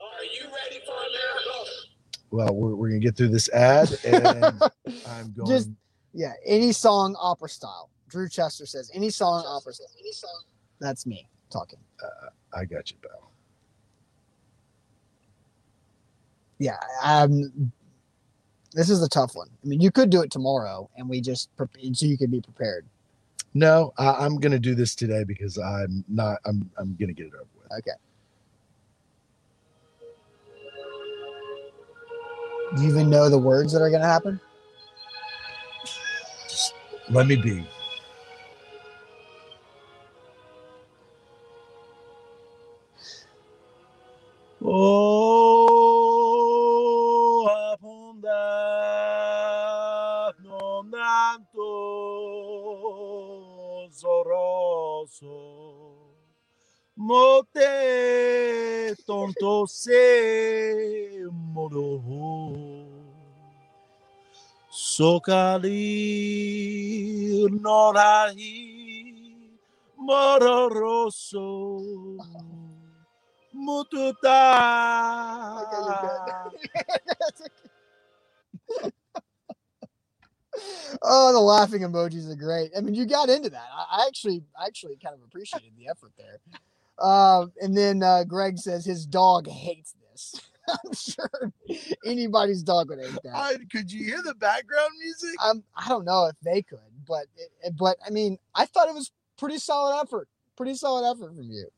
Are 0.00 0.24
you 0.24 0.46
ready 0.46 0.80
for 0.84 0.94
a 0.94 1.08
miracle? 1.12 1.66
Well, 2.32 2.54
we're, 2.54 2.74
we're 2.74 2.88
gonna 2.88 2.98
get 2.98 3.16
through 3.16 3.28
this 3.28 3.48
ad, 3.50 3.96
and 4.04 4.60
I'm 5.08 5.32
going. 5.32 5.46
Just 5.46 5.70
yeah, 6.12 6.32
any 6.44 6.72
song 6.72 7.16
opera 7.20 7.48
style. 7.48 7.90
Drew 8.08 8.28
Chester 8.28 8.66
says 8.66 8.90
any 8.92 9.10
song 9.10 9.44
opera 9.46 9.72
style. 9.72 9.86
Any 10.00 10.12
song. 10.12 10.42
That's 10.80 11.06
me 11.06 11.28
talking. 11.50 11.78
I 12.52 12.64
got 12.64 12.90
you, 12.90 12.96
pal. 13.00 13.30
Yeah, 16.58 16.78
um, 17.02 17.72
this 18.72 18.90
is 18.90 19.02
a 19.02 19.08
tough 19.08 19.34
one. 19.34 19.48
I 19.64 19.66
mean, 19.68 19.80
you 19.80 19.90
could 19.90 20.10
do 20.10 20.22
it 20.22 20.30
tomorrow, 20.30 20.90
and 20.96 21.08
we 21.08 21.20
just 21.20 21.54
prep- 21.56 21.70
so 21.92 22.06
you 22.06 22.18
could 22.18 22.30
be 22.30 22.40
prepared. 22.40 22.86
No, 23.54 23.92
I, 23.98 24.12
I'm 24.24 24.38
gonna 24.38 24.58
do 24.58 24.74
this 24.74 24.94
today 24.94 25.24
because 25.24 25.58
I'm 25.58 26.04
not. 26.08 26.38
I'm 26.46 26.70
I'm 26.78 26.96
gonna 26.98 27.12
get 27.12 27.26
it 27.28 27.34
over 27.34 27.46
with. 27.62 27.72
Okay. 27.78 27.92
Do 32.76 32.82
you 32.82 32.90
even 32.90 33.08
know 33.08 33.30
the 33.30 33.38
words 33.38 33.72
that 33.72 33.80
are 33.80 33.88
going 33.88 34.02
to 34.02 34.06
happen? 34.08 34.38
Just 36.48 36.74
Let 37.08 37.26
me 37.26 37.36
be. 37.36 37.66
Oh, 44.62 45.17
se 59.66 61.24
moro. 61.54 62.02
Sokalir 64.70 65.80
norahi 67.50 69.50
mororoso 69.98 71.46
Mututa. 73.54 75.66
oh, 81.02 81.32
the 81.32 81.40
laughing 81.40 81.82
emojis 81.82 82.30
are 82.30 82.36
great. 82.36 82.70
I 82.76 82.80
mean, 82.80 82.94
you 82.94 83.06
got 83.06 83.28
into 83.30 83.50
that. 83.50 83.68
I 83.74 84.04
actually, 84.06 84.42
I 84.60 84.66
actually 84.66 84.96
kind 85.02 85.14
of 85.14 85.22
appreciated 85.22 85.72
the 85.76 85.88
effort 85.88 86.12
there. 86.18 86.38
Um, 87.00 87.52
and 87.60 87.76
then 87.76 88.02
uh, 88.02 88.24
Greg 88.24 88.58
says 88.58 88.84
his 88.84 89.06
dog 89.06 89.46
hates 89.48 89.94
this. 90.12 90.40
I'm 90.68 90.92
sure 90.92 91.30
anybody's 92.04 92.62
dog 92.62 92.90
would 92.90 93.00
hate 93.00 93.18
that. 93.24 93.34
I, 93.34 93.56
could 93.70 93.90
you 93.90 94.04
hear 94.04 94.22
the 94.22 94.34
background 94.34 94.90
music? 95.02 95.34
Um, 95.42 95.62
I 95.74 95.88
don't 95.88 96.04
know 96.04 96.26
if 96.26 96.36
they 96.42 96.62
could, 96.62 96.78
but 97.06 97.26
it, 97.36 97.76
but 97.76 97.96
I 98.06 98.10
mean, 98.10 98.38
I 98.54 98.66
thought 98.66 98.88
it 98.88 98.94
was 98.94 99.10
pretty 99.38 99.58
solid 99.58 100.00
effort. 100.00 100.28
Pretty 100.56 100.74
solid 100.74 101.10
effort 101.10 101.34
from 101.34 101.50
you. 101.50 101.68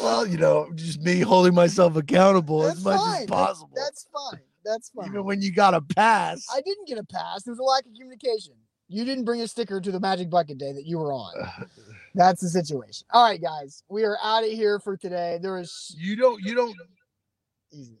Well, 0.00 0.26
you 0.26 0.36
know, 0.36 0.70
just 0.74 1.00
me 1.00 1.20
holding 1.20 1.54
myself 1.54 1.96
accountable 1.96 2.60
That's 2.60 2.78
as 2.78 2.84
much 2.84 3.00
fine. 3.00 3.22
as 3.22 3.26
possible. 3.26 3.70
That's 3.74 4.06
fine. 4.12 4.40
That's 4.64 4.90
fine. 4.90 5.06
Even 5.08 5.24
when 5.24 5.40
you 5.40 5.50
got 5.50 5.74
a 5.74 5.80
pass. 5.80 6.46
I 6.52 6.60
didn't 6.60 6.86
get 6.86 6.98
a 6.98 7.04
pass. 7.04 7.42
There 7.42 7.52
was 7.52 7.58
a 7.58 7.62
lack 7.62 7.86
of 7.86 7.94
communication. 7.94 8.54
You 8.88 9.04
didn't 9.04 9.24
bring 9.24 9.40
a 9.40 9.48
sticker 9.48 9.80
to 9.80 9.90
the 9.90 10.00
Magic 10.00 10.30
Bucket 10.30 10.58
Day 10.58 10.72
that 10.72 10.84
you 10.84 10.98
were 10.98 11.12
on. 11.12 11.32
That's 12.18 12.40
the 12.42 12.48
situation. 12.48 13.06
All 13.12 13.24
right, 13.24 13.40
guys, 13.40 13.84
we 13.88 14.02
are 14.02 14.18
out 14.22 14.42
of 14.42 14.50
here 14.50 14.80
for 14.80 14.96
today. 14.96 15.38
There 15.40 15.56
is 15.56 15.94
you 15.96 16.16
don't 16.16 16.42
you 16.42 16.54
don't 16.56 16.76
easy. 17.72 17.92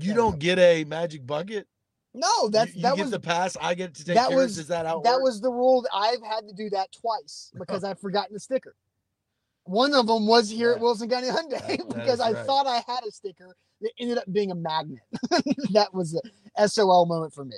you 0.00 0.08
Yeah. 0.10 0.14
don't 0.14 0.38
get 0.40 0.58
a 0.58 0.82
magic 0.84 1.24
bucket. 1.24 1.68
No, 2.14 2.48
that's 2.48 2.72
you, 2.74 2.78
you 2.78 2.82
that 2.82 2.96
get 2.96 3.02
was 3.02 3.10
the 3.12 3.20
pass. 3.20 3.56
I 3.60 3.74
get 3.74 3.94
to 3.94 4.04
take 4.04 4.16
that 4.16 4.30
yours. 4.32 4.42
was- 4.42 4.58
Is 4.58 4.66
that 4.68 4.86
how 4.86 4.98
it 4.98 5.04
that 5.04 5.14
works? 5.14 5.22
was 5.24 5.40
the 5.40 5.50
rule. 5.52 5.82
That 5.82 5.90
I've 5.94 6.22
had 6.22 6.48
to 6.48 6.52
do 6.54 6.68
that 6.70 6.90
twice 6.92 7.52
because 7.58 7.84
I've 7.84 8.00
forgotten 8.00 8.34
the 8.34 8.40
sticker. 8.40 8.74
One 9.66 9.94
of 9.94 10.08
them 10.08 10.26
was 10.26 10.50
here 10.50 10.72
at 10.72 10.80
Wilson 10.80 11.08
County 11.08 11.28
Hyundai 11.28 11.50
That- 11.50 11.68
that 11.78 11.88
because 11.88 12.14
is 12.14 12.20
I 12.20 12.32
right. 12.32 12.46
thought 12.46 12.66
I 12.66 12.82
had 12.92 13.04
a 13.06 13.10
sticker 13.12 13.54
that 13.82 13.92
ended 14.00 14.18
up 14.18 14.24
being 14.32 14.50
a 14.50 14.54
magnet. 14.56 14.98
that 15.72 15.94
was 15.94 16.20
a 16.56 16.68
SOL 16.68 17.06
moment 17.06 17.32
for 17.32 17.44
me. 17.44 17.56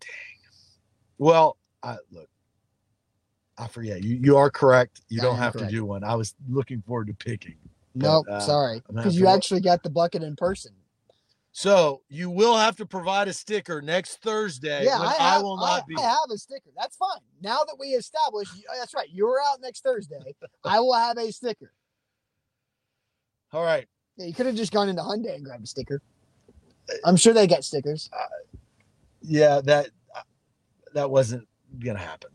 Dang. 0.00 0.10
Well, 1.18 1.56
I 1.84 1.98
look. 2.10 2.28
I 3.58 3.66
forget. 3.68 4.02
You 4.02 4.16
you 4.16 4.36
are 4.36 4.50
correct. 4.50 5.02
You 5.08 5.20
I 5.20 5.24
don't 5.24 5.36
have 5.36 5.54
correct. 5.54 5.70
to 5.70 5.76
do 5.76 5.84
one. 5.84 6.04
I 6.04 6.14
was 6.14 6.34
looking 6.48 6.82
forward 6.82 7.08
to 7.08 7.14
picking. 7.14 7.56
Nope, 7.94 8.26
uh, 8.30 8.40
sorry, 8.40 8.82
because 8.92 9.18
you 9.18 9.26
actually 9.26 9.60
got 9.60 9.82
the 9.82 9.90
bucket 9.90 10.22
in 10.22 10.36
person. 10.36 10.72
So 11.52 12.02
you 12.08 12.30
will 12.30 12.56
have 12.56 12.76
to 12.76 12.86
provide 12.86 13.26
a 13.26 13.32
sticker 13.32 13.82
next 13.82 14.22
Thursday. 14.22 14.84
Yeah, 14.84 15.00
when 15.00 15.08
I, 15.08 15.12
I, 15.12 15.32
have, 15.32 15.42
will 15.42 15.58
I, 15.58 15.78
not 15.78 15.86
be. 15.88 15.96
I 15.96 16.02
have 16.02 16.30
a 16.32 16.38
sticker. 16.38 16.70
That's 16.76 16.96
fine. 16.96 17.18
Now 17.42 17.58
that 17.66 17.76
we 17.80 17.88
established, 17.88 18.52
that's 18.78 18.94
right. 18.94 19.08
You're 19.10 19.40
out 19.44 19.60
next 19.60 19.82
Thursday. 19.82 20.36
I 20.62 20.78
will 20.78 20.94
have 20.94 21.18
a 21.18 21.32
sticker. 21.32 21.72
All 23.52 23.64
right. 23.64 23.88
Yeah, 24.16 24.26
you 24.26 24.34
could 24.34 24.46
have 24.46 24.54
just 24.54 24.72
gone 24.72 24.88
into 24.88 25.02
Hyundai 25.02 25.34
and 25.34 25.44
grabbed 25.44 25.64
a 25.64 25.66
sticker. 25.66 26.00
I'm 27.04 27.16
sure 27.16 27.32
they 27.32 27.46
get 27.46 27.64
stickers. 27.64 28.10
Yeah, 29.20 29.60
that 29.64 29.88
that 30.94 31.10
wasn't 31.10 31.46
gonna 31.78 31.98
happen. 31.98 32.30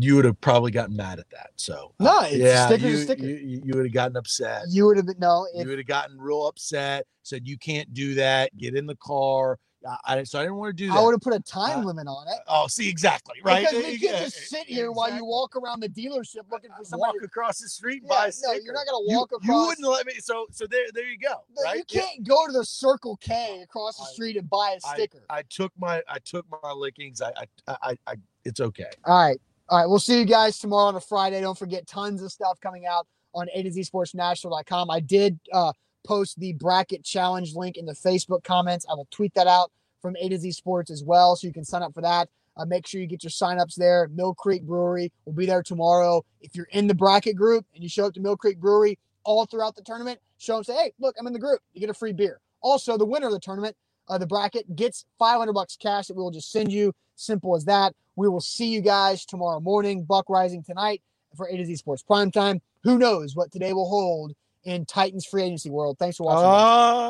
You 0.00 0.14
would 0.16 0.24
have 0.26 0.40
probably 0.40 0.70
gotten 0.70 0.94
mad 0.96 1.18
at 1.18 1.28
that. 1.30 1.50
So 1.56 1.92
uh, 1.98 2.04
No, 2.04 2.20
it's 2.22 2.36
yeah, 2.36 2.70
you, 2.70 2.96
sticker. 2.98 3.24
You, 3.26 3.60
you 3.64 3.72
would 3.74 3.86
have 3.86 3.92
gotten 3.92 4.16
upset. 4.16 4.62
You 4.68 4.86
would 4.86 4.96
have 4.96 5.06
been 5.06 5.18
no. 5.18 5.46
you 5.54 5.66
would 5.66 5.78
have 5.78 5.86
gotten 5.88 6.20
real 6.20 6.46
upset. 6.46 7.04
Said 7.24 7.48
you 7.48 7.58
can't 7.58 7.92
do 7.94 8.14
that. 8.14 8.56
Get 8.56 8.76
in 8.76 8.86
the 8.86 8.96
car. 8.96 9.58
I, 9.86 10.18
I 10.18 10.22
so 10.24 10.38
I 10.38 10.42
didn't 10.42 10.56
want 10.56 10.76
to 10.76 10.84
do 10.84 10.88
that. 10.90 10.96
I 10.96 11.02
would 11.02 11.12
have 11.12 11.20
put 11.20 11.34
a 11.34 11.40
time 11.40 11.80
Uh, 11.80 11.84
limit 11.86 12.06
on 12.06 12.28
it. 12.28 12.38
oh, 12.48 12.66
see 12.68 12.88
exactly 12.88 13.36
right. 13.44 13.66
Because 13.68 13.84
we 13.84 13.92
Yeah, 13.94 14.10
can't 14.10 14.24
just 14.24 14.48
sit 14.48 14.66
here 14.66 14.90
while 14.92 15.12
you 15.14 15.24
walk 15.24 15.56
around 15.56 15.80
the 15.80 15.88
dealership 15.88 16.48
looking 16.50 16.70
for 16.76 16.84
somebody. 16.84 17.18
walk 17.18 17.24
across 17.24 17.58
the 17.58 17.68
street 17.68 18.02
and 18.02 18.10
Yeah, 18.10 18.16
buy 18.18 18.26
a 18.28 18.32
no, 18.44 18.52
you're 18.64 18.74
not 18.74 18.86
gonna 18.86 19.04
You- 19.08 19.18
walk 19.18 19.30
You, 19.32 19.36
across- 19.38 19.48
You 19.62 19.66
wouldn't 19.66 19.88
let 19.88 20.06
me. 20.06 20.14
So 20.20 20.46
so 20.52 20.66
there 20.68 20.84
there 20.94 21.08
you 21.08 21.18
go. 21.18 21.34
No, 21.56 21.62
right? 21.62 21.76
You 21.78 21.84
can't 21.84 22.26
go 22.26 22.46
to 22.46 22.52
the 22.52 22.64
Circle 22.64 23.16
K 23.16 23.62
across 23.62 23.96
the 23.96 24.04
I- 24.04 24.12
street 24.12 24.36
and 24.36 24.48
buy 24.48 24.76
a 24.76 24.80
sticker. 24.80 25.24
I 25.30 25.42
took 25.42 25.72
my 25.78 26.02
I 26.08 26.18
took 26.20 26.44
my 26.62 26.72
lickings. 26.72 27.20
I 27.20 27.32
I 27.66 27.76
I, 27.82 27.96
I 28.06 28.14
it's 28.44 28.60
okay. 28.60 28.90
All 29.04 29.26
right. 29.26 29.40
All 29.70 29.78
right. 29.78 29.86
We'll 29.86 29.98
see 29.98 30.18
you 30.18 30.24
guys 30.24 30.58
tomorrow 30.58 30.86
on 30.86 30.96
a 30.96 31.00
Friday. 31.00 31.40
Don't 31.42 31.58
forget 31.58 31.86
tons 31.86 32.22
of 32.22 32.32
stuff 32.32 32.58
coming 32.60 32.86
out 32.86 33.06
on 33.34 33.48
A 33.52 33.62
to 33.62 33.70
Z 33.70 33.82
Sports 33.82 34.14
Nashville.com. 34.14 34.90
I 34.90 35.00
did 35.00 35.38
uh, 35.52 35.72
post 36.06 36.40
the 36.40 36.54
bracket 36.54 37.04
challenge 37.04 37.54
link 37.54 37.76
in 37.76 37.84
the 37.84 37.92
Facebook 37.92 38.42
comments. 38.44 38.86
I 38.90 38.94
will 38.94 39.08
tweet 39.10 39.34
that 39.34 39.46
out 39.46 39.70
from 40.00 40.16
A 40.20 40.28
to 40.30 40.38
Z 40.38 40.52
Sports 40.52 40.90
as 40.90 41.04
well. 41.04 41.36
So 41.36 41.46
you 41.46 41.52
can 41.52 41.66
sign 41.66 41.82
up 41.82 41.92
for 41.92 42.00
that. 42.00 42.30
Uh, 42.56 42.64
make 42.64 42.86
sure 42.86 43.00
you 43.00 43.06
get 43.06 43.22
your 43.22 43.30
signups 43.30 43.74
there. 43.74 44.08
Mill 44.08 44.34
Creek 44.34 44.62
Brewery 44.62 45.12
will 45.26 45.34
be 45.34 45.44
there 45.44 45.62
tomorrow. 45.62 46.24
If 46.40 46.56
you're 46.56 46.68
in 46.72 46.86
the 46.86 46.94
bracket 46.94 47.36
group 47.36 47.66
and 47.74 47.82
you 47.82 47.90
show 47.90 48.06
up 48.06 48.14
to 48.14 48.20
Mill 48.20 48.38
Creek 48.38 48.58
Brewery 48.58 48.98
all 49.22 49.44
throughout 49.44 49.76
the 49.76 49.82
tournament, 49.82 50.18
show 50.38 50.54
them, 50.54 50.64
say, 50.64 50.74
hey, 50.74 50.92
look, 50.98 51.14
I'm 51.20 51.26
in 51.26 51.34
the 51.34 51.38
group. 51.38 51.60
You 51.74 51.80
get 51.80 51.90
a 51.90 51.94
free 51.94 52.14
beer. 52.14 52.40
Also, 52.62 52.96
the 52.96 53.04
winner 53.04 53.26
of 53.26 53.32
the 53.32 53.38
tournament, 53.38 53.76
uh, 54.08 54.16
the 54.16 54.26
bracket, 54.26 54.74
gets 54.74 55.04
500 55.18 55.52
bucks 55.52 55.76
cash 55.76 56.06
that 56.06 56.16
we 56.16 56.22
will 56.22 56.30
just 56.30 56.50
send 56.50 56.72
you. 56.72 56.94
Simple 57.18 57.56
as 57.56 57.64
that. 57.64 57.94
We 58.16 58.28
will 58.28 58.40
see 58.40 58.68
you 58.68 58.80
guys 58.80 59.24
tomorrow 59.26 59.58
morning. 59.60 60.04
Buck 60.04 60.28
Reising 60.28 60.64
tonight 60.64 61.02
for 61.36 61.48
A 61.48 61.56
to 61.56 61.64
Z 61.64 61.76
Sports 61.76 62.04
Primetime. 62.08 62.60
Who 62.84 62.96
knows 62.96 63.34
what 63.34 63.50
today 63.50 63.72
will 63.72 63.88
hold 63.88 64.34
in 64.64 64.86
Titans 64.86 65.26
free 65.26 65.42
agency 65.42 65.68
world. 65.68 65.98
Thanks 65.98 66.16
for 66.16 66.26
watching. 66.26 66.46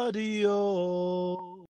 Adios. 0.09 1.68